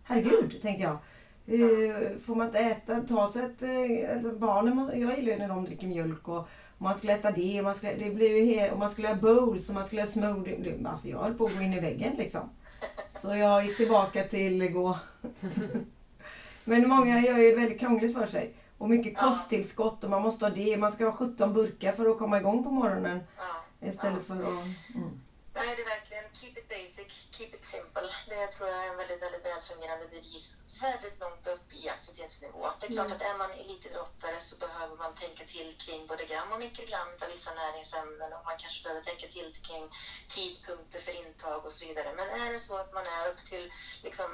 Herregud, 0.04 0.62
tänkte 0.62 0.84
jag. 0.84 0.98
Eh, 1.48 2.18
Får 2.26 2.36
man 2.36 2.48
inte 2.48 2.60
äta, 2.60 3.02
ta 3.02 3.28
sig 3.28 3.46
ett... 3.46 3.62
eh, 3.62 4.16
Alltså 4.16 4.32
barnen, 4.40 4.92
jag 5.02 5.18
gillar 5.18 5.34
ju 5.34 5.38
när 5.40 5.48
de 5.48 5.66
dricker 5.66 5.88
mjölk 5.88 6.28
och 6.28 6.48
och 6.80 6.84
man 6.86 6.98
skulle 6.98 7.14
äta 7.14 7.32
det 7.32 7.60
och 7.60 7.64
man 7.64 7.76
skulle, 7.76 7.94
det 7.96 8.10
blir 8.10 8.30
ju 8.38 8.46
he, 8.56 8.72
och 8.72 8.80
man 8.80 8.90
skulle 8.90 9.08
ha 9.08 9.16
bowls 9.16 9.70
och 9.70 9.76
man 9.76 9.86
skulle 9.86 10.02
ha 10.02 10.08
smoothie. 10.08 10.80
Alltså 10.86 11.08
jag 11.08 11.20
höll 11.20 11.34
på 11.34 11.44
att 11.46 11.58
gå 11.58 11.62
in 11.64 11.74
i 11.74 11.80
väggen 11.80 12.16
liksom. 12.18 12.50
Så 13.22 13.36
jag 13.36 13.66
gick 13.66 13.78
tillbaka 13.78 14.24
till 14.24 14.72
gå. 14.72 14.98
Men 16.64 16.90
många 16.90 17.20
gör 17.20 17.38
ju 17.38 17.50
det 17.50 17.56
väldigt 17.56 17.80
krångligt 17.80 18.14
för 18.14 18.26
sig. 18.26 18.54
Och 18.78 18.90
mycket 18.90 19.18
kosttillskott 19.18 20.04
och 20.04 20.10
man 20.10 20.22
måste 20.22 20.46
ha 20.46 20.50
det. 20.50 20.78
Man 20.78 20.92
ska 20.92 21.06
ha 21.06 21.12
17 21.12 21.54
burkar 21.54 21.92
för 21.92 22.10
att 22.10 22.18
komma 22.18 22.38
igång 22.38 22.64
på 22.64 22.72
morgonen. 22.72 23.20
Istället 23.82 24.24
för 24.24 24.36
att... 24.36 24.42
Mm. 24.96 25.22
Nej, 25.60 25.76
det 25.76 25.82
är 25.82 25.86
verkligen 25.86 26.24
keep 26.34 26.56
it 26.60 26.68
basic, 26.70 27.12
keep 27.32 27.52
it 27.58 27.66
simple. 27.66 28.10
Det 28.28 28.48
tror 28.48 28.70
jag 28.70 28.86
är 28.86 28.92
en 28.92 28.98
väldigt, 28.98 29.22
väldigt 29.22 29.46
välfungerande 29.46 30.08
devis 30.08 30.46
väldigt 30.82 31.20
långt 31.20 31.48
upp 31.48 31.74
i 31.74 31.90
aktivitetsnivå. 31.90 32.72
Det 32.80 32.88
är 32.88 32.92
klart 32.92 33.12
att 33.12 33.22
är 33.22 33.38
man 33.38 33.52
elitidrottare 33.52 34.40
så 34.40 34.56
behöver 34.66 34.96
man 34.96 35.14
tänka 35.14 35.44
till 35.44 35.78
kring 35.78 36.08
både 36.08 36.26
gram 36.26 36.52
och 36.52 36.60
mikrogram 36.60 37.08
av 37.24 37.28
vissa 37.30 37.52
näringsämnen 37.54 38.34
och 38.34 38.46
man 38.46 38.58
kanske 38.58 38.84
behöver 38.84 39.04
tänka 39.04 39.28
till 39.28 39.50
kring 39.68 39.86
tidpunkter 40.36 41.00
för 41.00 41.12
intag 41.24 41.66
och 41.66 41.72
så 41.72 41.86
vidare. 41.86 42.14
Men 42.16 42.28
är 42.42 42.54
det 42.54 42.60
så 42.60 42.78
att 42.78 42.94
man 42.94 43.06
är 43.06 43.30
upp 43.32 43.46
till 43.46 43.72
liksom, 44.04 44.30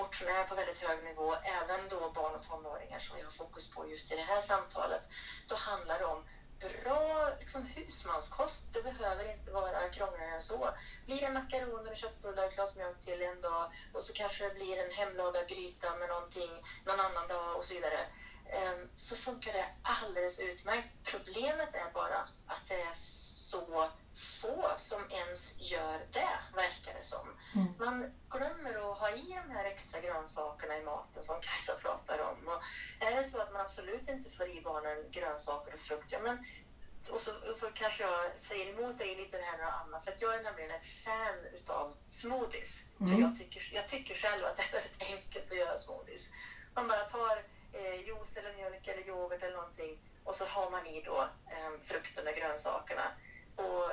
motionär 0.00 0.44
på 0.44 0.54
väldigt 0.54 0.78
hög 0.78 1.04
nivå, 1.04 1.34
även 1.34 1.88
då 1.88 2.10
barn 2.10 2.34
och 2.34 2.42
tonåringar 2.42 2.98
som 2.98 3.16
vi 3.16 3.22
har 3.22 3.30
fokus 3.30 3.70
på 3.74 3.88
just 3.88 4.12
i 4.12 4.16
det 4.16 4.28
här 4.32 4.40
samtalet, 4.40 5.02
då 5.46 5.56
handlar 5.56 5.98
det 5.98 6.04
om 6.04 6.24
bra 6.68 7.30
liksom, 7.40 7.62
husmanskost. 7.62 8.72
Det 8.72 8.82
behöver 8.82 9.32
inte 9.32 9.50
vara 9.50 9.88
krångligare 9.88 10.34
än 10.34 10.42
så. 10.42 10.70
Blir 11.06 11.20
det 11.20 11.30
makaroner 11.30 11.90
och 11.90 11.96
köttbullar 11.96 12.42
och 12.42 12.48
ett 12.48 12.54
glas 12.54 12.76
mjölk 12.76 13.00
till 13.00 13.22
en 13.22 13.40
dag 13.40 13.72
och 13.92 14.02
så 14.02 14.12
kanske 14.12 14.48
det 14.48 14.54
blir 14.54 14.84
en 14.84 14.92
hemlagad 14.92 15.48
gryta 15.48 15.96
med 15.96 16.08
någonting 16.08 16.50
någon 16.84 17.00
annan 17.00 17.28
dag 17.28 17.56
och 17.56 17.64
så 17.64 17.74
vidare. 17.74 18.00
Um, 18.52 18.88
Så 18.94 19.16
funkar 19.16 19.52
det 19.52 19.66
alldeles 19.82 20.40
utmärkt. 20.40 20.88
Problemet 21.04 21.74
är 21.74 21.92
bara 21.94 22.18
att 22.46 22.66
det 22.68 22.80
är 22.80 22.92
så 23.52 23.88
få 24.42 24.72
som 24.76 25.02
ens 25.10 25.60
gör 25.60 25.98
det, 26.10 26.38
verkar 26.54 26.94
det 26.98 27.04
som. 27.04 27.26
Man 27.78 28.12
glömmer 28.30 28.74
att 28.74 28.98
ha 28.98 29.10
i 29.10 29.40
de 29.46 29.54
här 29.54 29.64
extra 29.64 30.00
grönsakerna 30.00 30.78
i 30.78 30.82
maten 30.82 31.22
som 31.22 31.36
Kajsa 31.40 31.74
pratar 31.82 32.18
om. 32.18 32.48
Och 32.48 32.60
är 33.06 33.16
det 33.16 33.24
så 33.24 33.40
att 33.40 33.52
man 33.52 33.60
absolut 33.60 34.08
inte 34.08 34.30
får 34.30 34.48
i 34.48 34.60
barnen 34.60 35.10
grönsaker 35.10 35.72
och 35.72 35.78
frukt, 35.78 36.12
ja 36.12 36.18
men 36.22 36.44
och 37.10 37.20
så, 37.20 37.30
och 37.48 37.56
så 37.56 37.66
kanske 37.66 38.02
jag 38.02 38.38
säger 38.38 38.66
emot 38.72 38.98
dig 38.98 39.16
lite 39.16 39.36
det 39.36 39.42
här 39.42 39.58
med 39.58 39.74
Anna, 39.74 40.00
för 40.00 40.12
att 40.12 40.22
jag 40.22 40.34
är 40.34 40.42
nämligen 40.42 40.70
ett 40.70 40.86
fan 41.04 41.38
utav 41.54 41.96
smoothies. 42.08 42.84
För 42.98 43.20
jag 43.20 43.38
tycker, 43.38 43.70
jag 43.74 43.88
tycker 43.88 44.14
själv 44.14 44.44
att 44.44 44.56
det 44.56 44.62
är 44.62 44.72
väldigt 44.72 45.02
enkelt 45.12 45.52
att 45.52 45.58
göra 45.58 45.76
smoothies. 45.76 46.32
Man 46.74 46.88
bara 46.88 47.04
tar 47.04 47.36
eh, 47.72 47.96
juice 48.06 48.36
eller 48.36 48.54
mjölk 48.54 48.88
eller 48.88 49.08
yoghurt 49.08 49.42
eller 49.42 49.56
någonting 49.56 49.98
och 50.24 50.36
så 50.36 50.44
har 50.44 50.70
man 50.70 50.86
i 50.86 51.02
då 51.02 51.28
eh, 51.50 51.80
frukten 51.80 52.28
och 52.28 52.34
grönsakerna. 52.34 53.02
Och 53.56 53.84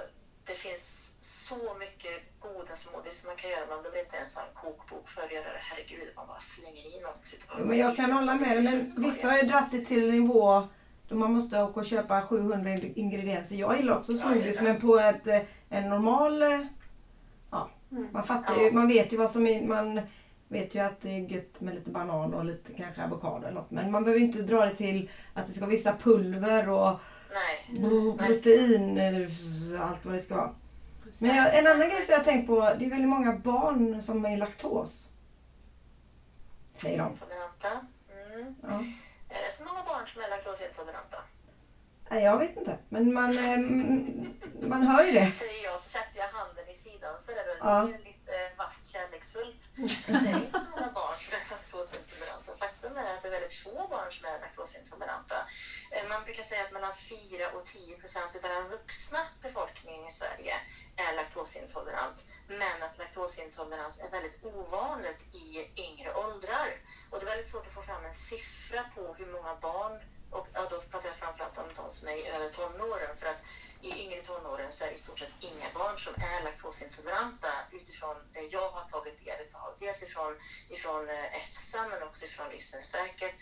det 0.45 0.54
finns 0.54 1.15
så 1.22 1.56
mycket 1.80 2.39
goda 2.39 2.76
smoothies 2.76 3.19
som 3.22 3.28
man 3.28 3.36
kan 3.38 3.50
göra. 3.50 3.65
Man 3.69 3.82
behöver 3.84 4.00
inte 4.00 4.15
ens 4.17 4.36
ha 4.36 4.43
en 4.43 4.54
kokbok 4.56 5.08
för 5.08 5.22
att 5.22 5.32
göra 5.32 5.43
det. 5.43 5.60
Herregud, 5.62 6.10
man 6.15 6.28
bara 6.28 6.39
slänger 6.39 6.98
i 6.98 7.02
något. 7.02 7.65
Men 7.67 7.78
jag 7.78 7.95
kan 7.95 8.12
hålla 8.12 8.36
med 8.36 8.58
dig, 8.58 8.63
men 8.63 9.04
vissa 9.04 9.28
har 9.28 9.38
ju 9.38 9.43
dratt 9.43 9.72
det 9.72 9.82
till 9.86 10.04
en 10.04 10.12
nivå 10.22 10.67
då 11.08 11.15
man 11.15 11.34
måste 11.34 11.62
åka 11.63 11.80
och 11.80 11.86
köpa 11.86 12.22
700 12.22 12.72
ingredienser. 12.95 13.56
Jag 13.56 13.78
gillar 13.78 13.98
också 13.98 14.13
smoothies, 14.13 14.56
ja. 14.56 14.62
men 14.63 14.82
på 14.82 15.00
ett, 15.00 15.28
eh, 15.28 15.41
en 15.69 15.89
normal... 15.89 16.41
eh, 16.41 16.60
Ja, 17.52 17.69
Mm. 17.91 18.08
Man 18.13 18.24
fattar 18.24 18.56
Ja. 18.58 18.62
ju, 18.63 18.72
man 18.72 18.88
vet 18.88 19.13
ju 19.13 19.17
vad 19.17 19.32
som 19.32 19.48
är, 19.48 19.62
man 19.67 20.02
vet 20.48 20.76
ju 20.76 20.80
att 20.80 21.02
det 21.02 21.10
är 21.10 21.19
gött 21.19 21.62
med 21.62 21.76
lite 21.76 21.89
banan 21.91 22.34
och 22.34 22.45
lite 22.45 22.74
kanske 22.74 23.04
avokado 23.04 23.38
eller 23.48 23.52
något. 23.52 23.72
Men 23.72 23.91
man 23.91 24.04
behöver 24.04 24.19
ju 24.19 24.26
inte 24.26 24.41
dra 24.41 24.65
det 24.65 24.76
till 24.76 25.10
att 25.34 25.48
det 25.48 25.52
ska 25.52 25.62
vara 25.62 25.69
vissa 25.72 25.93
pulver 25.98 26.69
och 26.69 27.00
Nej. 27.33 27.79
pro- 27.81 28.17
protein, 28.17 28.97
eh, 28.97 29.81
allt 29.81 30.05
vad 30.05 30.13
det 30.13 30.21
ska 30.21 30.35
vara. 30.35 30.55
Men 31.19 31.35
jag, 31.35 31.57
en 31.57 31.67
annan 31.67 31.89
grej 31.89 32.01
som 32.01 32.11
jag 32.13 32.19
har 32.19 32.25
tänkt 32.25 32.47
på, 32.47 32.59
det 32.79 32.85
är 32.85 32.89
väldigt 32.89 33.09
många 33.09 33.31
barn 33.33 34.01
som 34.01 34.25
är 34.25 34.37
laktos. 34.37 35.09
Säger 36.77 36.97
de. 36.97 37.11
Intoleranta. 37.11 37.71
Mm. 38.31 38.55
Ja. 38.61 38.69
Är 39.29 39.41
det 39.45 39.51
så 39.51 39.63
många 39.65 39.83
barn 39.83 40.07
som 40.07 40.21
är 40.21 40.29
laktosintoleranta? 40.29 41.17
Nej, 42.11 42.23
jag 42.23 42.37
vet 42.39 42.57
inte. 42.57 42.77
Men 42.89 43.13
man, 43.13 43.29
eh, 43.37 43.59
man 44.67 44.87
hör 44.87 45.03
ju 45.05 45.11
det. 45.11 45.31
Säger 45.43 45.63
jag, 45.63 45.79
så 45.79 45.89
sätter 45.89 46.19
jag 46.19 46.27
handen 46.27 46.65
i 46.69 46.75
sidan 46.75 47.15
så 47.21 47.31
är 47.31 47.35
det 47.35 47.43
väl 47.43 47.57
Ja. 47.59 47.83
lite 47.83 48.33
vasst 48.57 48.87
kärleksfullt. 48.87 49.61
Det 50.05 50.13
är 50.13 50.45
inte 50.45 50.59
så 50.59 50.69
många 50.71 50.91
barn 50.91 51.15
som 51.19 51.33
är 51.37 51.43
laktosintoleranta. 51.51 52.09
Faktum 52.60 52.98
är 52.98 53.15
att 53.15 53.22
det 53.22 53.28
är 53.28 53.32
väldigt 53.32 53.63
få 53.63 53.88
barn 53.88 54.12
som 54.12 54.26
är 54.26 54.39
laktosintoleranta. 54.39 55.36
Eh, 55.91 56.10
man 56.10 56.24
brukar 56.24 56.43
säga 56.43 56.63
att 56.63 56.72
mellan 56.72 56.93
4 56.95 57.52
och 57.52 57.65
10 57.65 57.98
procent 57.98 58.36
av 58.36 58.41
den 58.41 58.69
vuxna 58.69 59.19
befolkningen 59.41 60.08
i 60.08 60.12
Sverige 60.12 60.54
är 60.95 61.15
laktosintolerant. 61.15 62.26
Men 62.48 62.84
att 62.84 62.98
laktosintolerans 62.98 64.00
är 64.00 64.10
väldigt 64.10 64.45
ovanligt 64.45 65.36
i 65.36 65.72
yngre 65.88 66.13
åldrar. 66.13 66.69
Och 67.10 67.19
det 67.19 67.26
är 67.26 67.30
väldigt 67.30 67.52
svårt 67.52 67.67
att 67.67 67.74
få 67.74 67.82
fram 67.82 68.06
en 68.06 68.13
siffra 68.13 68.84
på 68.95 69.13
hur 69.13 69.26
många 69.26 69.56
barn 69.56 70.02
och 70.31 70.47
ja, 70.53 70.67
då 70.69 70.79
pratar 70.91 71.07
jag 71.09 71.15
framförallt 71.17 71.57
om 71.57 71.63
de 71.75 71.91
som 71.91 72.07
är 72.07 72.13
i 72.15 72.27
över 72.27 72.49
tonåren 72.49 73.15
för 73.17 73.25
att 73.27 73.41
i 73.81 74.03
yngre 74.03 74.21
tonåren 74.21 74.71
så 74.71 74.83
är 74.83 74.87
det 74.89 74.95
i 74.95 74.97
stort 74.97 75.19
sett 75.19 75.33
inga 75.39 75.65
barn 75.73 75.97
som 75.97 76.13
är 76.13 76.43
laktosintoleranta 76.43 77.47
utifrån 77.71 78.15
det 78.33 78.39
jag 78.41 78.69
har 78.71 78.89
tagit 78.89 79.25
del 79.25 79.39
av. 79.53 79.73
Dels 79.79 80.03
ifrån, 80.03 80.37
ifrån 80.69 81.09
eh, 81.09 81.35
EFSA 81.37 81.87
men 81.87 82.03
också 82.03 82.25
ifrån 82.25 82.49
Livsmedelsverket. 82.49 83.35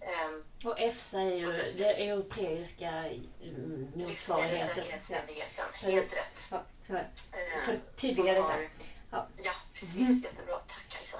Ehm, 0.00 0.44
Och 0.64 0.78
EFSA 0.80 1.20
är 1.20 1.34
ju 1.36 1.46
det 1.76 2.08
europeiska 2.08 2.88
mm, 2.88 3.92
motsvarigheten. 3.94 4.08
Livsmedelssäkerhetsmyndigheten, 4.08 5.64
helt 5.74 6.12
rätt. 6.16 6.48
Ja, 6.50 6.62
så 6.86 6.92
det. 6.92 6.98
Eh, 7.32 7.64
För 7.64 7.80
tidigare 7.96 8.38
har- 8.38 8.68
Ja. 9.14 9.28
Ja, 9.36 9.52
precis. 9.74 10.24
Jättebra. 10.24 10.58
Tack 10.58 10.88
Kajsa. 10.88 11.18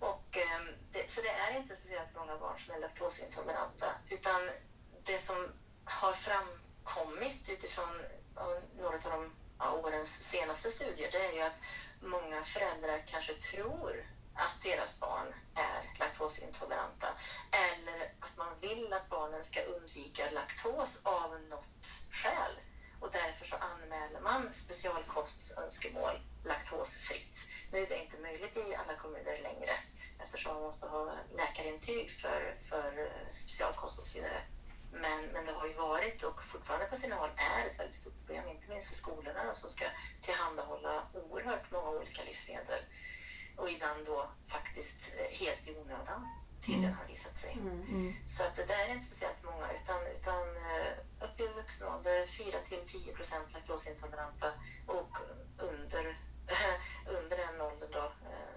Och, 0.00 0.36
ehm, 0.36 0.68
det, 0.94 1.10
så 1.10 1.20
det 1.20 1.28
är 1.28 1.56
inte 1.56 1.74
speciellt 1.74 2.14
många 2.16 2.36
barn 2.36 2.58
som 2.58 2.74
är 2.74 2.78
laktosintoleranta. 2.78 3.86
Utan 4.10 4.50
det 5.04 5.18
som 5.18 5.36
har 5.84 6.12
framkommit 6.12 7.48
utifrån 7.48 8.02
några 8.76 8.94
av 8.94 9.00
de 9.02 9.30
av 9.58 9.84
årens 9.84 10.22
senaste 10.22 10.70
studier 10.70 11.08
det 11.10 11.24
är 11.24 11.32
ju 11.32 11.40
att 11.40 11.60
många 12.00 12.42
föräldrar 12.42 12.98
kanske 13.06 13.32
tror 13.32 14.06
att 14.34 14.62
deras 14.62 15.00
barn 15.00 15.34
är 15.54 15.98
laktosintoleranta 15.98 17.08
eller 17.68 18.10
att 18.20 18.36
man 18.36 18.56
vill 18.60 18.92
att 18.92 19.08
barnen 19.08 19.44
ska 19.44 19.60
undvika 19.60 20.26
laktos 20.28 20.98
av 21.02 21.40
något 21.40 22.02
skäl. 22.10 22.58
Och 23.00 23.10
därför 23.10 23.44
så 23.44 23.56
anmäler 23.56 24.20
man 24.20 24.52
specialkostsönskemål 24.52 26.20
laktosfritt. 26.44 27.48
Nu 27.72 27.78
är 27.78 27.86
det 27.86 28.02
inte 28.02 28.18
möjligt 28.18 28.56
i 28.56 28.74
alla 28.74 28.98
kommuner 28.98 29.42
längre 29.42 29.72
eftersom 30.22 30.54
man 30.54 30.62
måste 30.62 30.86
ha 30.86 31.18
läkarintyg 31.32 32.10
för, 32.10 32.56
för 32.68 33.12
specialkost 33.30 33.98
och 33.98 34.04
så 34.06 34.18
vidare. 34.18 34.42
Men, 34.92 35.26
men 35.32 35.46
det 35.46 35.52
har 35.52 35.66
ju 35.66 35.72
varit 35.72 36.22
och 36.22 36.44
fortfarande 36.44 36.86
på 36.86 36.96
sina 36.96 37.16
håll 37.16 37.30
är 37.36 37.70
ett 37.70 37.78
väldigt 37.78 37.96
stort 37.96 38.18
problem, 38.18 38.48
inte 38.48 38.70
minst 38.70 38.88
för 38.88 38.94
skolorna 38.94 39.54
som 39.54 39.70
ska 39.70 39.84
tillhandahålla 40.20 41.06
oerhört 41.12 41.70
många 41.70 41.88
olika 41.88 42.22
livsmedel 42.24 42.80
och 43.56 43.70
ibland 43.70 44.06
då 44.06 44.30
faktiskt 44.46 45.14
helt 45.30 45.68
i 45.68 45.76
onödan 45.76 46.28
tydligen 46.66 46.94
har 46.94 47.04
det 47.04 47.10
visat 47.10 47.38
sig. 47.38 47.52
Mm. 47.52 48.12
Så 48.26 48.42
att 48.44 48.54
det 48.54 48.64
där 48.64 48.88
är 48.88 48.92
inte 48.92 49.04
speciellt 49.04 49.44
många 49.44 49.72
utan, 49.72 50.06
utan 50.06 50.42
eh, 50.56 50.92
upp 51.24 51.40
i 51.40 51.46
vuxen 51.46 51.88
ålder 51.88 52.26
4 52.26 52.58
till 52.64 53.02
10 53.02 53.12
procent 53.12 53.52
laktosintoleranta 53.52 54.52
och 54.86 55.16
under, 55.58 56.16
under 57.06 57.36
den 57.36 57.60
åldern 57.60 57.90
då 57.92 57.98
eh, 57.98 58.54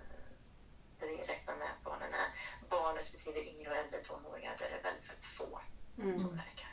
där 1.00 1.08
vi 1.08 1.18
räknar 1.18 1.56
med 1.56 1.70
att 1.72 1.84
barnen 1.84 2.14
är 2.14 2.28
barn 2.70 2.96
respektive 2.96 3.40
yngre 3.50 3.70
och 3.72 3.78
äldre 3.78 4.00
tonåringar 4.00 4.56
där 4.60 4.70
det 4.70 4.76
är 4.80 4.84
väldigt, 4.84 5.10
väldigt 5.10 5.26
få 5.26 5.60
Mm. 6.00 6.20
som 6.20 6.30
verkar. 6.36 6.68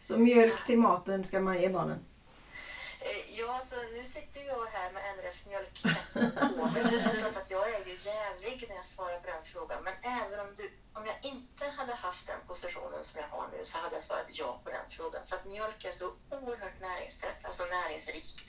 Så 0.00 0.18
mjölk 0.18 0.66
till 0.66 0.78
maten 0.78 1.24
ska 1.24 1.40
man 1.40 1.60
ge 1.60 1.68
barnen. 1.68 2.04
Eh, 3.00 3.38
Ja, 3.38 3.60
så 3.60 3.76
nu 3.82 4.04
sitter 4.06 4.40
jag 4.40 4.66
här 4.66 4.92
med 4.92 5.02
NRF 5.16 5.46
mjölkkepsen 5.46 6.30
på 6.56 6.66
mig. 6.66 6.82
Så 6.90 6.96
det 6.96 7.04
är 7.04 7.16
klart 7.16 7.36
att 7.36 7.50
jag 7.50 7.74
är 7.74 7.84
ju 7.86 7.94
jävlig 7.96 8.64
när 8.68 8.76
jag 8.76 8.84
svarar 8.84 9.20
på 9.20 9.26
den 9.26 9.42
frågan. 9.44 9.82
Men 9.84 9.94
även 10.02 10.40
om, 10.40 10.54
du, 10.54 10.70
om 10.94 11.06
jag 11.06 11.16
inte 11.22 11.64
hade 11.76 11.92
haft 11.92 12.26
den 12.26 12.40
positionen 12.46 13.04
som 13.04 13.20
jag 13.20 13.28
har 13.28 13.46
nu 13.46 13.64
så 13.64 13.78
hade 13.78 13.94
jag 13.94 14.02
svarat 14.02 14.26
ja 14.28 14.60
på 14.64 14.70
den 14.70 14.88
frågan. 14.88 15.26
För 15.26 15.36
att 15.36 15.44
mjölk 15.44 15.84
är 15.84 15.92
så 15.92 16.12
oerhört 16.30 16.80
näringstätt, 16.80 17.44
alltså 17.44 17.64
näringsrikt 17.64 18.48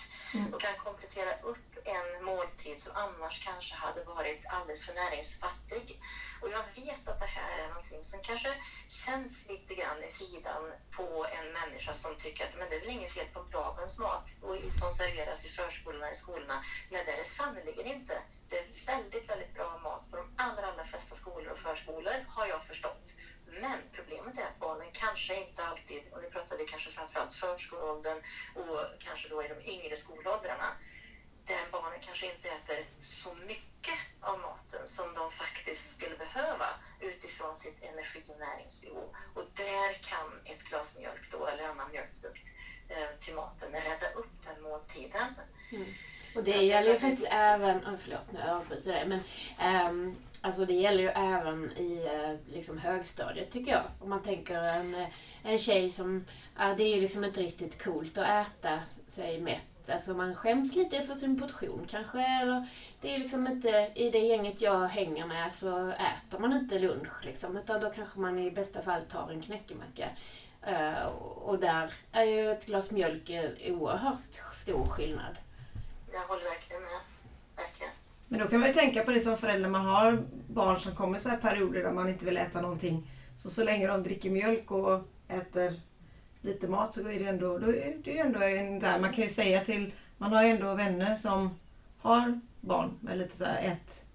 och 0.53 0.61
kan 0.61 0.75
komplettera 0.75 1.33
upp 1.41 1.71
en 1.83 2.23
måltid 2.23 2.81
som 2.81 2.91
annars 2.95 3.45
kanske 3.45 3.73
hade 3.73 4.01
varit 4.01 4.45
alldeles 4.45 4.85
för 4.85 4.93
näringsfattig. 4.93 5.99
Och 6.41 6.49
jag 6.49 6.63
vet 6.75 7.07
att 7.07 7.19
det 7.19 7.25
här 7.25 7.57
är 7.57 7.67
någonting 7.67 8.03
som 8.03 8.19
kanske 8.21 8.55
känns 8.87 9.49
lite 9.49 9.73
grann 9.73 10.03
i 10.03 10.09
sidan 10.09 10.71
på 10.91 11.25
en 11.31 11.51
människa 11.51 11.93
som 11.93 12.15
tycker 12.15 12.43
att 12.43 12.57
men 12.57 12.69
det 12.69 12.75
är 12.75 12.79
väl 12.79 12.89
inget 12.89 13.11
fel 13.11 13.25
på 13.33 13.39
dagens 13.39 13.97
mat 13.97 14.35
och 14.41 14.55
som 14.71 14.91
serveras 14.91 15.45
i 15.45 15.49
förskolorna 15.49 16.11
i 16.11 16.15
skolorna. 16.15 16.61
Nej, 16.89 17.03
det 17.05 17.11
är 17.11 17.17
det 17.17 17.23
sannerligen 17.23 17.85
inte. 17.85 18.21
Det 18.49 18.57
är 18.57 18.85
väldigt, 18.85 19.29
väldigt 19.29 19.53
bra 19.53 19.77
mat 19.77 20.09
på 20.09 20.15
de 20.15 20.32
allra, 20.43 20.67
allra 20.67 20.83
flesta 20.83 21.15
skolor 21.15 21.51
och 21.51 21.57
förskolor 21.57 22.17
har 22.27 22.47
jag 22.47 22.63
förstått. 22.63 23.15
Men 23.61 23.79
problemet 23.91 24.37
är 24.37 24.43
att 24.43 24.59
barnen 24.59 24.87
kanske 24.93 25.33
inte 25.43 25.65
alltid, 25.65 26.01
och 26.11 26.21
nu 26.21 26.29
pratar 26.29 26.57
vi 26.57 26.65
kanske 26.65 26.91
framförallt 26.91 27.33
förskoleåldern 27.33 28.17
och 28.55 28.79
kanske 28.99 29.29
då 29.29 29.43
i 29.43 29.47
de 29.47 29.71
yngre 29.71 29.95
skolåldrarna, 29.95 30.69
där 31.45 31.71
barnen 31.71 31.99
kanske 32.01 32.25
inte 32.33 32.49
äter 32.49 32.85
så 32.99 33.29
mycket 33.33 33.99
av 34.21 34.39
maten 34.39 34.87
som 34.87 35.13
de 35.13 35.31
faktiskt 35.31 35.97
skulle 35.97 36.17
behöva 36.17 36.69
utifrån 36.99 37.55
sitt 37.55 37.83
energi 37.83 38.23
och 38.27 38.39
näringsbehov. 38.39 39.09
Och 39.33 39.43
där 39.53 39.93
kan 39.93 40.29
ett 40.43 40.63
glas 40.63 40.97
mjölk 40.99 41.31
då, 41.31 41.47
eller 41.47 41.63
annan 41.63 41.91
mjölkprodukt 41.91 42.47
eh, 42.89 43.19
till 43.19 43.35
maten 43.35 43.71
rädda 43.71 44.11
upp 44.15 44.33
den 44.45 44.61
måltiden. 44.61 45.35
Och 46.35 46.43
det 46.43 46.51
gäller 46.51 46.93
ju 46.93 46.99
faktiskt 46.99 47.27
även, 47.31 47.77
oh, 47.77 47.97
förlåt 47.97 48.31
nu 48.31 48.41
avbryter 48.41 48.91
jag 48.91 49.07
men 49.07 49.23
ehm, 49.59 50.15
alltså 50.43 50.65
det 50.65 50.73
gäller 50.73 51.03
ju 51.03 51.09
även 51.09 51.71
i 51.77 52.05
eh, 52.05 52.53
liksom 52.55 52.77
högstadiet 52.77 53.51
tycker 53.51 53.71
jag. 53.71 53.83
Om 53.99 54.09
man 54.09 54.23
tänker 54.23 54.55
en, 54.55 54.95
eh, 54.95 55.07
en 55.43 55.59
tjej 55.59 55.91
som, 55.91 56.25
ja, 56.57 56.73
det 56.77 56.83
är 56.83 56.95
ju 56.95 57.01
liksom 57.01 57.23
inte 57.23 57.41
riktigt 57.41 57.83
coolt 57.83 58.17
att 58.17 58.47
äta 58.47 58.79
sig 59.07 59.41
mätt. 59.41 59.89
Alltså 59.89 60.13
man 60.13 60.35
skäms 60.35 60.75
lite 60.75 61.01
för 61.01 61.15
sin 61.15 61.39
portion 61.39 61.87
kanske. 61.89 62.19
Eller 62.19 62.67
det 63.01 63.15
är 63.15 63.19
liksom 63.19 63.47
inte, 63.47 63.91
i 63.95 64.09
det 64.09 64.19
gänget 64.19 64.61
jag 64.61 64.87
hänger 64.87 65.25
med 65.25 65.53
så 65.53 65.89
äter 65.89 66.39
man 66.39 66.53
inte 66.53 66.79
lunch 66.79 67.25
liksom. 67.25 67.57
Utan 67.57 67.81
då 67.81 67.89
kanske 67.89 68.19
man 68.19 68.39
i 68.39 68.51
bästa 68.51 68.81
fall 68.81 69.01
tar 69.01 69.31
en 69.31 69.41
knäckemacka. 69.41 70.09
Och 71.35 71.59
där 71.59 71.93
är 72.11 72.23
ju 72.23 72.51
ett 72.51 72.65
glas 72.65 72.91
mjölk 72.91 73.29
en 73.29 73.57
oerhört 73.73 74.41
stor 74.53 74.87
skillnad. 74.87 75.35
Jag 76.13 76.27
håller 76.27 76.43
verkligen 76.43 76.83
med. 76.83 76.99
Verkligen. 77.55 77.93
Men 78.33 78.41
då 78.41 78.47
kan 78.47 78.59
man 78.59 78.69
ju 78.69 78.73
tänka 78.73 79.03
på 79.03 79.11
det 79.11 79.19
som 79.19 79.37
förälder. 79.37 79.69
Man 79.69 79.85
har 79.85 80.23
barn 80.47 80.79
som 80.79 80.95
kommer 80.95 81.17
så 81.17 81.29
här 81.29 81.37
perioder 81.37 81.83
där 81.83 81.91
man 81.91 82.09
inte 82.09 82.25
vill 82.25 82.37
äta 82.37 82.61
någonting. 82.61 83.11
Så 83.37 83.49
så 83.49 83.63
länge 83.63 83.87
de 83.87 84.03
dricker 84.03 84.29
mjölk 84.29 84.71
och 84.71 85.01
äter 85.27 85.81
lite 86.41 86.67
mat 86.67 86.93
så 86.93 87.09
är 87.09 87.19
det 87.19 87.25
ändå, 87.25 87.59
då 87.59 87.67
är 87.67 87.97
det 88.03 88.19
ändå 88.19 88.43
en 88.43 88.79
där. 88.79 88.99
Man 88.99 89.13
kan 89.13 89.23
ju 89.23 89.29
säga 89.29 89.63
till, 89.65 89.93
man 90.17 90.33
har 90.33 90.43
ju 90.43 90.49
ändå 90.49 90.73
vänner 90.73 91.15
som 91.15 91.59
har 92.01 92.39
barn 92.61 92.97
med 93.01 93.17
lite 93.17 93.37
så 93.37 93.45
här 93.45 93.63
ett 93.63 94.05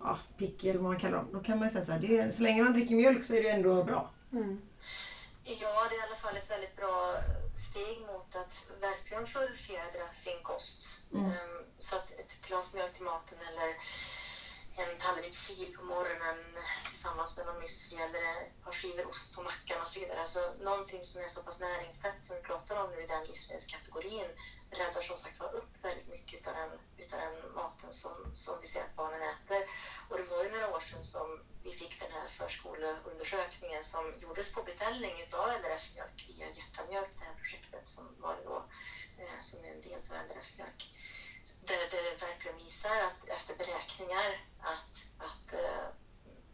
ja, 0.00 0.18
pick 0.38 0.64
eller 0.64 0.80
vad 0.80 0.90
man 0.90 1.00
kallar 1.00 1.16
dem. 1.16 1.28
Då 1.32 1.40
kan 1.40 1.58
man 1.58 1.68
ju 1.68 1.72
säga 1.72 1.84
så 1.84 1.92
här, 1.92 1.98
det 1.98 2.18
är, 2.18 2.30
så 2.30 2.42
länge 2.42 2.62
man 2.62 2.72
dricker 2.72 2.94
mjölk 2.94 3.24
så 3.24 3.34
är 3.34 3.42
det 3.42 3.50
ändå 3.50 3.84
bra. 3.84 4.10
Mm. 4.32 4.60
Ja, 5.44 5.68
det 5.90 5.94
är 5.94 5.98
i 5.98 6.06
alla 6.06 6.16
fall 6.16 6.36
ett 6.36 6.50
väldigt 6.50 6.76
bra 6.76 7.14
steg 7.54 8.00
mot 8.00 8.36
att 8.36 8.70
verkligen 8.80 9.26
fullfjädra 9.26 10.12
sin 10.12 10.42
kost. 10.42 11.00
Mm. 11.12 11.26
Ehm, 11.26 11.64
Så 11.78 11.96
att 11.96 12.10
ett 12.12 12.40
glas 12.46 12.74
mjölk 12.74 12.92
till 12.94 13.04
maten 13.04 13.38
eller 13.48 13.76
en 14.76 14.98
tallrik 14.98 15.36
fil 15.36 15.76
på 15.76 15.84
morgonen 15.84 16.38
tillsammans 16.88 17.36
med 17.36 17.46
någon 17.46 17.62
müsli 17.62 17.96
eller 18.00 18.42
ett 18.44 18.64
par 18.64 18.72
skivor 18.72 19.06
ost 19.06 19.34
på 19.34 19.42
mackan 19.42 19.82
och 19.82 19.88
så 19.88 20.00
vidare. 20.00 20.20
Alltså 20.20 20.54
någonting 20.60 21.04
som 21.04 21.22
är 21.22 21.28
så 21.28 21.42
pass 21.42 21.60
näringstätt 21.60 22.24
som 22.24 22.36
vi 22.36 22.42
pratar 22.42 22.84
om 22.84 22.90
nu 22.90 23.02
i 23.02 23.06
den 23.06 23.24
livsmedelskategorin 23.24 24.26
räddar 24.70 25.00
som 25.00 25.18
sagt 25.18 25.40
var 25.40 25.54
upp 25.54 25.84
väldigt 25.84 26.08
mycket 26.08 26.40
utav 26.40 26.54
den, 26.54 26.70
utav 26.98 27.18
den 27.20 27.52
maten 27.54 27.92
som, 27.92 28.16
som 28.34 28.54
vi 28.60 28.66
ser 28.66 28.80
att 28.80 28.96
barnen 28.96 29.22
äter. 29.22 29.62
Och 30.08 30.16
det 30.16 30.22
var 30.22 30.44
ju 30.44 30.50
några 30.50 30.74
år 30.76 30.80
sedan 30.80 31.04
som 31.04 31.40
vi 31.62 31.70
fick 31.70 32.00
den 32.00 32.12
här 32.12 32.28
förskoleundersökningen 32.28 33.84
som 33.84 34.14
gjordes 34.20 34.54
på 34.54 34.62
beställning 34.62 35.20
utav 35.20 35.48
LRF 35.48 35.94
Mjölk 35.94 36.24
via 36.28 36.50
Hjärta 36.50 36.86
Mjölk, 36.88 37.18
det 37.18 37.24
här 37.24 37.34
projektet 37.34 37.88
som 37.88 38.04
var 38.20 38.36
då, 38.44 38.68
eh, 39.18 39.40
som 39.40 39.64
är 39.64 39.70
en 39.74 39.80
del 39.80 40.00
av 40.10 40.16
LRF 40.16 40.58
Mjölk. 40.58 40.88
där 41.64 41.90
det 41.90 42.26
verkligen 42.26 42.58
visar 42.58 43.00
att 43.00 43.28
efter 43.28 43.54
beräkningar 43.56 44.44
att, 44.60 44.94
att 45.18 45.52
eh, 45.52 45.88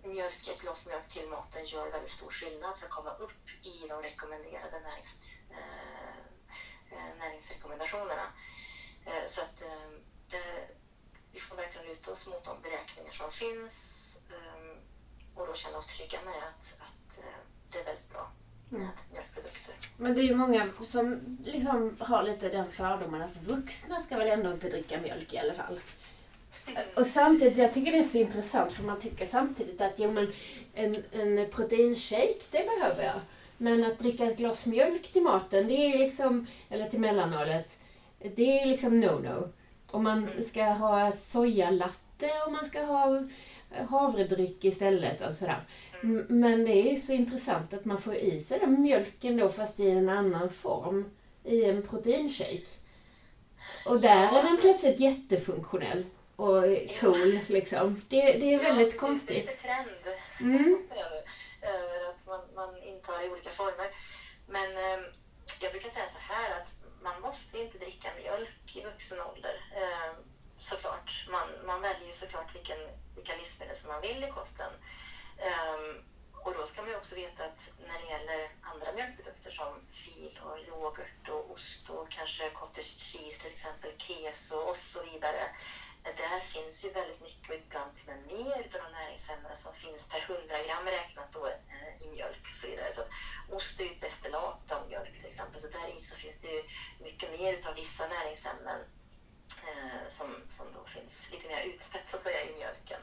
mjölk, 0.03 0.49
ett 0.49 0.61
glas 0.61 0.87
mjölk 0.87 1.09
till 1.09 1.29
maten 1.29 1.65
gör 1.65 1.91
väldigt 1.91 2.11
stor 2.11 2.31
skillnad 2.31 2.79
för 2.79 2.87
att 2.87 2.93
komma 2.93 3.15
upp 3.15 3.51
i 3.63 3.87
de 3.89 4.03
rekommenderade 4.03 4.81
närings, 4.81 5.21
eh, 5.51 7.17
näringsrekommendationerna. 7.19 8.33
Så 9.27 9.41
att 9.43 9.63
där, 10.29 10.71
vi 11.33 11.39
får 11.39 11.57
verkligen 11.57 11.87
luta 11.87 12.11
oss 12.11 12.27
mot 12.27 12.45
de 12.45 12.61
beräkningar 12.63 13.13
som 13.13 13.31
finns 13.31 14.16
och 15.37 15.47
då 15.47 15.55
känna 15.55 15.79
oss 15.79 15.87
trygga 15.87 16.19
med 16.25 16.35
att, 16.35 16.81
att 16.81 17.19
det 17.71 17.79
är 17.79 17.85
väldigt 17.85 18.11
bra 18.11 18.31
med 18.69 18.81
mm. 18.81 18.93
mjölkprodukter. 19.13 19.75
Men 19.97 20.15
det 20.15 20.21
är 20.21 20.25
ju 20.25 20.35
många 20.35 20.69
som 20.85 21.21
liksom 21.45 21.97
har 22.01 22.23
lite 22.23 22.49
den 22.49 22.71
fördomen 22.71 23.23
att 23.23 23.37
vuxna 23.37 24.01
ska 24.01 24.17
väl 24.17 24.31
ändå 24.31 24.53
inte 24.53 24.69
dricka 24.69 25.01
mjölk 25.01 25.33
i 25.33 25.39
alla 25.39 25.55
fall. 25.55 25.81
Och 26.97 27.07
samtidigt, 27.07 27.59
jag 27.59 27.75
tycker 27.75 27.93
det 27.93 27.99
är 27.99 28.05
så 28.05 28.19
intressant 28.19 28.73
för 28.73 28.83
man 28.83 29.01
tycker 29.01 29.27
samtidigt 29.27 29.81
att 29.81 29.95
jo 29.97 30.11
men 30.11 30.33
en, 30.75 31.03
en 31.13 31.51
proteinshake 31.51 32.41
det 32.51 32.67
behöver 32.67 33.05
jag. 33.05 33.21
Men 33.59 33.85
att 33.85 33.99
dricka 33.99 34.25
ett 34.25 34.39
glas 34.39 34.67
mjölk 34.67 35.13
till 35.13 35.23
maten, 35.23 35.69
det 35.69 35.75
är 35.75 35.99
liksom, 35.99 36.47
eller 36.69 36.89
till 36.89 37.01
mellanmålet, 37.01 37.79
det 38.19 38.61
är 38.61 38.67
liksom 38.67 39.05
no-no. 39.05 39.53
Om 39.91 40.05
man 40.05 40.19
mm. 40.19 40.45
ska 40.45 40.65
ha 40.65 41.13
sojalatte 41.13 42.31
och 42.47 42.53
man 42.53 42.67
ska 42.67 42.83
ha 42.83 43.23
havredryck 43.89 44.65
istället 44.65 45.21
och 45.21 45.35
sådär. 45.35 45.65
Men 46.29 46.65
det 46.65 46.73
är 46.73 46.91
ju 46.91 46.97
så 46.97 47.13
intressant 47.13 47.75
att 47.75 47.85
man 47.85 48.01
får 48.01 48.15
i 48.15 48.43
sig 48.43 48.59
den 48.59 48.83
mjölken 48.83 49.37
då 49.37 49.49
fast 49.49 49.81
i 49.81 49.91
en 49.91 50.09
annan 50.09 50.51
form. 50.51 51.11
I 51.45 51.65
en 51.65 51.83
proteinshake. 51.83 52.67
Och 53.87 54.01
där 54.01 54.39
är 54.39 54.43
den 54.43 54.57
plötsligt 54.61 55.01
jättefunktionell 55.01 56.05
och 56.37 56.63
cool 57.01 57.39
liksom. 57.47 58.03
Det, 58.09 58.23
det 58.33 58.55
är 58.55 58.59
väldigt 58.59 58.95
ja, 58.95 59.01
konstigt. 59.01 59.29
Det 59.29 59.43
är 59.43 59.47
lite 59.47 59.63
trend 59.63 60.17
mm. 60.41 60.89
över, 60.91 61.23
över 61.75 62.11
att 62.11 62.27
man, 62.27 62.41
man 62.55 62.83
intar 62.83 63.27
i 63.27 63.31
olika 63.31 63.51
former. 63.51 63.89
Men 64.49 64.71
eh, 64.77 65.01
jag 65.61 65.73
brukar 65.73 65.89
säga 65.89 66.07
så 66.07 66.33
här 66.33 66.61
att 66.61 66.71
man 67.03 67.21
måste 67.21 67.59
inte 67.59 67.79
dricka 67.79 68.09
mjölk 68.23 68.77
i 68.77 68.85
vuxen 68.85 69.19
ålder. 69.21 69.57
Eh, 69.77 70.11
såklart. 70.59 71.27
Man, 71.31 71.49
man 71.67 71.81
väljer 71.81 72.07
ju 72.07 72.13
såklart 72.13 72.55
vilken, 72.55 72.79
vilka 73.15 73.37
livsmedel 73.37 73.77
som 73.77 73.93
man 73.93 74.01
vill 74.01 74.25
i 74.25 74.31
kosten. 74.31 74.73
Um, 75.39 76.05
och 76.47 76.55
då 76.55 76.67
ska 76.67 76.83
man 76.83 76.91
ju 76.91 76.97
också 76.97 77.15
veta 77.15 77.45
att 77.45 77.71
när 77.87 77.99
det 78.03 78.09
gäller 78.15 78.51
andra 78.61 78.93
mjölkprodukter 78.93 79.51
som 79.51 79.87
fil 79.91 80.41
och 80.45 80.59
yoghurt 80.59 81.29
och 81.29 81.51
ost 81.51 81.91
och 81.91 82.11
kanske 82.11 82.51
cottage 82.51 82.99
cheese 82.99 83.43
till 83.43 83.53
exempel, 83.53 83.91
keso 83.99 84.57
och 84.57 84.77
så 84.77 85.03
vidare. 85.03 85.57
Där 86.03 86.41
finns 86.41 86.85
ju 86.85 86.89
väldigt 86.91 87.21
mycket 87.21 87.51
och 87.51 87.57
ibland 87.57 87.97
till 87.97 88.11
och 88.11 88.17
med 88.17 88.27
mer 88.27 88.59
av 88.59 88.81
de 88.85 88.93
näringsämnena 88.93 89.57
som 89.57 89.75
finns 89.75 90.09
per 90.09 90.21
100 90.21 90.63
gram 90.67 90.87
räknat 90.87 91.33
då 91.33 91.47
eh, 91.47 92.03
i 92.03 92.11
mjölk 92.11 92.51
och 92.51 92.57
så 92.57 92.67
vidare. 92.67 92.93
Så 92.93 93.01
att 93.01 93.11
ost 93.51 93.81
är 93.81 93.85
ju 93.85 93.91
ett 93.91 94.01
destillat 94.01 94.73
av 94.73 94.89
mjölk 94.89 95.13
till 95.13 95.27
exempel 95.27 95.61
så 95.61 95.69
där 95.69 95.97
i 95.97 96.01
så 96.01 96.17
finns 96.17 96.39
det 96.39 96.49
ju 96.49 96.65
mycket 97.01 97.31
mer 97.41 97.69
av 97.69 97.75
vissa 97.75 98.09
näringsämnen 98.09 98.81
Eh, 99.53 100.09
som, 100.09 100.27
som 100.49 100.67
då 100.75 100.85
finns 100.85 101.31
lite 101.33 101.49
mer 101.49 101.63
utspätt 101.65 102.11
så 102.11 102.17
att 102.17 102.23
säga 102.23 102.45
i 102.45 102.55
mjölken. 102.55 103.01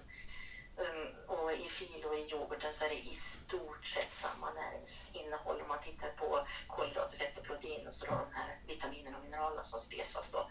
Um, 0.77 1.35
och 1.35 1.53
i 1.53 1.67
fil 1.69 2.05
och 2.05 2.15
i 2.15 2.31
yoghurten 2.31 2.73
så 2.73 2.85
är 2.85 2.89
det 2.89 3.07
i 3.07 3.13
stort 3.13 3.85
sett 3.85 4.13
samma 4.13 4.53
näringsinnehåll 4.53 5.61
om 5.61 5.67
man 5.67 5.79
tittar 5.79 6.09
på 6.09 6.47
kolhydrater, 6.67 7.17
fett 7.17 7.37
och 7.37 7.43
protein 7.43 7.87
och 7.87 7.95
så 7.95 8.05
då 8.05 8.11
de 8.11 8.33
här 8.33 8.59
vitaminerna 8.67 9.17
och 9.17 9.23
mineralerna 9.23 9.63
som 9.63 9.79
spesas 9.79 10.31
då. 10.31 10.47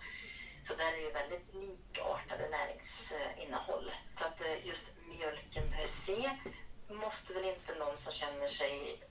Så 0.62 0.74
där 0.74 0.92
är 0.92 1.02
det 1.04 1.20
väldigt 1.20 1.54
likartade 1.54 2.48
näringsinnehåll. 2.48 3.90
Så 4.08 4.24
att 4.24 4.40
eh, 4.40 4.66
just 4.66 4.92
mjölken 5.08 5.72
per 5.72 5.86
se 5.86 6.30
måste 6.88 7.34
väl 7.34 7.44
inte 7.44 7.74
någon 7.74 7.98
som 7.98 8.12
känner 8.12 8.46
sig 8.46 9.02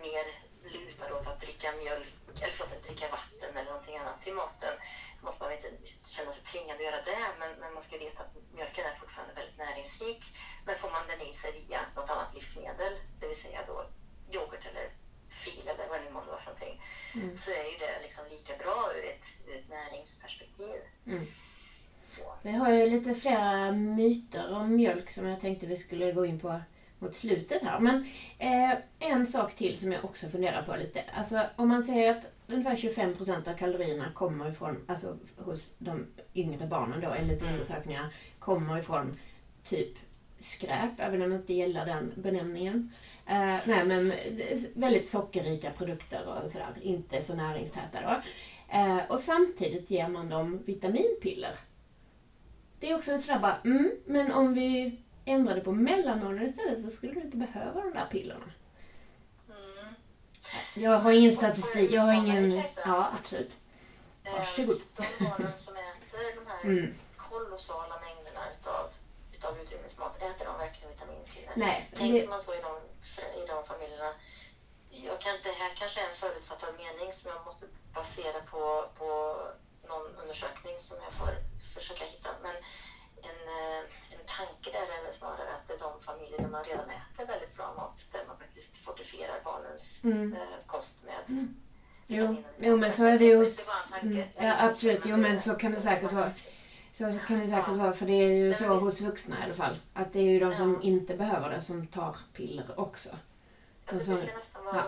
mer 0.00 0.26
lutad 0.70 1.14
åt 1.16 1.26
att 1.26 1.40
dricka 1.40 1.72
mjölk, 1.72 2.12
eller 2.42 2.52
förlåt, 2.52 2.72
att 2.76 2.86
dricka 2.86 3.06
vatten 3.16 3.56
eller 3.56 3.70
någonting 3.70 3.96
annat 3.96 4.20
till 4.20 4.34
maten 4.34 4.74
måste 5.26 5.44
man 5.44 5.52
inte 5.52 5.70
känna 6.14 6.30
sig 6.30 6.44
tvingad 6.44 6.76
att 6.76 6.86
göra 6.88 7.02
det, 7.10 7.22
men, 7.40 7.50
men 7.60 7.72
man 7.74 7.82
ska 7.82 7.98
veta 7.98 8.22
att 8.22 8.34
mjölken 8.56 8.84
är 8.86 8.94
fortfarande 8.94 9.34
väldigt 9.34 9.58
näringsrik. 9.58 10.22
Men 10.66 10.74
får 10.74 10.90
man 10.90 11.06
den 11.10 11.20
i 11.28 11.32
sig 11.32 11.52
via 11.60 11.80
något 11.96 12.10
annat 12.10 12.34
livsmedel, 12.34 12.94
det 13.20 13.26
vill 13.28 13.42
säga 13.46 13.60
då 13.66 13.76
yoghurt 14.34 14.66
eller 14.70 14.86
fil 15.42 15.68
eller 15.68 15.88
vad 15.88 15.98
det 16.00 16.04
nu 16.04 16.10
månde 16.10 16.30
vara 16.30 16.40
för 16.40 16.50
någonting, 16.50 16.82
mm. 17.14 17.36
så 17.36 17.50
är 17.50 17.66
ju 17.72 17.76
det 17.78 18.02
liksom 18.02 18.24
lika 18.30 18.56
bra 18.62 18.78
ur 18.96 19.04
ett, 19.12 19.26
ur 19.46 19.56
ett 19.56 19.68
näringsperspektiv. 19.68 20.80
Mm. 21.06 21.26
Vi 22.42 22.52
har 22.52 22.72
ju 22.72 22.90
lite 22.90 23.14
flera 23.14 23.72
myter 23.72 24.52
om 24.52 24.76
mjölk 24.76 25.10
som 25.10 25.26
jag 25.26 25.40
tänkte 25.40 25.66
vi 25.66 25.76
skulle 25.76 26.12
gå 26.12 26.26
in 26.26 26.40
på 26.40 26.60
mot 26.98 27.16
slutet 27.16 27.62
här. 27.62 27.80
Men 27.80 28.06
eh, 28.38 28.78
en 28.98 29.26
sak 29.26 29.56
till 29.56 29.78
som 29.78 29.92
jag 29.92 30.04
också 30.04 30.28
funderar 30.28 30.62
på 30.62 30.76
lite. 30.76 31.04
Alltså 31.14 31.42
om 31.56 31.68
man 31.68 31.84
säger 31.84 32.10
att 32.10 32.24
ungefär 32.46 32.76
25 32.76 33.14
procent 33.14 33.48
av 33.48 33.54
kalorierna 33.54 34.12
kommer 34.14 34.50
ifrån, 34.50 34.84
alltså 34.86 35.16
hos 35.36 35.70
de 35.78 36.06
yngre 36.34 36.66
barnen 36.66 37.00
då 37.00 37.10
enligt 37.10 37.42
mm. 37.42 37.54
undersökningar, 37.54 38.14
kommer 38.38 38.78
ifrån 38.78 39.16
typ 39.64 39.98
skräp, 40.40 40.90
även 40.98 41.22
om 41.22 41.32
jag 41.32 41.40
inte 41.40 41.54
gillar 41.54 41.86
den 41.86 42.12
benämningen. 42.16 42.92
Eh, 43.26 43.56
nej 43.66 43.84
men 43.84 44.12
väldigt 44.74 45.08
sockerrika 45.08 45.70
produkter 45.70 46.26
och 46.28 46.50
sådär, 46.50 46.74
inte 46.82 47.22
så 47.22 47.34
näringstäta 47.34 47.98
då. 48.00 48.22
Eh, 48.78 48.98
och 49.08 49.20
samtidigt 49.20 49.90
ger 49.90 50.08
man 50.08 50.28
dem 50.28 50.62
vitaminpiller. 50.64 51.58
Det 52.80 52.90
är 52.90 52.94
också 52.94 53.12
en 53.12 53.22
sådär 53.22 53.40
bara, 53.40 53.58
mm, 53.64 53.90
men 54.06 54.32
om 54.32 54.54
vi 54.54 54.98
ändrade 55.26 55.60
på 55.60 55.72
mellanåldern 55.72 56.46
istället 56.46 56.84
så 56.84 56.90
skulle 56.90 57.12
du 57.12 57.20
inte 57.20 57.36
behöva 57.36 57.80
de 57.80 57.92
där 57.92 58.06
pillerna. 58.06 58.52
Mm. 59.48 59.94
Jag 60.74 60.98
har 60.98 61.12
ingen 61.12 61.36
statistik, 61.36 61.90
jag 61.90 62.02
har 62.02 62.12
ingen... 62.12 62.62
Ja, 62.84 63.12
absolut. 63.18 63.50
Varsågod. 64.24 64.80
De 64.96 65.24
barnen 65.24 65.58
som 65.58 65.74
äter 65.76 66.34
de 66.34 66.46
här 66.50 66.64
mm. 66.64 66.94
kolossala 67.16 67.94
mängderna 68.00 68.40
utav, 68.60 68.84
utav 69.32 69.60
utrymmesmat, 69.62 70.16
äter 70.16 70.46
de 70.46 70.58
verkligen 70.58 70.90
vitaminpiller? 70.92 71.52
Nej. 71.56 71.90
Tänker 71.94 72.20
det... 72.20 72.28
man 72.28 72.40
så 72.40 72.54
i 72.54 72.60
de, 72.66 72.72
i 73.42 73.46
de 73.46 73.64
familjerna? 73.64 74.12
Jag 74.90 75.20
kan, 75.20 75.32
det 75.42 75.54
här 75.60 75.72
kanske 75.74 76.00
är 76.00 76.08
en 76.08 76.14
förutfattad 76.14 76.74
mening 76.76 77.12
som 77.12 77.30
jag 77.30 77.44
måste 77.44 77.66
basera 77.94 78.40
på, 78.50 78.88
på 78.98 79.08
någon 79.88 80.06
undersökning 80.22 80.74
som 80.78 80.96
jag 81.04 81.12
får 81.12 81.32
försöka 81.74 82.04
hitta. 82.04 82.30
Men 82.42 82.54
är 86.38 86.42
de 86.42 86.48
familjer 86.48 86.48
där 86.48 86.48
man 86.48 86.64
redan 86.64 86.90
äter 86.90 87.26
väldigt 87.26 87.56
bra 87.56 87.74
mat, 87.76 88.08
där 88.12 88.20
man 88.28 88.36
faktiskt 88.36 88.84
fortifierar 88.84 89.40
barnens 89.44 90.04
mm. 90.04 90.32
eh, 90.32 90.40
kost 90.66 91.04
med 91.04 91.38
mm. 91.38 91.56
Jo, 92.08 92.36
jo, 92.58 92.76
men 92.76 92.92
så 92.92 93.04
är 93.04 93.18
det 93.18 93.24
ju. 93.24 93.46
Mm, 94.02 94.22
ja, 94.36 94.54
absolut. 94.58 95.00
Jo, 95.04 95.16
men 95.16 95.40
så 95.40 95.54
kan 95.54 95.72
det 95.72 95.80
säkert 95.80 96.12
vara. 96.12 96.30
Så 96.92 97.12
kan 97.26 97.40
det 97.40 97.46
säkert 97.46 97.68
vara, 97.68 97.92
för 97.92 98.06
det 98.06 98.12
är 98.12 98.28
ju 98.28 98.54
så 98.54 98.64
hos 98.64 99.00
vuxna 99.00 99.40
i 99.40 99.42
alla 99.42 99.54
fall. 99.54 99.76
Att 99.94 100.12
det 100.12 100.18
är 100.18 100.24
ju 100.24 100.40
de 100.40 100.54
som 100.54 100.82
inte 100.82 101.16
behöver 101.16 101.50
det 101.50 101.62
som 101.62 101.86
tar 101.86 102.16
piller 102.32 102.80
också. 102.80 103.08
Som, 104.00 104.22
ja. 104.72 104.84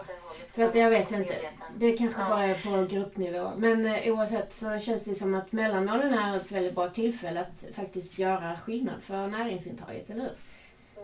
Så 0.46 0.64
att 0.64 0.74
jag 0.74 0.90
vet 0.90 1.12
inte. 1.12 1.40
Det 1.76 1.98
kanske 1.98 2.20
bara 2.20 2.46
är 2.46 2.86
på 2.86 2.94
gruppnivå. 2.94 3.52
Men 3.56 3.86
eh, 3.86 4.12
oavsett 4.12 4.54
så 4.54 4.78
känns 4.78 5.04
det 5.04 5.14
som 5.14 5.34
att 5.34 5.52
mellanåldern 5.52 6.14
är 6.14 6.36
ett 6.36 6.52
väldigt 6.52 6.74
bra 6.74 6.90
tillfälle 6.90 7.40
att 7.40 7.76
faktiskt 7.76 8.18
göra 8.18 8.58
skillnad 8.58 9.02
för 9.02 9.26
näringsintaget, 9.26 10.10
eller 10.10 10.22
hur? 10.22 10.32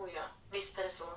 Oh 0.01 0.09
ja, 0.15 0.21
visst 0.55 0.77
är 0.79 0.83
det 0.83 0.89
så. 0.89 1.09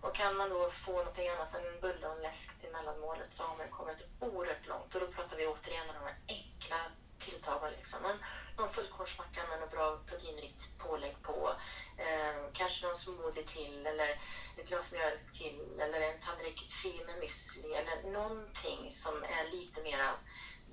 Och 0.00 0.14
kan 0.14 0.36
man 0.36 0.50
då 0.50 0.70
få 0.70 0.92
någonting 0.92 1.28
annat 1.28 1.54
än 1.54 1.66
en 1.66 1.80
bulle 1.80 2.06
och 2.06 2.16
en 2.16 2.22
läsk 2.22 2.60
till 2.60 2.70
mellanmålet 2.70 3.32
så 3.32 3.42
har 3.42 3.56
man 3.56 3.70
kommit 3.70 4.08
oerhört 4.20 4.66
långt. 4.66 4.94
Och 4.94 5.00
då 5.00 5.06
pratar 5.06 5.36
vi 5.36 5.46
återigen 5.46 5.88
om 5.88 5.94
de 5.94 6.04
här 6.08 6.18
enkla 6.28 6.80
tilltagen. 7.18 7.72
Liksom. 7.72 8.04
En, 8.04 8.18
någon 8.56 8.68
fullkornsmacka 8.68 9.40
med 9.50 9.60
något 9.60 9.70
bra 9.70 10.00
proteinrikt 10.06 10.78
pålägg 10.78 11.16
på. 11.22 11.54
Eh, 11.96 12.36
kanske 12.52 12.86
någon 12.86 12.96
smoothie 12.96 13.42
till 13.42 13.86
eller 13.86 14.08
ett 14.56 14.68
glas 14.68 14.92
mjölk 14.92 15.32
till 15.32 15.80
eller 15.80 16.00
en 16.00 16.20
tallrik 16.20 16.72
fil 16.82 17.02
med 17.06 17.16
müsli 17.22 17.68
eller 17.80 18.12
någonting 18.12 18.90
som 18.90 19.14
är 19.22 19.50
lite 19.50 19.82
mera 19.82 20.08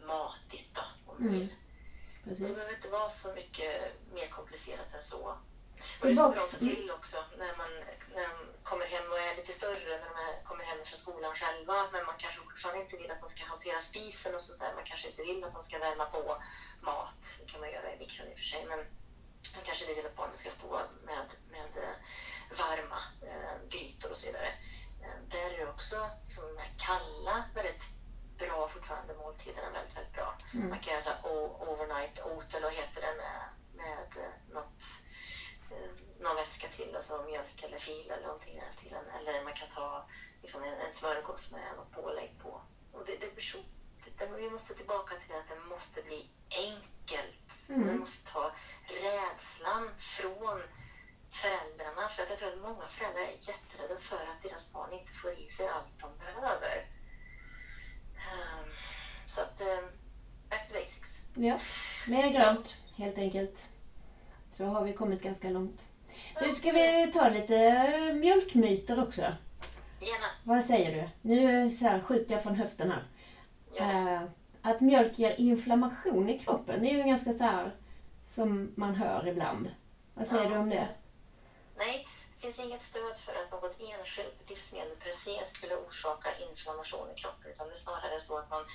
matigt 0.08 0.76
då, 0.76 1.12
om 1.12 1.18
du 1.18 1.28
mm. 1.28 1.40
vill. 1.40 1.56
Mm. 2.24 2.36
Det 2.40 2.54
behöver 2.54 2.76
inte 2.76 2.90
vara 2.90 3.10
så 3.10 3.34
mycket 3.34 3.72
mer 4.14 4.28
komplicerat 4.28 4.94
än 4.94 5.04
så. 5.04 5.38
Och 6.00 6.06
det 6.08 6.14
är 6.14 6.16
så 6.16 6.30
bra 6.30 6.44
att 6.44 6.52
ta 6.52 6.58
till 6.58 6.92
också 6.92 7.18
när 7.38 7.54
man, 7.58 7.72
när 8.16 8.28
de 8.30 8.36
kommer 8.64 8.86
hem 8.86 9.12
och 9.12 9.20
är 9.20 9.36
lite 9.36 9.52
större, 9.52 9.92
när 10.02 10.10
de 10.16 10.46
kommer 10.50 10.64
hem 10.64 10.78
från 10.86 11.00
skolan 11.00 11.34
själva, 11.34 11.78
men 11.94 12.06
man 12.06 12.16
kanske 12.18 12.42
fortfarande 12.42 12.82
inte 12.82 12.98
vill 12.98 13.12
att 13.12 13.22
de 13.22 13.30
ska 13.30 13.46
hantera 13.46 13.80
spisen 13.80 14.36
och 14.36 14.42
sånt 14.42 14.60
där. 14.60 14.74
Man 14.76 14.84
kanske 14.84 15.10
inte 15.10 15.24
vill 15.24 15.44
att 15.44 15.54
de 15.54 15.64
ska 15.64 15.80
värma 15.80 16.06
på 16.06 16.42
mat. 16.82 17.22
Det 17.40 17.52
kan 17.52 17.62
man 17.62 17.72
göra 17.72 17.94
i 17.94 17.98
mikron 17.98 18.28
i 18.28 18.34
och 18.34 18.38
för 18.38 18.46
sig, 18.54 18.66
men 18.66 18.80
man 19.56 19.64
kanske 19.64 19.84
inte 19.84 19.96
vill 19.96 20.06
att 20.06 20.16
barnen 20.22 20.38
ska 20.38 20.50
stå 20.50 20.82
med, 21.06 21.28
med 21.56 21.72
eh, 21.84 21.96
varma 22.62 23.00
eh, 23.30 23.56
grytor 23.70 24.12
och 24.12 24.18
så 24.18 24.26
vidare. 24.26 24.50
Eh, 25.04 25.18
där 25.28 25.50
är 25.54 25.58
det 25.58 25.72
också 25.72 26.10
liksom, 26.24 26.44
de 26.48 26.62
här 26.62 26.74
kalla, 26.78 27.44
väldigt 27.56 27.84
bra 28.38 28.68
fortfarande 28.68 29.14
måltiderna 29.14 29.70
väldigt, 29.72 29.98
väldigt 29.98 30.14
bra. 30.14 30.38
Mm. 30.54 30.70
Man 30.70 30.80
kan 30.80 30.92
göra 30.94 31.02
så 31.02 31.10
här 31.10 31.20
overnight 31.26 31.66
overnight 31.70 32.20
oat 32.26 32.54
eller 32.54 32.68
vad 32.68 32.74
heter 32.74 33.02
det 33.02 33.16
med, 33.18 33.42
med 33.74 34.24
eh, 34.24 34.54
något, 34.54 34.84
någon 36.20 36.36
vätska 36.36 36.68
till, 36.68 36.96
alltså 36.96 37.24
mjölk 37.24 37.64
eller 37.64 37.78
fil 37.78 38.12
eller 38.12 38.28
någonting 38.28 38.54
i 38.58 38.60
den 38.60 38.74
stilen. 38.74 39.06
Eller 39.20 39.44
man 39.44 39.54
kan 39.54 39.68
ta 39.68 40.06
liksom 40.42 40.64
en, 40.64 40.74
en 40.74 40.94
smörgås 40.94 41.52
med 41.52 41.76
något 41.78 41.92
pålägg 41.92 42.32
på. 42.44 42.62
Och 42.92 43.06
det, 43.06 43.18
det 43.22 43.36
blir 43.36 43.44
så, 43.44 43.58
det, 44.18 44.26
vi 44.38 44.50
måste 44.50 44.74
tillbaka 44.74 45.16
till 45.16 45.36
att 45.36 45.48
det 45.48 45.60
måste 45.70 46.02
bli 46.02 46.30
enkelt. 46.50 47.70
Mm. 47.70 47.88
Man 47.88 48.00
måste 48.00 48.32
ta 48.32 48.52
rädslan 48.88 49.90
från 49.98 50.62
föräldrarna. 51.32 52.10
För 52.10 52.24
att 52.24 52.30
jag 52.30 52.38
tror 52.40 52.50
att 52.50 52.62
många 52.62 52.88
föräldrar 52.88 53.22
är 53.22 53.50
jätterädda 53.52 53.98
för 54.00 54.16
att 54.16 54.42
deras 54.42 54.74
barn 54.74 54.94
inte 54.94 55.12
får 55.12 55.32
i 55.34 55.50
sig 55.50 55.68
allt 55.68 56.00
de 56.00 56.18
behöver. 56.18 56.88
Um, 58.16 58.70
så 59.26 59.42
att, 59.42 59.62
um, 59.62 59.90
back 60.50 60.68
to 60.68 60.74
basics. 60.74 61.22
Ja, 61.34 61.60
mer 62.08 62.30
grönt 62.30 62.76
helt 62.96 63.18
enkelt. 63.18 63.68
Så 64.58 64.66
har 64.66 64.84
vi 64.84 64.94
kommit 64.94 65.22
ganska 65.22 65.50
långt. 65.50 65.82
Nu 66.42 66.52
ska 66.52 66.72
vi 66.72 67.12
ta 67.14 67.30
lite 67.30 68.14
mjölkmyter 68.14 69.04
också. 69.04 69.22
Gärna. 69.22 70.26
Vad 70.44 70.64
säger 70.64 70.96
du? 70.96 71.30
Nu 71.30 71.70
så 71.70 71.86
här, 71.86 72.00
skjuter 72.00 72.34
jag 72.34 72.44
från 72.44 72.56
höften 72.56 72.92
här. 72.92 73.04
Uh, 73.82 74.28
att 74.62 74.82
mjölk 74.82 75.20
ger 75.20 75.40
inflammation 75.40 76.30
i 76.30 76.40
kroppen, 76.40 76.82
det 76.82 76.90
är 76.90 76.98
ju 76.98 77.04
ganska 77.04 77.34
så 77.34 77.44
här 77.44 77.76
som 78.36 78.72
man 78.76 78.96
hör 78.96 79.28
ibland. 79.28 79.72
Vad 80.14 80.28
säger 80.28 80.44
ja. 80.44 80.50
du 80.50 80.58
om 80.58 80.70
det? 80.70 80.88
Nej, 81.78 82.06
finns 82.46 82.60
inget 82.60 82.82
stöd 82.82 83.18
för 83.18 83.36
att 83.36 83.52
något 83.52 83.76
enskilt 83.80 84.50
livsmedel 84.50 84.96
per 84.96 85.12
se 85.12 85.44
skulle 85.46 85.76
orsaka 85.76 86.34
inflammation 86.36 87.12
i 87.12 87.16
kroppen 87.16 87.52
utan 87.52 87.68
det 87.68 87.74
är 87.74 87.76
snarare 87.76 88.20
så 88.20 88.38
att 88.38 88.50
man 88.50 88.66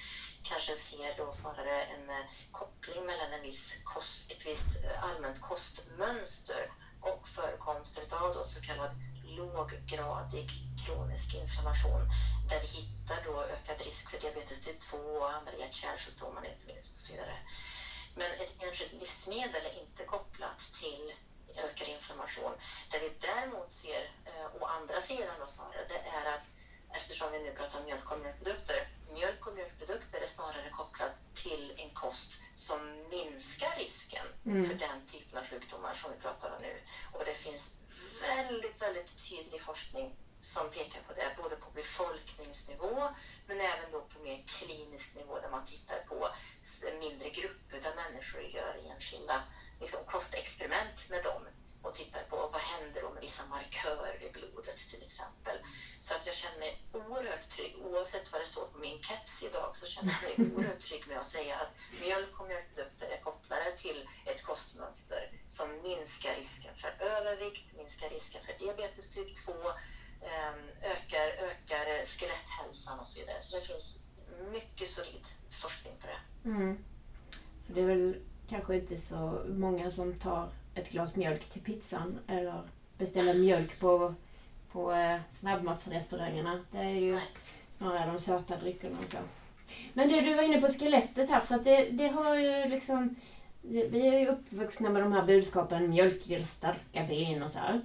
kanske 0.43 0.75
ser 0.77 1.17
då 1.17 1.33
snarare 1.33 1.83
en 1.83 2.11
eh, 2.11 2.27
koppling 2.51 3.07
mellan 3.07 3.33
en 3.33 3.43
viss 3.43 3.77
kost, 3.85 4.31
ett 4.31 4.47
visst 4.47 4.77
eh, 4.85 5.05
allmänt 5.05 5.41
kostmönster 5.41 6.69
och 7.01 7.29
förekomsten 7.29 8.05
av 8.19 8.33
då 8.33 8.45
så 8.45 8.61
kallad 8.61 8.91
låggradig 9.25 10.49
kronisk 10.85 11.35
inflammation 11.35 12.03
där 12.49 12.61
vi 12.61 12.67
hittar 12.67 13.21
då 13.25 13.43
ökad 13.43 13.81
risk 13.81 14.11
för 14.11 14.19
diabetes 14.19 14.61
typ 14.61 14.81
2 14.81 14.97
och 14.97 15.31
andra 15.31 15.53
hjärt-kärlsjukdomar 15.53 16.47
inte 16.47 16.67
minst 16.67 16.95
och 16.95 17.01
så 17.01 17.13
vidare. 17.13 17.37
Men 18.15 18.31
ett 18.31 18.55
enskilt 18.59 18.93
livsmedel 18.93 19.65
är 19.65 19.75
inte 19.83 20.05
kopplat 20.05 20.59
till 20.81 21.13
ökad 21.57 21.89
inflammation. 21.89 22.53
Det 22.91 22.99
vi 22.99 23.13
däremot 23.21 23.73
ser, 23.73 24.11
å 24.61 24.67
eh, 24.67 24.77
andra 24.77 25.01
sidan 25.01 25.41
då 25.41 25.47
snarare, 25.47 25.87
det 25.89 25.99
är 26.19 26.35
att 26.35 26.47
eftersom 26.97 27.33
vi 27.33 27.39
nu 27.39 27.55
pratar 27.55 27.79
om 27.79 27.85
mjölk 27.85 28.11
och 28.13 28.19
mjölkprodukter, 28.19 28.89
mjölk 29.13 29.47
och 29.47 29.55
mjölkprodukter 29.55 30.21
är 30.21 30.27
snarare 30.27 30.71
kopplat 30.71 31.19
till 31.35 31.73
en 31.77 31.91
kost 31.91 32.41
som 32.55 33.09
minskar 33.11 33.75
risken 33.77 34.27
mm. 34.47 34.65
för 34.69 34.75
den 34.75 35.07
typen 35.07 35.39
av 35.39 35.45
sjukdomar 35.45 35.95
som 35.95 36.11
vi 36.13 36.21
pratar 36.21 36.51
om 36.57 36.63
nu. 36.63 36.83
Och 37.13 37.25
det 37.25 37.35
finns 37.35 37.77
väldigt, 38.21 38.83
väldigt 38.83 39.29
tydlig 39.29 39.61
forskning 39.61 40.17
som 40.41 40.71
pekar 40.71 41.01
på 41.07 41.13
det, 41.13 41.37
både 41.43 41.57
på 41.57 41.71
befolkningsnivå 41.71 43.09
men 43.47 43.61
även 43.61 43.91
då 43.91 44.01
på 44.01 44.19
mer 44.19 44.43
klinisk 44.47 45.17
nivå 45.17 45.41
där 45.41 45.51
man 45.51 45.67
tittar 45.67 45.99
på 45.99 46.29
mindre 47.01 47.31
grupper 47.31 47.81
där 47.81 47.95
människor 47.95 48.43
gör 48.43 48.91
enskilda 48.91 49.43
liksom, 49.81 50.01
kostexperiment 50.07 51.09
med 51.11 51.23
dem 51.25 51.43
och 51.83 51.95
tittar 51.95 52.23
på 52.23 52.37
vad 52.37 52.61
händer 52.61 53.03
med 53.03 53.21
vissa 53.21 53.47
markörer 53.47 54.23
i 54.23 54.31
blodet 54.31 54.77
till 54.77 55.03
exempel. 55.03 55.57
Så 56.01 56.15
att 56.15 56.27
jag 56.27 56.35
känner 56.35 56.59
mig 56.59 56.83
oerhört 56.93 57.49
trygg, 57.49 57.77
oavsett 57.79 58.33
vad 58.33 58.41
det 58.41 58.47
står 58.47 58.67
på 58.67 58.79
min 58.79 59.03
keps 59.03 59.43
idag, 59.43 59.77
så 59.77 59.87
känner 59.87 60.13
jag 60.23 60.39
mig 60.39 60.53
oerhört 60.55 60.81
trygg 60.81 61.07
med 61.09 61.21
att 61.21 61.27
säga 61.27 61.57
att 61.57 61.73
mjölk 62.03 62.41
och 62.41 62.49
mjölkprodukter 62.49 63.09
är 63.09 63.21
kopplade 63.21 63.77
till 63.77 64.09
ett 64.27 64.43
kostmönster 64.43 65.33
som 65.49 65.83
minskar 65.83 66.35
risken 66.35 66.75
för 66.75 66.93
övervikt, 67.01 67.77
minskar 67.77 68.09
risken 68.09 68.43
för 68.43 68.59
diabetes 68.59 69.11
typ 69.11 69.35
2, 69.47 69.53
ehm, 70.23 70.69
ökar, 70.83 71.29
ökar 71.29 72.07
skeletthälsan 72.07 73.01
och 73.01 73.09
så 73.09 73.19
vidare. 73.19 73.43
Så 73.43 73.57
det 73.57 73.63
finns 73.63 73.99
mycket 74.53 74.89
solid 74.89 75.27
forskning 75.63 75.93
på 76.01 76.07
det. 76.07 76.49
Mm. 76.49 76.79
Det 77.67 77.81
är 77.81 77.87
väl 77.87 78.17
kanske 78.49 78.75
inte 78.77 78.99
så 78.99 79.43
många 79.49 79.91
som 79.91 80.15
tar 80.15 80.49
ett 80.75 80.91
glas 80.91 81.17
mjölk 81.17 81.51
till 81.51 81.63
pizzan 81.63 82.19
eller 82.27 82.63
beställer 82.99 83.35
mjölk 83.35 83.81
på, 83.81 84.15
på 84.73 84.93
eh, 84.93 85.21
snabbmatsrestaurangerna. 85.33 86.65
Det 86.73 86.79
är 86.79 86.91
ju 86.91 87.21
snarare 87.79 88.13
de 88.13 88.19
söta 88.19 88.57
dryckerna 88.57 88.99
och 89.05 89.13
så. 89.13 89.19
Men 89.93 90.09
det 90.09 90.21
du 90.21 90.35
var 90.35 90.43
inne 90.43 90.61
på 90.61 90.69
skelettet 90.69 91.31
här, 91.31 91.41
för 91.41 91.55
att 91.55 91.65
det, 91.65 91.91
det 91.91 92.09
har 92.09 92.37
ju 92.37 92.69
liksom... 92.69 93.17
Vi 93.63 94.09
är 94.09 94.19
ju 94.19 94.27
uppvuxna 94.27 94.91
med 94.91 95.03
de 95.03 95.13
här 95.13 95.27
budskapen, 95.27 95.91
mjölk 95.91 96.27
ger 96.27 96.43
starka 96.43 97.07
ben 97.09 97.43
och 97.43 97.51
så 97.51 97.59
här. 97.59 97.81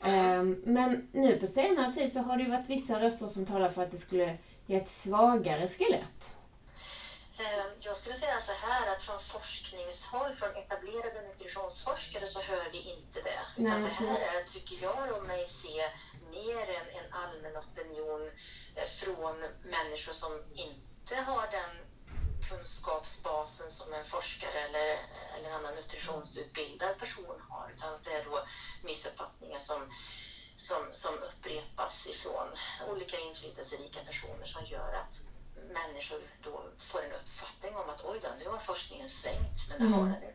Mm. 0.00 0.62
Men 0.64 1.08
nu 1.12 1.38
på 1.38 1.46
senare 1.46 1.92
tid 1.92 2.12
så 2.12 2.20
har 2.20 2.36
det 2.36 2.42
ju 2.42 2.50
varit 2.50 2.70
vissa 2.70 3.00
röster 3.00 3.26
som 3.26 3.46
talar 3.46 3.70
för 3.70 3.82
att 3.82 3.90
det 3.90 3.98
skulle 3.98 4.36
ge 4.66 4.76
ett 4.76 4.90
svagare 4.90 5.68
skelett. 5.68 6.34
Eh, 7.38 7.66
jag 7.80 7.96
skulle 7.96 8.14
säga 8.14 8.40
så 8.40 8.52
här 8.52 8.92
att 8.92 9.02
från 9.02 9.20
forskningshåll, 9.20 10.32
från 10.34 10.56
etablerade 10.56 11.28
nutritionsforskare 11.28 12.26
så 12.26 12.40
hör 12.40 12.70
vi 12.72 12.78
inte 12.78 13.20
det. 13.20 13.40
Utan 13.56 13.82
Nej, 13.82 13.90
det 13.98 14.06
här 14.06 14.40
är, 14.40 14.44
tycker 14.44 14.82
jag 14.82 15.16
och 15.16 15.26
mig 15.26 15.46
se, 15.46 15.90
mer 16.30 16.68
än 16.78 16.88
en 16.98 17.12
allmän 17.12 17.56
opinion 17.56 18.30
eh, 18.74 18.84
från 18.84 19.36
människor 19.64 20.12
som 20.12 20.42
inte 20.54 21.16
har 21.16 21.50
den 21.50 21.70
kunskapsbasen 22.48 23.70
som 23.70 23.92
en 23.92 24.04
forskare 24.04 24.58
eller, 24.68 24.88
eller 25.34 25.48
en 25.48 25.54
annan 25.54 25.74
nutritionsutbildad 25.74 26.98
person 26.98 27.42
har. 27.48 27.70
Utan 27.70 27.98
det 28.04 28.12
är 28.12 28.24
då 28.24 28.44
missuppfattningar 28.82 29.58
som, 29.58 29.90
som, 30.56 30.82
som 30.92 31.14
upprepas 31.28 32.06
ifrån 32.06 32.48
olika 32.90 33.16
inflytelserika 33.28 34.00
personer 34.06 34.44
som 34.44 34.64
gör 34.64 34.92
att 35.02 35.22
människor 35.80 36.18
då 36.42 36.62
får 36.90 37.00
en 37.06 37.12
uppfattning 37.20 37.76
om 37.76 37.88
att 37.90 38.04
oj 38.04 38.18
då, 38.22 38.28
nu 38.38 38.50
har 38.50 38.58
forskningen 38.58 39.08
svängt, 39.08 39.58
men 39.68 39.78
det 39.78 39.86
mm. 39.86 39.98
har 39.98 40.06
den 40.06 40.14
inte. 40.14 40.34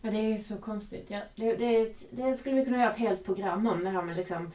Ja, 0.00 0.10
det 0.10 0.34
är 0.34 0.38
så 0.38 0.58
konstigt. 0.58 1.06
Ja, 1.08 1.20
det, 1.36 1.56
det, 1.56 1.94
det, 2.10 2.36
skulle 2.36 2.56
vi 2.56 2.64
kunna 2.64 2.78
göra 2.78 2.92
ett 2.92 2.98
helt 2.98 3.24
program 3.24 3.66
om, 3.66 3.84
det 3.84 3.90
här 3.90 4.02
med 4.02 4.16
liksom 4.16 4.52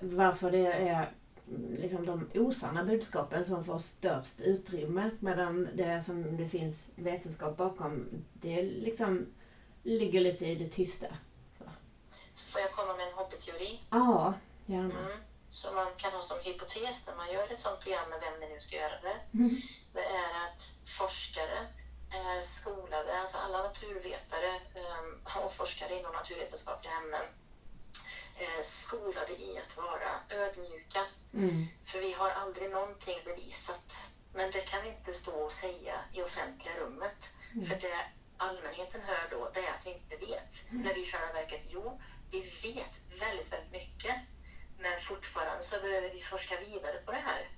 varför 0.00 0.50
det 0.50 0.72
är 0.72 1.12
liksom 1.78 2.06
de 2.06 2.30
osanna 2.34 2.84
budskapen 2.84 3.44
som 3.44 3.64
får 3.64 3.78
störst 3.78 4.40
utrymme 4.40 5.10
medan 5.20 5.68
det 5.74 6.02
som 6.06 6.36
det 6.36 6.48
finns 6.48 6.90
vetenskap 6.96 7.56
bakom, 7.56 8.08
det 8.32 8.62
liksom 8.62 9.26
ligger 9.82 10.20
lite 10.20 10.46
i 10.46 10.54
det 10.54 10.68
tysta. 10.68 11.06
Får 12.56 12.62
jag 12.62 12.72
komma 12.72 12.94
med 12.94 13.06
en 13.08 13.12
hobbyteori? 13.12 13.80
Ja, 13.90 14.34
gärna. 14.66 14.98
Mm 14.98 15.22
som 15.48 15.74
man 15.74 15.90
kan 15.96 16.12
ha 16.12 16.22
som 16.22 16.38
hypotes 16.40 17.06
när 17.06 17.16
man 17.16 17.32
gör 17.32 17.52
ett 17.52 17.60
sådant 17.60 17.80
program 17.80 18.08
med 18.10 18.20
vem 18.20 18.40
det 18.40 18.46
nu 18.54 18.60
ska 18.60 18.76
göra 18.76 19.00
det. 19.00 19.18
Mm. 19.34 19.60
Det 19.92 20.04
är 20.04 20.44
att 20.44 20.72
forskare 20.98 21.66
är 22.10 22.42
skolade, 22.42 23.20
alltså 23.20 23.36
alla 23.38 23.62
naturvetare 23.62 24.60
um, 25.00 25.20
och 25.44 25.52
forskare 25.52 25.98
inom 25.98 26.12
naturvetenskapliga 26.12 26.92
ämnen 26.94 27.24
är 28.36 28.62
skolade 28.62 29.32
i 29.32 29.58
att 29.58 29.76
vara 29.76 30.10
ödmjuka. 30.28 31.02
Mm. 31.34 31.64
För 31.82 31.98
vi 31.98 32.12
har 32.12 32.30
aldrig 32.30 32.70
någonting 32.70 33.18
bevisat. 33.24 34.10
Men 34.32 34.50
det 34.50 34.60
kan 34.60 34.82
vi 34.82 34.88
inte 34.88 35.12
stå 35.12 35.32
och 35.32 35.52
säga 35.52 35.94
i 36.12 36.22
offentliga 36.22 36.76
rummet. 36.76 37.30
Mm. 37.54 37.66
För 37.66 37.74
det 37.74 38.06
allmänheten 38.36 39.00
hör 39.02 39.26
då, 39.30 39.48
det 39.52 39.64
är 39.66 39.72
att 39.72 39.86
vi 39.86 39.90
inte 39.90 40.16
vet. 40.16 40.70
Mm. 40.70 40.82
När 40.82 40.94
vi 40.94 41.02
i 41.02 41.04
själva 41.04 41.30
verket, 41.30 41.62
jo, 41.68 42.00
vi 42.30 42.40
vet 42.40 43.20
väldigt, 43.20 43.52
väldigt 43.52 43.72
mycket. 43.72 44.16
Men 44.78 45.00
fortfarande 45.00 45.62
så 45.62 45.80
behöver 45.80 46.10
vi 46.10 46.20
forska 46.22 46.60
vidare 46.60 46.98
på 46.98 47.12
det 47.12 47.24
här. 47.26 47.50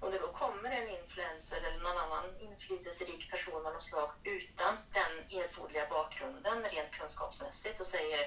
Om 0.00 0.10
det 0.10 0.18
då 0.18 0.32
kommer 0.32 0.70
en 0.70 0.88
influencer 0.88 1.56
eller 1.56 1.82
någon 1.82 1.98
annan 1.98 2.36
inflytelserik 2.40 3.30
person 3.30 3.66
av 3.66 3.72
något 3.72 3.82
slag 3.82 4.10
utan 4.24 4.76
den 4.92 5.40
erforderliga 5.40 5.86
bakgrunden 5.88 6.64
rent 6.64 6.90
kunskapsmässigt 6.90 7.80
och 7.80 7.86
säger 7.86 8.18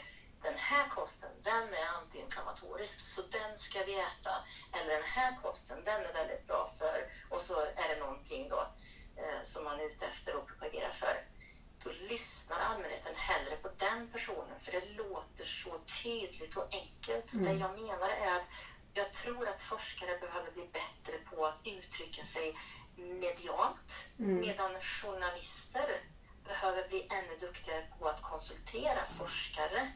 den 0.41 0.57
här 0.57 0.89
kosten, 0.89 1.29
den 1.43 1.73
är 1.73 1.87
antiinflammatorisk 1.97 3.01
så 3.01 3.21
den 3.21 3.59
ska 3.59 3.83
vi 3.83 3.93
äta. 3.93 4.45
Eller 4.73 4.93
den 4.93 5.03
här 5.03 5.37
kosten, 5.41 5.83
den 5.83 6.05
är 6.05 6.13
väldigt 6.13 6.47
bra 6.47 6.67
för 6.79 7.11
och 7.29 7.41
så 7.41 7.59
är 7.61 7.95
det 7.95 7.99
någonting 7.99 8.49
då 8.49 8.59
eh, 9.17 9.41
som 9.43 9.63
man 9.63 9.79
är 9.79 9.87
ute 9.87 10.05
efter 10.05 10.35
och 10.35 10.47
propagerar 10.47 10.91
för 10.91 11.25
då 11.83 11.89
lyssnar 11.89 12.59
allmänheten 12.59 13.15
hellre 13.15 13.55
på 13.55 13.69
den 13.77 14.07
personen 14.11 14.59
för 14.59 14.71
det 14.71 14.85
låter 14.85 15.45
så 15.45 15.77
tydligt 16.03 16.55
och 16.57 16.73
enkelt. 16.73 17.33
Mm. 17.33 17.45
Det 17.45 17.63
jag 17.63 17.73
menar 17.73 18.09
är 18.09 18.39
att 18.39 18.47
jag 18.93 19.13
tror 19.13 19.47
att 19.47 19.61
forskare 19.61 20.17
behöver 20.19 20.51
bli 20.51 20.65
bättre 20.71 21.17
på 21.17 21.45
att 21.45 21.67
uttrycka 21.67 22.23
sig 22.23 22.55
medialt 22.95 24.05
mm. 24.19 24.39
medan 24.39 24.79
journalister 24.81 26.01
behöver 26.45 26.87
bli 26.87 27.07
ännu 27.09 27.35
duktigare 27.35 27.85
på 27.99 28.07
att 28.07 28.21
konsultera 28.21 29.05
forskare 29.05 29.87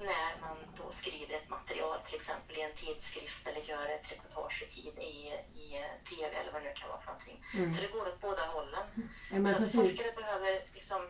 när 0.00 0.40
man 0.40 0.56
då 0.76 0.90
skriver 0.90 1.34
ett 1.34 1.48
material, 1.48 1.98
till 2.06 2.16
exempel 2.16 2.58
i 2.58 2.62
en 2.62 2.74
tidskrift 2.74 3.46
eller 3.48 3.60
gör 3.60 3.86
ett 3.96 4.12
reportage 4.12 4.62
i, 4.62 4.66
tid, 4.74 4.98
i, 4.98 5.18
i 5.62 5.66
tv 6.10 6.36
eller 6.40 6.52
vad 6.52 6.62
det 6.62 6.68
nu 6.68 6.74
kan 6.74 6.88
vara 6.88 7.00
för 7.00 7.06
någonting. 7.06 7.38
Mm. 7.56 7.72
Så 7.72 7.82
det 7.82 7.92
går 7.92 8.06
åt 8.06 8.20
båda 8.20 8.42
hållen. 8.56 8.86
Ja, 9.32 9.38
så 9.44 9.62
att 9.62 9.72
forskare 9.72 10.12
behöver 10.20 10.52
liksom 10.74 11.00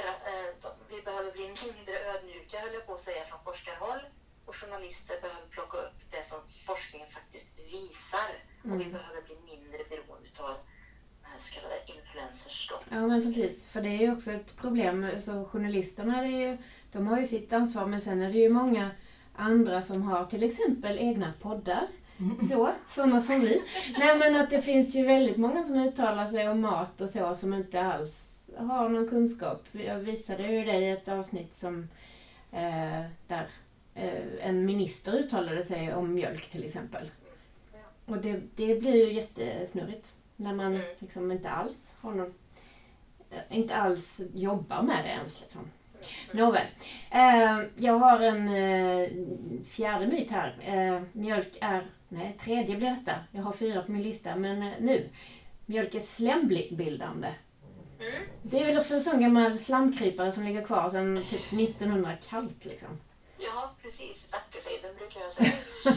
eh, 0.00 0.70
vi 0.88 1.02
behöver 1.02 1.30
bli 1.32 1.46
mindre 1.64 1.94
ödmjuka, 2.12 2.60
höll 2.60 2.74
jag 2.74 2.86
på 2.86 2.94
att 2.94 3.00
säga, 3.00 3.24
från 3.24 3.40
forskarhåll. 3.48 4.02
Och 4.46 4.54
journalister 4.54 5.20
behöver 5.20 5.46
plocka 5.46 5.76
upp 5.78 5.98
det 6.10 6.22
som 6.22 6.38
forskningen 6.66 7.08
faktiskt 7.08 7.58
visar. 7.58 8.30
Och 8.68 8.80
vi 8.80 8.84
behöver 8.84 9.22
bli 9.22 9.36
mindre 9.50 9.84
beroende 9.90 10.28
av 10.40 10.56
här 11.34 11.38
så 11.38 11.54
kallade 11.54 11.80
influencers. 11.86 12.68
Då. 12.70 12.96
Ja 12.96 13.06
men 13.06 13.22
precis, 13.22 13.66
för 13.66 13.82
det 13.82 13.88
är 13.88 13.98
ju 13.98 14.12
också 14.12 14.30
ett 14.32 14.56
problem. 14.56 15.22
Så 15.22 15.44
journalisterna, 15.44 16.20
det 16.20 16.28
är 16.28 16.50
ju, 16.50 16.58
de 16.94 17.06
har 17.06 17.20
ju 17.20 17.26
sitt 17.26 17.52
ansvar 17.52 17.86
men 17.86 18.00
sen 18.00 18.22
är 18.22 18.32
det 18.32 18.38
ju 18.38 18.48
många 18.48 18.90
andra 19.36 19.82
som 19.82 20.02
har 20.02 20.24
till 20.26 20.42
exempel 20.42 20.98
egna 20.98 21.32
poddar. 21.42 21.86
Då, 22.50 22.72
sådana 22.88 23.22
som 23.22 23.40
vi. 23.40 23.62
Nej 23.98 24.18
men 24.18 24.36
att 24.36 24.50
det 24.50 24.62
finns 24.62 24.94
ju 24.94 25.06
väldigt 25.06 25.36
många 25.36 25.64
som 25.64 25.74
uttalar 25.76 26.30
sig 26.30 26.48
om 26.48 26.60
mat 26.60 27.00
och 27.00 27.10
så 27.10 27.34
som 27.34 27.54
inte 27.54 27.82
alls 27.82 28.24
har 28.58 28.88
någon 28.88 29.08
kunskap. 29.08 29.64
Jag 29.72 29.98
visade 29.98 30.42
ju 30.52 30.64
dig 30.64 30.90
ett 30.90 31.08
avsnitt 31.08 31.56
som 31.56 31.88
eh, 32.52 33.02
där 33.28 33.46
eh, 33.94 34.22
en 34.40 34.64
minister 34.64 35.12
uttalade 35.12 35.64
sig 35.64 35.94
om 35.94 36.14
mjölk 36.14 36.50
till 36.50 36.64
exempel. 36.64 37.10
Och 38.06 38.18
det, 38.18 38.40
det 38.56 38.80
blir 38.80 38.94
ju 39.06 39.12
jättesnurrigt. 39.12 40.06
När 40.36 40.52
man 40.54 40.66
Mm. 40.74 40.86
liksom 40.98 41.32
inte 41.32 41.50
alls 41.50 41.76
har 42.00 42.14
någon 42.14 42.34
eh, 43.30 43.58
inte 43.58 43.74
alls 43.76 44.20
jobbar 44.34 44.82
med 44.82 45.04
det 45.04 45.10
ens. 45.10 45.40
Liksom. 45.40 45.70
Nåväl. 46.32 46.66
Eh, 47.10 47.60
jag 47.76 47.98
har 47.98 48.20
en 48.20 48.48
eh, 48.48 49.08
fjärde 49.64 50.06
myt 50.06 50.30
här. 50.30 50.56
Eh, 50.62 51.02
mjölk 51.12 51.58
är... 51.60 51.86
Nej, 52.08 52.36
tredje 52.44 52.76
blir 52.76 52.90
detta. 52.90 53.14
Jag 53.32 53.42
har 53.42 53.52
fyra 53.52 53.82
på 53.82 53.92
min 53.92 54.02
lista, 54.02 54.36
men 54.36 54.62
eh, 54.62 54.72
nu. 54.80 55.08
Mjölk 55.66 55.94
är 55.94 56.00
slembildande. 56.00 57.34
Mm. 58.00 58.22
Det 58.42 58.60
är 58.60 58.66
väl 58.66 58.78
också 58.78 58.94
en 58.94 59.00
sån 59.00 59.20
gammal 59.20 59.58
slamkrypare 59.58 60.32
som 60.32 60.44
ligger 60.44 60.64
kvar 60.64 60.90
sedan 60.90 61.24
typ 61.30 61.52
1900 61.52 62.16
kallt 62.28 62.64
liksom. 62.64 63.00
Ja, 63.38 63.74
precis. 63.82 64.30
Dackefejden 64.30 64.96
brukar 64.96 65.20
jag 65.20 65.32
säga. 65.32 65.52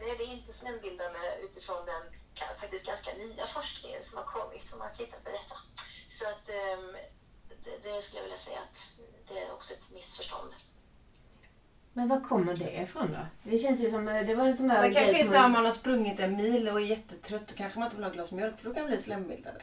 Nej, 0.00 0.14
det 0.18 0.24
är 0.24 0.32
inte 0.32 0.52
slembildande 0.52 1.18
utifrån 1.44 1.86
den 1.86 2.02
faktiskt 2.60 2.86
ganska 2.86 3.10
nya 3.12 3.46
forskningen 3.46 4.02
som 4.02 4.18
har 4.18 4.24
kommit 4.24 4.62
som 4.62 4.80
har 4.80 4.88
tittat 4.88 5.24
på 5.24 5.30
detta. 5.30 5.56
Så 6.08 6.28
att 6.28 6.48
ehm, 6.48 6.96
det, 7.64 7.88
det 7.90 8.02
skulle 8.02 8.18
jag 8.18 8.22
vilja 8.24 8.38
säga 8.38 8.58
att 8.58 8.78
det 9.28 9.38
är 9.38 9.52
också 9.52 9.74
ett 9.74 9.90
missförstånd. 9.94 10.52
Men 11.92 12.08
var 12.08 12.20
kommer 12.20 12.54
det 12.56 12.72
ifrån 12.82 13.12
då? 13.12 13.26
Det 13.50 13.58
känns 13.58 13.80
ju 13.80 13.90
som... 13.90 14.08
eh, 14.08 14.26
Det 14.26 14.34
var 14.34 14.44
en 14.46 14.56
sån 14.56 14.68
där 14.68 14.82
Det 14.82 14.94
kanske 14.94 15.20
är 15.22 15.26
så 15.26 15.36
här, 15.36 15.48
man 15.48 15.64
har 15.64 15.72
sprungit 15.72 16.20
en 16.20 16.36
mil 16.36 16.68
och 16.68 16.80
är 16.80 16.84
jättetrött 16.84 17.50
och 17.50 17.56
kanske 17.56 17.78
man 17.78 17.86
inte 17.86 17.96
vill 17.96 18.04
ha 18.04 18.12
glas 18.12 18.32
mjölk 18.32 18.58
för 18.58 18.64
då 18.68 18.74
kan 18.74 18.82
man 18.82 18.90
bli 18.92 19.02
slembildade. 19.02 19.62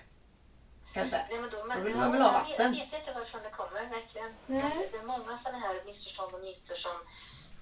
Kanske. 0.93 1.17
Nej, 1.29 1.39
men 1.41 1.49
då, 1.49 1.57
Då 1.77 1.81
vill 1.83 1.95
man 1.95 2.11
väl 2.11 2.21
ha 2.21 2.33
jag 2.33 2.39
vatten. 2.39 2.71
vet 2.71 2.93
inte 2.93 3.13
varifrån 3.13 3.41
det 3.43 3.49
kommer, 3.49 3.89
verkligen. 3.89 4.33
Nej. 4.45 4.89
Det 4.91 4.97
är 4.97 5.03
många 5.03 5.37
sådana 5.37 5.59
här 5.59 5.83
missförstånd 5.85 6.33
och 6.35 6.41
myter 6.41 6.75
som 6.75 6.91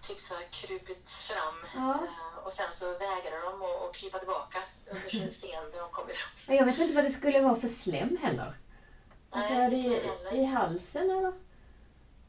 tycks 0.01 0.29
ha 0.29 0.37
krupit 0.51 1.09
fram 1.09 1.55
Ja. 1.75 1.91
eh, 1.93 2.37
och 2.45 2.51
sen 2.51 2.71
så 2.71 2.85
vägrar 2.91 3.51
de 3.51 3.61
att, 3.61 3.89
att 3.89 3.95
krypa 3.95 4.17
tillbaka 4.19 4.57
under 4.91 5.09
sin 5.19 5.31
sten 5.31 5.63
där 5.71 5.79
de 5.79 5.89
kom 5.91 6.09
ifrån. 6.09 6.31
Men 6.47 6.55
Jag 6.57 6.65
vet 6.65 6.79
inte 6.79 6.93
vad 6.95 7.03
det 7.03 7.11
skulle 7.11 7.41
vara 7.41 7.55
för 7.55 7.67
slem 7.67 8.17
heller. 8.21 8.57
Alltså 9.37 9.53
är 9.53 9.69
det 9.71 10.35
i, 10.37 10.43
halsen 10.45 11.09
eller? 11.11 11.33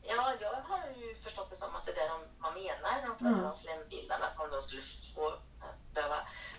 Ja, 0.03 0.33
jag 0.41 0.49
har 0.49 0.81
ju 0.97 1.15
förstått 1.15 1.51
det 1.51 1.57
som 1.57 1.77
att 1.77 1.87
det 1.87 1.93
är 1.93 1.95
det 1.95 2.09
de, 2.09 2.21
man 2.39 2.55
menar 2.55 3.01
när 3.01 3.09
de 3.09 3.17
pratar 3.19 3.43
Ja. 3.43 3.49
om 3.49 3.55
slembildarna, 3.57 4.25
att 4.27 4.39
man 4.39 4.49
då 4.51 4.61
skulle 4.61 4.83
få 5.15 5.29
äh, 5.29 5.35
behöva 5.95 6.17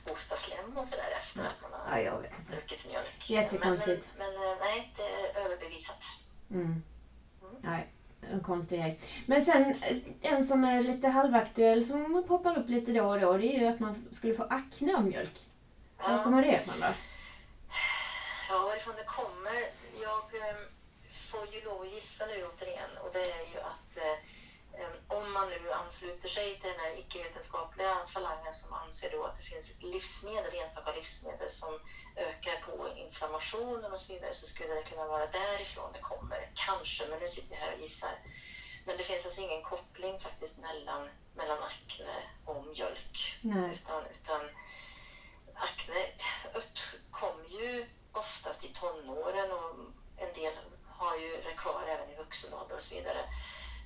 hosta 0.09 0.35
slem 0.35 0.77
och 0.77 0.85
sådär 0.85 1.09
efter 1.21 1.39
att 1.41 1.61
man 1.61 1.71
har 1.81 1.99
Ja, 1.99 2.21
druckit 2.51 2.87
mjölk. 2.87 3.29
Jättekonstigt. 3.29 4.07
Men, 4.17 4.31
men, 4.33 4.39
men 4.39 4.51
eh, 4.51 4.57
nej, 4.59 4.93
det 4.97 5.03
är 5.03 5.45
överbevisat. 5.45 6.03
Mm. 6.51 6.83
Nej, 7.61 7.93
en 8.31 8.43
konstig 8.43 8.79
grej. 8.79 8.99
Men 9.25 9.45
sen 9.45 9.83
eh, 9.83 9.97
en 10.21 10.47
som 10.47 10.63
är 10.63 10.81
lite 10.83 11.07
halvaktuell 11.07 11.85
som 11.87 12.23
poppar 12.27 12.57
upp 12.59 12.69
lite 12.69 12.91
då 12.91 13.05
och 13.09 13.19
då, 13.19 13.37
det 13.37 13.55
är 13.55 13.59
ju 13.59 13.67
att 13.67 13.79
man 13.79 14.07
skulle 14.11 14.33
få 14.35 14.43
akne 14.43 14.95
av 14.95 15.05
mjölk. 15.05 15.39
Var 15.97 16.11
Ja. 16.11 16.23
kommer 16.23 16.41
det 16.41 16.61
ifrån 16.61 16.79
då? 16.79 16.87
Ja, 18.49 18.59
varifrån 18.63 18.93
det 18.97 19.03
kommer? 19.03 19.78
Jag 20.09 20.41
eh, 20.41 20.55
får 21.31 21.53
ju 21.53 21.61
lov 21.61 21.81
att 21.81 21.91
gissa 21.91 22.25
nu 22.25 22.47
återigen 22.47 22.97
och 23.03 23.09
det 23.13 23.31
är 23.31 23.45
ju 23.53 23.59
att 23.59 23.91
eh, 23.97 24.17
eh, 24.79 25.17
om 25.17 25.31
man 25.33 25.49
nu 25.49 25.71
ansluter 25.71 26.29
sig 26.29 26.59
till 26.59 26.69
den 26.69 26.79
här 26.79 26.99
icke-vetenskapliga 26.99 27.93
falangen 28.13 28.53
som 28.53 28.73
anser 28.73 29.11
då 29.11 29.23
att 29.23 29.37
det 29.37 29.43
finns 29.43 29.81
livsmedel, 29.81 30.53
enstaka 30.55 30.91
livsmedel 30.91 31.49
som 31.49 31.79
ökar 32.15 32.57
på 32.67 32.89
inflammationen 32.97 33.93
och 33.93 34.01
så 34.01 34.13
vidare 34.13 34.33
så 34.33 34.47
skulle 34.47 34.73
det 34.73 34.83
kunna 34.83 35.05
vara 35.05 35.27
därifrån 35.27 35.93
det 35.93 35.99
kommer. 35.99 36.51
Kanske, 36.53 37.07
men 37.07 37.19
nu 37.19 37.29
sitter 37.29 37.55
jag 37.55 37.61
här 37.61 37.73
och 37.73 37.79
gissar. 37.79 38.15
Men 38.85 38.97
det 38.97 39.03
finns 39.03 39.25
alltså 39.25 39.41
ingen 39.41 39.63
koppling 39.63 40.19
faktiskt 40.19 40.57
mellan, 40.57 41.09
mellan 41.35 41.63
akne 41.63 42.15
och 42.45 42.67
mjölk. 42.67 43.39
Nej. 43.41 43.73
Utan, 43.73 44.05
utan 44.05 44.41
akne 45.53 46.01
uppkom 46.53 47.45
ju 47.47 47.89
oftast 48.11 48.63
i 48.63 48.67
tonåren 48.67 49.51
och 49.51 49.75
en 50.19 50.33
del 50.33 50.53
har 50.87 51.17
ju 51.17 51.41
det 51.41 51.53
kvar 51.53 51.83
även 51.87 52.09
i 52.09 52.15
vuxen 52.15 52.53
ålder 52.53 52.75
och 52.75 52.83
så 52.83 52.95
vidare. 52.95 53.21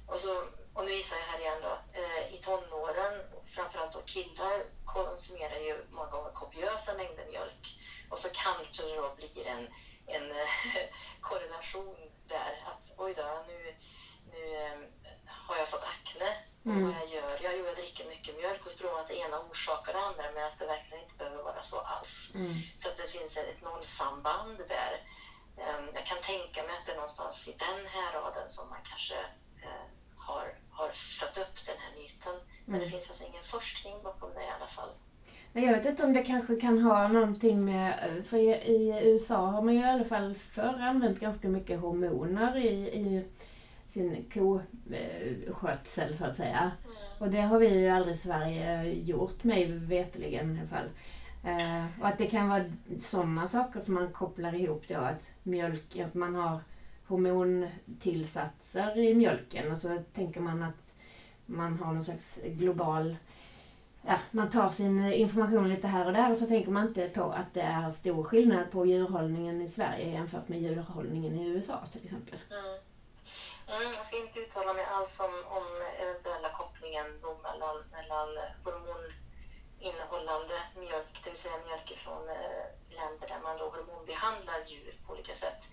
Och, 0.08 0.20
så, 0.20 0.44
och 0.74 0.86
nu 0.86 0.92
visar 0.92 1.16
jag 1.18 1.24
här 1.24 1.40
igen 1.40 1.62
då, 1.62 2.00
eh, 2.00 2.36
i 2.36 2.38
tonåren, 2.38 3.14
framförallt 3.46 3.94
då 3.94 4.02
killar 4.02 4.66
konsumerar 4.86 5.58
ju 5.58 5.86
många 5.92 6.10
gånger 6.10 6.32
kopiösa 6.32 6.94
mängder 6.94 7.26
mjölk 7.26 7.80
och 8.10 8.20
så 8.20 8.30
kanske 8.34 8.84
det 8.84 8.96
då 8.96 9.16
blir 9.16 9.48
en, 9.48 9.68
en 10.08 10.32
eh, 10.32 10.48
korrelation 11.22 11.96
där 12.28 12.64
att 12.66 12.92
oj 12.98 13.14
då, 13.14 13.46
nu, 13.48 13.76
nu 14.32 14.56
eh, 14.56 14.80
har 15.26 15.58
jag 15.58 15.70
fått 15.70 15.84
akne. 15.84 16.26
Mm. 16.66 16.78
Och 16.78 16.94
vad 16.94 17.02
jag 17.02 17.10
gör? 17.10 17.40
Jag, 17.44 17.58
jo, 17.58 17.66
jag 17.66 17.76
dricker 17.76 18.06
mycket 18.06 18.38
mjölk 18.38 18.66
och 18.66 18.72
så 18.72 18.78
tror 18.78 18.92
man 18.92 19.02
att 19.02 19.08
det 19.08 19.18
ena 19.18 19.40
orsakar 19.40 19.94
det 19.94 20.00
andra 20.00 20.32
medan 20.32 20.52
det 20.60 20.66
verkligen 20.66 21.04
inte 21.04 21.16
behöver 21.16 21.44
vara 21.44 21.64
så 21.64 21.80
alls. 21.80 22.32
Mm. 22.36 22.54
Så 22.80 22.90
att 22.90 22.98
det 22.98 23.08
finns 23.08 23.38
ett 23.38 23.62
nollsamband 23.62 24.58
där. 24.58 24.94
Ehm, 25.58 25.86
Jag 25.98 26.06
kan 26.06 26.18
tänka 26.32 26.60
mig 26.68 26.74
att 26.80 26.86
det 26.86 26.92
är 26.92 26.96
någonstans 26.96 27.48
i 27.48 27.52
den 27.66 27.82
här 27.96 28.10
raden 28.20 28.50
som 28.50 28.70
man 28.70 28.80
kanske 28.92 29.18
eh, 29.66 29.86
har, 30.16 30.46
har 30.78 30.90
fött 31.20 31.38
upp 31.38 31.56
den 31.70 31.78
här 31.84 31.92
myten. 32.02 32.36
Men 32.66 32.80
det 32.80 32.86
Mm. 32.86 32.92
finns 32.92 33.10
alltså 33.10 33.24
ingen 33.30 33.44
forskning 33.44 33.96
bakom 34.04 34.30
det 34.34 34.44
i 34.44 34.52
alla 34.58 34.68
fall. 34.68 34.90
Nej, 35.54 35.66
jag 35.66 35.74
vet 35.78 35.86
inte 35.86 36.04
om 36.04 36.14
det 36.14 36.24
kanske 36.24 36.56
kan 36.56 36.80
ha 36.82 37.08
någonting 37.08 37.66
med... 37.66 37.94
För 38.26 38.38
i, 38.38 38.50
i 38.52 39.00
USA 39.10 39.36
har 39.48 39.62
man 39.62 39.74
ju 39.74 39.80
i 39.80 39.90
alla 39.90 40.04
fall 40.06 40.36
förr 40.36 40.80
använt 40.82 41.20
ganska 41.20 41.48
mycket 41.48 41.80
hormoner 41.80 42.58
i, 42.58 42.70
i 42.74 43.26
sin 43.88 44.32
koskötsel 44.34 46.18
så 46.18 46.26
att 46.26 46.38
säga. 46.38 46.72
Och 47.20 47.30
det 47.30 47.42
har 47.42 47.60
vi 47.60 47.68
ju 47.68 47.90
aldrig 47.90 48.16
i 48.16 48.18
Sverige 48.18 48.84
gjort, 48.94 49.44
mig 49.44 49.66
veterligen 49.72 50.56
i 50.56 50.60
alla 50.60 50.70
fall. 50.70 50.90
Eh, 51.44 51.86
och 52.02 52.08
att 52.08 52.18
det 52.18 52.28
kan 52.28 52.50
vara 52.50 52.64
sådana 53.02 53.48
saker 53.48 53.80
som 53.80 53.94
man 53.94 54.14
kopplar 54.14 54.56
ihop 54.56 54.84
då, 54.88 54.98
att 54.98 55.30
mjölk, 55.44 56.00
att 56.00 56.14
man 56.14 56.36
har 56.36 56.60
hormontillsatser 57.08 58.98
i 58.98 59.14
mjölken 59.14 59.72
och 59.72 59.78
så 59.78 60.04
tänker 60.14 60.42
man 60.42 60.64
att 60.64 60.94
man 61.46 61.80
har 61.80 61.94
någon 61.94 62.04
slags 62.04 62.40
global 62.44 63.16
Ja, 64.06 64.18
man 64.32 64.50
tar 64.50 64.70
sin 64.70 65.14
information 65.14 65.70
lite 65.70 65.88
här 65.88 66.06
och 66.06 66.14
där 66.14 66.32
och 66.32 66.38
så 66.38 66.46
tänker 66.46 66.72
man 66.72 66.88
inte 66.88 67.10
på 67.10 67.24
att 67.24 67.54
det 67.54 67.62
är 67.62 67.92
stor 67.92 68.24
skillnad 68.24 68.72
på 68.72 68.86
djurhållningen 68.86 69.62
i 69.62 69.68
Sverige 69.68 70.12
jämfört 70.12 70.48
med 70.48 70.62
djurhållningen 70.62 71.40
i 71.40 71.48
USA 71.48 71.84
till 71.92 72.04
exempel. 72.04 72.40
Mm. 72.50 72.80
Mm, 73.68 73.92
jag 73.98 74.06
ska 74.06 74.18
inte 74.18 74.40
uttala 74.40 74.74
mig 74.74 74.86
alls 74.86 75.20
om, 75.20 75.44
om 75.58 75.64
eventuella 76.02 76.50
kopplingen 76.50 77.06
då 77.22 77.38
mellan, 77.44 77.84
mellan 77.92 78.28
hormoninnehållande 79.84 80.54
mjölk, 80.76 81.20
det 81.24 81.30
vill 81.30 81.38
säga 81.40 81.58
mjölk 81.58 81.98
från 81.98 82.30
eh, 82.30 82.66
länder 82.90 83.28
där 83.28 83.40
man 83.44 83.58
då 83.58 83.70
hormonbehandlar 83.70 84.60
djur 84.66 85.00
på 85.06 85.12
olika 85.14 85.34
sätt. 85.34 85.68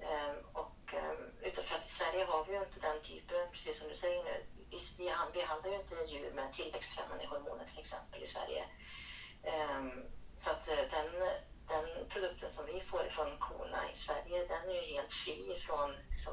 Ehm, 0.00 0.36
och, 0.52 0.92
ehm, 0.94 1.30
utan 1.42 1.64
för 1.64 1.74
att 1.74 1.84
i 1.84 1.88
Sverige 1.88 2.24
har 2.24 2.44
vi 2.44 2.52
ju 2.52 2.60
inte 2.60 2.78
den 2.80 3.00
typen, 3.00 3.48
precis 3.50 3.78
som 3.78 3.88
du 3.88 3.94
säger 3.94 4.22
nu, 4.22 4.44
vi, 4.70 4.78
vi 4.98 5.08
han- 5.08 5.32
behandlar 5.32 5.70
ju 5.70 5.76
inte 5.76 5.94
djur 5.94 6.30
med 6.30 6.52
tillväxtfrämjande 6.52 7.26
hormoner 7.26 7.64
till 7.64 7.78
exempel 7.78 8.22
i 8.22 8.26
Sverige. 8.26 8.64
Ehm, 9.44 10.04
så 10.36 10.50
att 10.50 10.68
eh, 10.68 10.84
den, 10.90 11.06
den 11.68 12.06
produkten 12.08 12.50
som 12.50 12.66
vi 12.66 12.80
får 12.80 13.06
ifrån 13.06 13.36
korna 13.38 13.88
i 13.90 13.94
Sverige, 13.94 14.44
den 14.44 14.68
är 14.68 14.74
ju 14.74 14.94
helt 14.94 15.12
fri 15.12 15.56
från 15.66 15.96
liksom, 16.10 16.32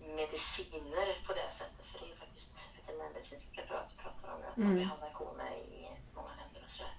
mediciner 0.00 1.22
på 1.26 1.32
det 1.32 1.50
sättet. 1.50 1.86
För 1.86 1.98
det 1.98 2.04
är 2.04 2.08
ju 2.08 2.14
faktiskt 2.14 2.68
veterinärmedicinska 2.76 3.50
preparat 3.50 3.86
vi 3.96 4.02
pratar 4.02 4.28
om, 4.34 4.42
att 4.42 4.56
man 4.56 4.66
Mm. 4.66 4.78
behandlar 4.78 5.10
kor 5.10 5.32
med 5.32 5.58
i 5.58 5.88
många 6.14 6.28
länder 6.34 6.62
och 6.64 6.70
sådär. 6.70 6.92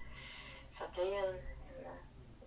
Så 0.80 0.86
det 0.96 1.02
är 1.02 1.06
ju 1.06 1.16
en, 1.16 1.36
en 1.70 1.98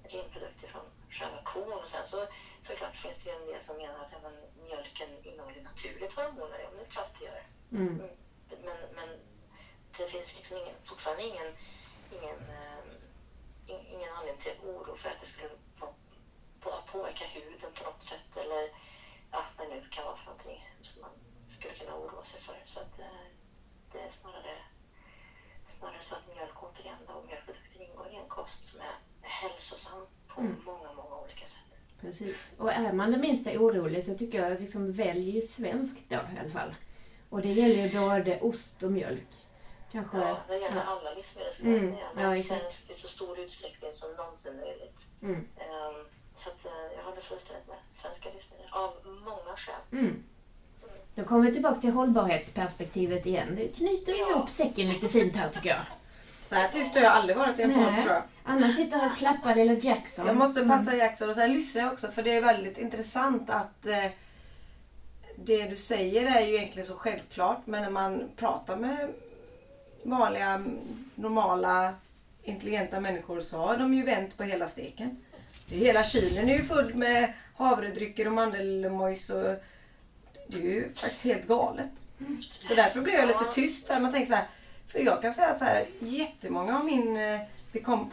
ren 0.03 0.29
produkt 0.33 0.63
ifrån 0.63 0.85
själva 1.11 1.39
kon. 1.43 1.83
Och 1.83 1.89
sen 1.89 2.07
så 2.07 2.27
såklart 2.61 2.97
finns 2.97 3.25
det 3.25 3.31
ju 3.31 3.37
en 3.37 3.47
del 3.47 3.61
som 3.61 3.77
menar 3.77 4.03
att 4.03 4.23
men, 4.23 4.65
mjölken 4.67 5.09
innehåller 5.25 5.61
naturligt 5.61 6.13
hormoner. 6.13 6.59
Ja, 6.59 6.69
men 6.69 6.77
det 6.77 6.83
är 6.83 6.91
klart 6.91 7.19
det 7.19 7.25
gör. 7.25 7.45
Mm. 7.73 8.11
Men, 8.65 8.77
men 8.95 9.09
det 9.97 10.07
finns 10.07 10.35
liksom 10.37 10.57
ingen, 10.57 10.75
fortfarande 10.85 11.23
ingen, 11.23 11.53
ingen, 12.11 12.37
in- 13.67 13.87
ingen 13.87 14.13
anledning 14.13 14.43
till 14.43 14.59
oro 14.63 14.95
för 14.95 15.09
att 15.09 15.21
det 15.21 15.27
skulle 15.27 15.49
på, 15.79 15.89
på, 16.61 16.81
påverka 16.87 17.25
huden 17.25 17.73
på 17.73 17.83
något 17.83 18.03
sätt 18.03 18.37
eller 18.37 18.69
ja, 19.31 19.45
vad 19.57 19.69
det 19.69 19.75
nu 19.75 19.83
kan 19.91 20.05
vara 20.05 20.17
för 20.17 20.25
någonting 20.25 20.69
som 20.83 21.01
man 21.01 21.11
skulle 21.49 21.75
kunna 21.75 21.95
oroa 21.95 22.25
sig 22.25 22.41
för. 22.41 22.63
Så 22.65 22.81
att, 22.81 22.99
eh, 22.99 23.27
det 23.93 23.99
är 23.99 24.11
snarare, 24.11 24.63
snarare 25.67 26.01
så 26.01 26.15
att 26.15 26.35
mjölk 26.35 26.63
återigen 26.63 27.07
och 27.07 27.27
mjölkprodukter 27.27 27.83
ingår 27.83 28.09
i 28.13 28.17
en 28.17 28.29
kost 28.29 28.67
som 28.69 28.81
är 28.81 28.95
hälsosam 29.23 30.07
på 30.29 30.41
många, 30.43 30.93
många 30.93 31.17
olika 31.17 31.47
sätt. 31.47 31.59
Precis. 32.01 32.53
Och 32.59 32.73
är 32.73 32.93
man 32.93 33.11
det 33.11 33.19
minsta 33.19 33.51
orolig 33.51 34.07
så 34.07 34.15
tycker 34.15 34.43
jag 34.49 34.61
liksom 34.61 34.93
välj 34.93 35.43
svenskt 35.43 36.03
då 36.09 36.17
i 36.17 36.39
alla 36.41 36.51
fall. 36.51 36.75
Och 37.29 37.43
det 37.43 37.53
gäller 37.53 37.87
ju 37.89 38.01
både 38.09 38.41
ost 38.41 38.83
och 38.83 38.93
mjölk. 38.93 39.29
Kanske... 39.93 40.19
Ja, 40.19 40.37
det 40.49 40.59
gäller 40.59 40.77
ja. 40.77 40.83
alla 40.87 41.15
livsmedel 41.15 41.53
skulle 41.53 41.71
jag 41.71 41.83
Mm, 41.83 41.95
säga. 41.95 42.35
ja, 42.37 42.43
svenskt 42.43 42.91
i 42.91 42.95
så 42.95 43.09
stor 43.09 43.39
utsträckning 43.39 43.93
som 43.93 44.17
någonsin 44.17 44.57
möjligt. 44.57 45.07
Mm. 45.23 45.49
Ehm, 45.57 46.07
Så 46.35 46.51
att, 46.51 46.65
eh, 46.67 46.73
jag 46.97 47.05
håller 47.05 47.21
fullständigt 47.23 47.69
med. 47.69 47.77
Svenska 47.91 48.29
livsmedel. 48.35 48.67
Av 48.73 48.93
många 49.07 49.57
skäl. 49.57 49.81
Mm. 49.93 50.25
Då 51.15 51.25
kommer 51.25 51.47
vi 51.47 51.53
tillbaka 51.53 51.81
till 51.81 51.91
hållbarhetsperspektivet 51.91 53.27
igen. 53.27 53.49
Det 53.57 53.69
knyter 53.77 54.13
Ja. 54.19 54.31
ihop 54.31 54.51
säcken 54.51 54.89
lite 54.89 55.09
fint 55.09 55.37
här 55.37 55.49
tycker 55.51 55.69
jag. 55.69 55.81
Så 56.45 56.55
här 56.55 56.69
tyst 56.69 56.95
har 56.95 57.03
jag 57.03 57.13
aldrig 57.13 57.37
varit 57.37 57.59
i 57.59 57.63
en 57.63 57.75
podd 57.75 57.97
tror 58.03 58.13
jag. 58.13 58.23
Anna 58.45 58.73
sitter 58.73 59.07
och 59.07 59.19
klappar 59.19 59.55
lilla 59.55 59.73
Jackson. 59.73 60.27
Jag 60.27 60.37
måste 60.37 60.65
passa 60.65 60.95
Jackson 60.97 61.31
och 61.31 61.35
sen 61.37 61.53
lyssnar 61.53 61.83
jag 61.83 61.93
också 61.93 62.09
för 62.09 62.23
det 62.23 62.33
är 62.33 62.41
väldigt 62.41 62.79
intressant 62.79 63.51
att 63.51 63.87
eh, 63.87 64.05
det 65.37 65.63
du 65.69 65.77
säger 65.77 66.37
är 66.37 66.47
ju 66.47 66.55
egentligen 66.57 66.87
så 66.87 66.95
självklart 66.95 67.61
men 67.67 67.83
när 67.83 67.91
man 67.91 68.23
pratar 68.37 68.77
med 68.77 69.09
vanliga, 70.03 70.65
normala, 71.15 71.95
intelligenta 72.43 73.01
människor 73.01 73.41
så 73.41 73.57
har 73.59 73.77
de 73.77 73.95
ju 73.95 74.03
vänt 74.03 74.37
på 74.37 74.43
hela 74.43 74.67
steken. 74.67 75.17
Hela 75.71 76.05
kylen 76.05 76.49
är 76.49 76.53
ju 76.53 76.63
full 76.63 76.95
med 76.95 77.33
havredrycker 77.57 78.27
och 78.27 78.33
mandelmojs 78.33 79.31
och 79.31 79.55
det 80.53 80.59
är 80.59 80.73
ju 80.73 80.93
faktiskt 80.95 81.25
helt 81.25 81.47
galet. 81.47 81.91
Så 82.59 82.75
därför 82.75 83.01
blev 83.01 83.15
jag 83.15 83.29
lite 83.29 83.45
tyst. 83.53 83.89
Här. 83.91 84.01
Man 84.01 84.13
tänker 84.13 84.29
så 84.29 84.35
här, 84.35 84.47
för 84.87 84.99
jag 84.99 85.23
kan 85.23 85.35
säga 85.35 85.59
så 85.59 85.65
här, 85.65 85.87
jättemånga 85.99 86.79
av 86.79 86.85
min 86.85 87.17
eh, 87.17 87.41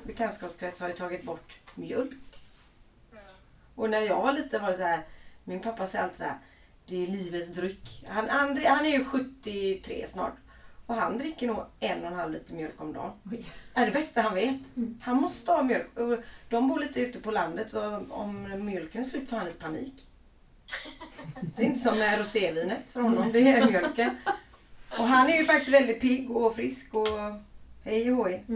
bekantskapskrets 0.03 0.81
har 0.81 0.87
ju 0.87 0.95
tagit 0.95 1.23
bort 1.23 1.59
mjölk. 1.75 2.17
Och 3.75 3.89
när 3.89 4.01
jag 4.01 4.21
var 4.21 4.31
liten 4.31 4.61
var 4.61 4.71
det 4.71 4.77
så 4.77 4.83
här, 4.83 5.01
min 5.43 5.59
pappa 5.59 5.87
säger 5.87 6.03
alltid 6.03 6.17
så 6.17 6.23
här, 6.23 6.37
det 6.85 7.03
är 7.03 7.07
livets 7.07 7.49
dryck. 7.49 8.05
Han, 8.07 8.29
han, 8.29 8.65
han 8.65 8.85
är 8.85 8.89
ju 8.89 9.05
73 9.05 10.05
snart. 10.07 10.33
Och 10.85 10.95
han 10.95 11.17
dricker 11.17 11.47
nog 11.47 11.65
en 11.79 12.01
och 12.01 12.07
en 12.07 12.13
halv 12.13 12.31
liter 12.31 12.53
mjölk 12.53 12.81
om 12.81 12.93
dagen. 12.93 13.11
Oj. 13.31 13.45
Det 13.73 13.79
är 13.79 13.85
det 13.85 13.91
bästa 13.91 14.21
han 14.21 14.35
vet. 14.35 14.61
Han 15.01 15.15
måste 15.15 15.51
ha 15.51 15.63
mjölk. 15.63 15.87
De 16.49 16.67
bor 16.67 16.79
lite 16.79 17.01
ute 17.01 17.19
på 17.19 17.31
landet 17.31 17.71
så 17.71 18.05
om 18.09 18.65
mjölken 18.65 19.01
är 19.01 19.05
slut 19.05 19.29
får 19.29 19.37
han 19.37 19.45
lite 19.45 19.59
panik. 19.59 20.07
Det 21.41 21.61
är 21.63 21.65
inte 21.65 21.80
som 21.80 21.97
med 21.99 22.20
rosévinet 22.20 22.91
för 22.91 23.01
honom, 23.01 23.32
det 23.32 23.39
är 23.39 23.65
mjölken. 23.65 24.17
Och 24.89 25.07
han 25.07 25.30
är 25.30 25.38
ju 25.38 25.45
faktiskt 25.45 25.72
väldigt 25.72 26.01
pigg 26.01 26.32
och 26.32 26.55
frisk 26.55 26.93
och 26.93 27.07
hej 27.84 28.11
och 28.11 28.17
hoj. 28.17 28.43
Så, 28.47 28.53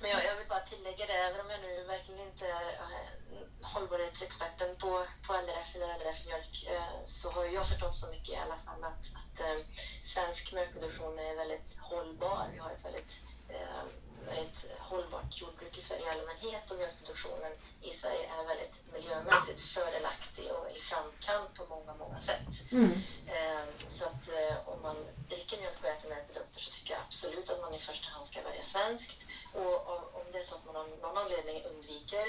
Men 0.00 0.10
jag, 0.10 0.20
jag 0.28 0.36
vill 0.38 0.48
bara 0.48 0.60
tillägga 0.60 1.06
det, 1.06 1.12
även 1.12 1.40
om 1.40 1.50
jag 1.50 1.60
nu 1.60 1.84
verkligen 1.84 2.20
inte 2.28 2.46
är 2.46 2.68
eh, 2.82 3.16
hållbarhetsexperten 3.62 4.76
på, 4.82 4.90
på 5.26 5.32
LRF 5.32 5.70
eller 5.74 5.86
LRF 5.98 6.26
Mjölk 6.26 6.54
eh, 6.74 7.04
så 7.04 7.30
har 7.30 7.44
jag 7.44 7.66
förstått 7.68 7.94
så 7.94 8.06
mycket 8.10 8.34
i 8.34 8.36
alla 8.36 8.56
fall 8.66 8.84
att, 8.90 9.04
att 9.20 9.40
eh, 9.40 9.58
svensk 10.02 10.52
mjölkproduktion 10.52 11.18
är 11.18 11.36
väldigt 11.36 11.78
hållbar. 11.80 12.44
Vi 12.52 12.58
har 12.58 12.70
ett 12.70 12.84
väldigt, 12.84 13.12
eh, 13.48 13.84
väldigt 14.26 14.64
hållbart 14.78 15.40
jordbruk 15.40 15.78
i 15.78 15.80
Sverige 15.80 16.06
i 16.06 16.08
allmänhet 16.10 16.70
och 16.70 16.76
mjölkproduktionen 16.76 17.52
i 17.82 17.90
Sverige 17.90 18.24
är 18.38 18.44
väldigt 18.46 18.76
miljömässigt 18.92 19.60
fördelaktig 19.60 20.52
och 20.52 20.70
i 20.76 20.80
framkant 20.80 21.54
på 21.54 21.66
många, 21.66 21.94
många 21.94 22.20
sätt. 22.22 22.72
Mm. 22.72 22.90
Eh, 23.26 23.64
Så 23.88 24.04
att 24.04 24.28
eh, 24.28 24.68
om 24.68 24.82
man 24.82 24.96
dricker 25.28 25.58
mjölk 25.58 25.78
och 25.82 25.88
äter 25.88 26.08
mjölkprodukter 26.08 26.60
så 26.60 26.70
tycker 26.70 26.92
jag 26.94 27.02
absolut 27.06 27.50
att 27.50 27.60
man 27.60 27.74
i 27.74 27.78
första 27.78 28.08
hand 28.08 28.26
ska 28.26 28.42
välja 28.42 28.62
svenskt. 28.62 29.18
Och 29.54 29.88
om- 29.92 30.08
om 30.14 30.24
det 30.32 30.38
är 30.38 30.42
så 30.42 30.54
att 30.54 30.64
man 30.66 30.76
av 30.76 30.88
någon 30.88 31.16
anledning 31.18 31.64
undviker 31.64 32.26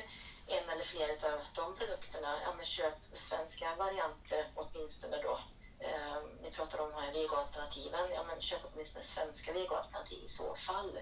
en 0.47 0.69
eller 0.69 0.83
flera 0.83 1.33
av 1.33 1.39
de 1.55 1.75
produkterna, 1.77 2.39
ja 2.43 2.53
men 2.57 2.65
köp 2.65 2.93
svenska 3.13 3.75
varianter 3.75 4.51
åtminstone 4.55 5.21
då. 5.21 5.39
Eh, 5.79 6.17
ni 6.41 6.51
pratar 6.51 6.79
om 6.81 6.91
de 6.91 7.01
här 7.01 7.13
vegoalternativen, 7.13 8.09
ja 8.13 8.23
men 8.23 8.41
köp 8.41 8.59
åtminstone 8.73 9.03
svenska 9.03 9.53
vegoalternativ 9.53 10.23
i 10.23 10.27
så 10.27 10.55
fall. 10.55 10.97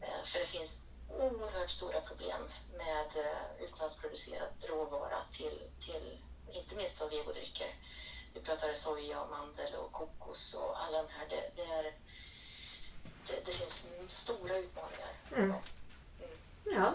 Eh, 0.00 0.24
för 0.24 0.38
det 0.38 0.46
finns 0.46 0.80
oerhört 1.08 1.70
stora 1.70 2.00
problem 2.00 2.42
med 2.76 3.06
eh, 3.16 3.64
utlandsproducerad 3.64 4.48
råvara 4.68 5.18
till, 5.32 5.70
till 5.80 6.18
inte 6.52 6.76
minst 6.76 7.02
av 7.02 7.10
vegodrycker. 7.10 7.74
Vi 8.34 8.40
pratar 8.40 8.74
soja, 8.74 9.20
och 9.20 9.30
mandel 9.30 9.74
och 9.74 9.92
kokos 9.92 10.54
och 10.54 10.82
alla 10.84 11.02
de 11.02 11.08
här. 11.08 11.28
Det, 11.28 11.50
det, 11.56 11.62
är, 11.72 11.82
det, 13.26 13.44
det 13.44 13.52
finns 13.52 13.86
stora 14.08 14.56
utmaningar. 14.56 15.12
Mm. 15.36 15.54
Ja. 16.64 16.94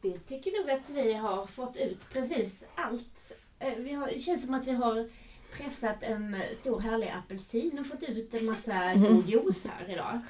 Vi 0.00 0.18
tycker 0.18 0.60
nog 0.60 0.70
att 0.70 0.90
vi 0.90 1.12
har 1.12 1.46
fått 1.46 1.76
ut 1.76 2.10
precis 2.10 2.64
allt. 2.74 3.32
Eh, 3.58 3.74
Vi 3.74 3.92
har, 3.92 4.06
det 4.06 4.20
känns 4.20 4.42
som 4.44 4.54
att 4.54 4.66
vi 4.66 4.72
har 4.72 5.10
pressat 5.56 6.02
en 6.02 6.36
stor 6.60 6.80
härlig 6.80 7.08
apelsin 7.08 7.78
och 7.78 7.86
fått 7.86 8.02
ut 8.02 8.34
en 8.34 8.46
massa 8.46 8.94
god 8.94 9.28
juice 9.28 9.66
här 9.66 9.90
idag. 9.90 10.20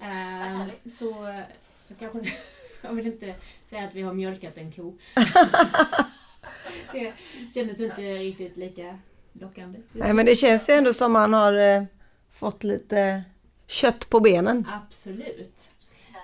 Eh, 0.00 0.90
så 0.90 1.28
eh, 1.28 1.40
jag 1.88 1.98
kanske 1.98 2.32
jag 2.82 2.92
vill 2.92 3.06
inte 3.06 3.34
säga 3.70 3.84
att 3.84 3.94
vi 3.94 4.02
har 4.02 4.14
mjölkat 4.14 4.58
en 4.58 4.72
ko. 4.72 4.98
det 6.92 7.12
kändes 7.54 7.80
inte 7.80 8.14
riktigt 8.18 8.56
lika 8.56 8.98
lockande. 9.32 9.80
nej 9.92 10.12
men 10.12 10.26
det 10.26 10.34
känns 10.34 10.68
ju 10.68 10.74
ändå 10.74 10.92
som 10.92 11.12
man 11.12 11.32
har 11.32 11.52
eh, 11.52 11.84
fått 12.30 12.64
lite 12.64 13.24
kött 13.66 14.10
på 14.10 14.20
benen. 14.20 14.66
Absolut. 14.86 15.70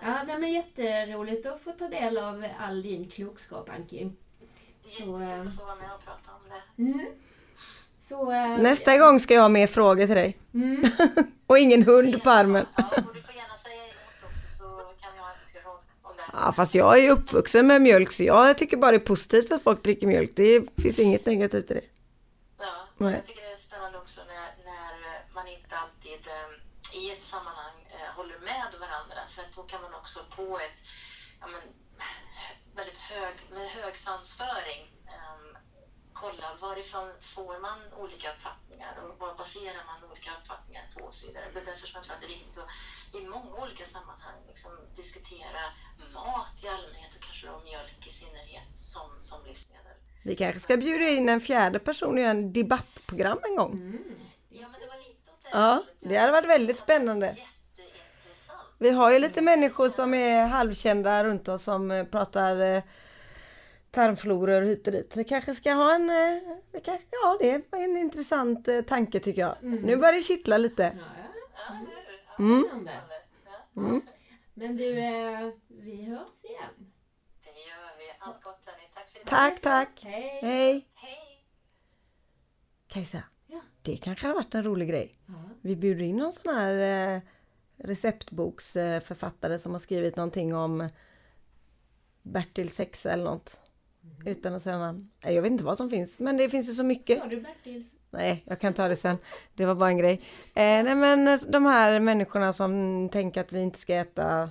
Ja, 0.03 0.19
det 0.27 0.33
är 0.33 0.49
jätteroligt 0.49 1.47
att 1.47 1.61
få 1.61 1.73
ta 1.73 1.89
del 1.89 2.19
av 2.19 2.45
all 2.59 2.83
din 2.83 3.09
klokskap, 3.09 3.69
Anki. 3.69 4.11
Så, 4.85 5.21
eh, 5.21 5.21
Jättekul 5.21 5.49
att 5.49 5.57
få 5.57 5.65
vara 5.65 5.77
med 5.77 5.95
och 5.95 6.05
prata 6.05 6.31
om 6.33 6.49
det. 6.49 6.83
Mm. 6.83 7.07
Så, 8.09 8.33
eh, 8.33 8.59
Nästa 8.59 8.99
gång 8.99 9.21
ska 9.21 9.35
jag 9.35 9.43
ha 9.43 9.49
mer 9.49 9.67
frågor 9.67 10.07
till 10.07 10.17
dig. 10.17 10.39
Mm. 10.55 10.91
Och 11.47 11.59
ingen 11.59 11.83
hund 11.83 12.23
på 12.23 12.31
armen. 12.31 12.67
Ja, 12.77 12.85
och 12.85 13.15
du 13.15 13.23
får 13.23 13.35
gärna 13.35 13.57
säga 13.57 13.83
emot 13.83 14.23
också 14.23 14.47
så 14.59 14.65
kan 15.01 15.13
vi 15.15 15.19
ha 15.19 15.31
en 15.31 15.41
diskussion 15.45 15.81
om 16.03 16.13
det. 16.17 16.23
Ja, 16.33 16.53
fast 16.53 16.75
jag 16.75 16.99
är 16.99 17.03
ju 17.03 17.11
uppvuxen 17.11 17.67
med 17.67 17.83
mjölk 17.83 18.13
så 18.13 18.25
jag 18.25 18.59
tycker 18.59 18.77
bara 18.77 18.91
det 18.91 18.97
är 18.97 19.11
positivt 19.15 19.53
att 19.53 19.63
folk 19.63 19.83
dricker 19.83 20.07
mjölk. 20.07 20.31
Det 20.37 20.63
finns 20.83 20.99
inget 20.99 21.27
negativt 21.27 21.71
i 21.71 21.75
det. 21.75 21.85
Ja, 22.59 22.73
Nej. 22.97 23.13
jag 23.15 23.25
tycker 23.27 23.43
det 23.43 23.53
är 23.53 23.57
spännande 23.57 23.99
också 23.99 24.21
när, 24.33 24.49
när 24.71 24.93
man 25.35 25.47
inte 25.49 25.77
alltid 25.77 26.21
eh, 26.37 27.01
i 27.01 27.11
ett 27.11 27.23
sammanhang 27.23 27.77
eh, 27.97 28.17
håller 28.17 28.39
med 28.51 28.71
varandra 28.81 29.21
för 29.35 29.43
att 29.43 29.53
då 29.57 29.63
kan 29.63 29.83
man 29.83 29.95
också 29.95 30.21
på 30.37 30.59
ett 30.67 30.79
ja, 31.41 31.47
men, 31.47 31.63
väldigt 32.77 33.03
hög, 33.13 33.35
med 33.55 33.69
hög 33.69 33.97
svansföring 33.97 34.81
eh, 35.07 35.58
kolla 36.21 36.49
varifrån 36.61 37.09
får 37.35 37.55
man 37.67 37.79
olika 38.03 38.29
uppfattningar 38.35 38.93
och 39.03 39.11
vad 39.23 39.37
baserar 39.37 39.83
man 39.91 40.11
olika 40.11 40.31
uppfattningar 40.39 40.85
på 40.95 41.01
och 41.09 41.15
så 41.15 41.27
vidare. 41.27 41.45
Det 41.55 41.61
är 41.61 41.65
därför 41.71 41.87
som 41.87 41.97
jag 41.99 42.05
tror 42.05 42.15
att 42.15 42.21
det 42.21 42.27
är 42.27 42.37
viktigt 42.39 42.59
att 42.59 42.71
i 43.19 43.21
många 43.35 43.55
olika 43.65 43.85
sammanhang 43.85 44.39
liksom, 44.49 44.73
diskutera 44.97 45.63
mat 46.15 46.55
i 46.65 46.69
allmänhet 46.69 47.13
och 47.17 47.23
kanske 47.27 47.47
då 47.47 47.61
mjölk 47.65 48.07
i 48.11 48.13
synnerhet 48.21 48.71
som, 48.93 49.09
som 49.21 49.39
livsmedel. 49.47 49.97
Vi 50.25 50.37
kanske 50.37 50.61
ska 50.61 50.77
bjuda 50.77 51.09
in 51.09 51.29
en 51.29 51.41
fjärde 51.41 51.79
person 51.79 52.19
göra 52.19 52.31
en 52.31 52.53
debattprogram 52.53 53.39
en 53.43 53.57
gång. 53.57 53.99
Ja, 54.49 54.69
men 54.69 54.81
det 54.81 54.87
var 54.87 54.97
lite 54.97 55.31
åt 55.31 55.43
det 55.43 55.51
Ja, 55.53 55.85
det 56.01 56.17
hade 56.17 56.33
varit 56.33 56.49
väldigt 56.49 56.79
spännande. 56.79 57.27
Jätteintressant. 57.27 58.69
Vi 58.79 58.91
har 58.91 59.11
ju 59.11 59.19
lite 59.19 59.43
människor 59.43 59.89
som 59.89 60.15
är 60.15 60.47
halvkända 60.47 61.25
runt 61.25 61.49
oss 61.49 61.63
som 61.63 61.91
eh, 61.91 62.05
pratar 62.05 62.61
eh, 62.61 62.83
tarmfloror 63.91 64.63
hit 64.63 64.87
och 64.87 64.93
dit. 64.93 65.17
Vi 65.17 65.25
kanske 65.25 65.55
ska 65.55 65.73
ha 65.73 65.95
en, 65.95 66.11
eh, 66.11 66.39
vi 66.73 66.81
kanske, 66.81 67.07
ja 67.11 67.37
det 67.41 67.63
var 67.73 67.79
en 67.79 67.97
intressant 67.97 68.69
eh, 68.69 68.81
tanke 68.83 69.21
tycker 69.21 69.43
jag. 69.43 69.57
Nu 69.63 69.97
börjar 69.97 70.13
det 70.13 70.23
kittla 70.23 70.59
lite. 70.59 70.99
Mm. 72.39 72.65
Ja, 73.75 74.01
Men 74.55 74.77
du, 74.77 74.99
eh, 74.99 75.49
vi 75.69 76.03
hörs 76.03 76.45
igen. 76.45 76.93
det 77.45 77.49
gör 77.51 77.99
vi. 77.99 78.05
Allt 78.19 78.43
gott. 78.43 78.65
Tack. 78.65 79.25
Tack, 79.27 79.61
tack. 79.61 80.05
Hej! 80.05 80.39
Hej! 80.43 80.89
Hej! 80.95 81.45
Kajsa, 82.87 83.23
Ja. 83.47 83.61
det 83.83 83.97
kanske 83.97 84.27
har 84.27 84.35
varit 84.35 84.55
en 84.55 84.65
rolig 84.65 84.89
grej. 84.89 85.19
Ja. 85.27 85.35
Vi 85.61 85.77
bjuder 85.77 86.05
in 86.05 86.17
någon 86.17 86.33
sån 86.33 86.55
här 86.55 87.15
eh, 87.15 87.21
receptboksförfattare 87.77 89.59
som 89.59 89.73
har 89.73 89.79
skrivit 89.79 90.17
någonting 90.17 90.55
om 90.55 90.89
Bertil 92.23 92.71
Sexa 92.71 93.13
eller 93.13 93.25
något. 93.25 93.59
Utan 94.27 94.55
att 94.55 94.63
säga 94.63 94.79
namn. 94.79 95.11
Nej, 95.25 95.35
Jag 95.35 95.43
vet 95.43 95.53
inte 95.53 95.65
vad 95.65 95.77
som 95.77 95.91
finns, 95.91 96.19
men 96.19 96.37
det 96.37 96.49
finns 96.49 96.69
ju 96.69 96.73
så 96.73 96.85
mycket. 96.85 97.19
Sa 97.19 97.27
du 97.27 97.41
Bertils? 97.41 97.87
Nej, 98.11 98.43
jag 98.47 98.61
kan 98.61 98.75
ta 98.75 98.89
det 98.89 98.97
sen. 98.97 99.17
Det 99.55 99.67
var 99.67 99.75
bara 99.75 99.91
en 99.91 99.99
grej. 99.99 100.13
Eh, 100.55 100.63
nej, 100.85 100.95
men 100.95 101.39
de 101.49 101.67
här 101.67 102.01
människorna 102.01 102.53
som 102.53 103.09
tänker 103.13 103.41
att 103.41 103.53
vi 103.53 103.61
inte 103.61 103.79
ska 103.79 103.95
äta 103.95 104.51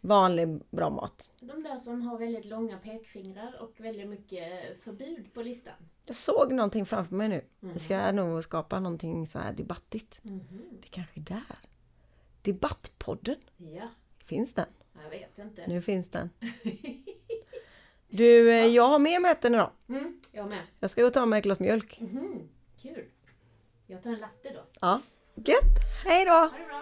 vanlig 0.00 0.48
bra 0.70 0.90
mat. 0.90 1.30
De 1.40 1.62
där 1.62 1.78
som 1.78 2.02
har 2.02 2.18
väldigt 2.18 2.44
långa 2.44 2.78
pekfingrar 2.78 3.62
och 3.62 3.72
väldigt 3.76 4.08
mycket 4.08 4.48
förbud 4.84 5.34
på 5.34 5.42
listan. 5.42 5.74
Jag 6.06 6.16
såg 6.16 6.52
någonting 6.52 6.86
framför 6.86 7.14
mig 7.14 7.28
nu. 7.28 7.44
Vi 7.60 7.78
ska 7.78 8.12
nog 8.12 8.42
skapa 8.42 8.80
någonting 8.80 9.26
så 9.26 9.38
här 9.38 9.52
debattigt. 9.52 10.20
Mhm. 10.22 10.42
Det 10.82 10.88
kanske 10.88 11.20
är 11.20 11.24
där. 11.24 11.56
Debattpodden. 12.42 13.36
Ja, 13.56 13.88
Finns 14.18 14.54
den? 14.54 14.66
jag 15.02 15.10
vet 15.10 15.38
inte. 15.38 15.64
Nu 15.66 15.82
finns 15.82 16.08
den. 16.08 16.30
Du, 18.16 18.50
eh, 18.50 18.66
jag 18.66 18.88
har 18.88 18.98
mer 18.98 19.20
möten 19.20 19.54
idag. 19.54 19.70
Mm, 19.88 20.20
jag 20.32 20.48
med. 20.48 20.62
Jag 20.80 20.90
ska 20.90 21.00
gå 21.00 21.06
och 21.06 21.12
ta 21.12 21.26
mig 21.26 21.38
ett 21.38 21.44
glas 21.44 21.60
mjölk. 21.60 22.00
Mhm, 22.00 22.48
kul. 22.82 23.04
Jag 23.86 24.02
tar 24.02 24.10
en 24.10 24.18
latte 24.18 24.50
då. 24.54 24.60
Ja. 24.80 25.00
Gött! 25.34 26.04
Hej 26.04 26.24
då! 26.24 26.30
Ha 26.30 26.42
det 26.58 26.66
bra! 26.68 26.80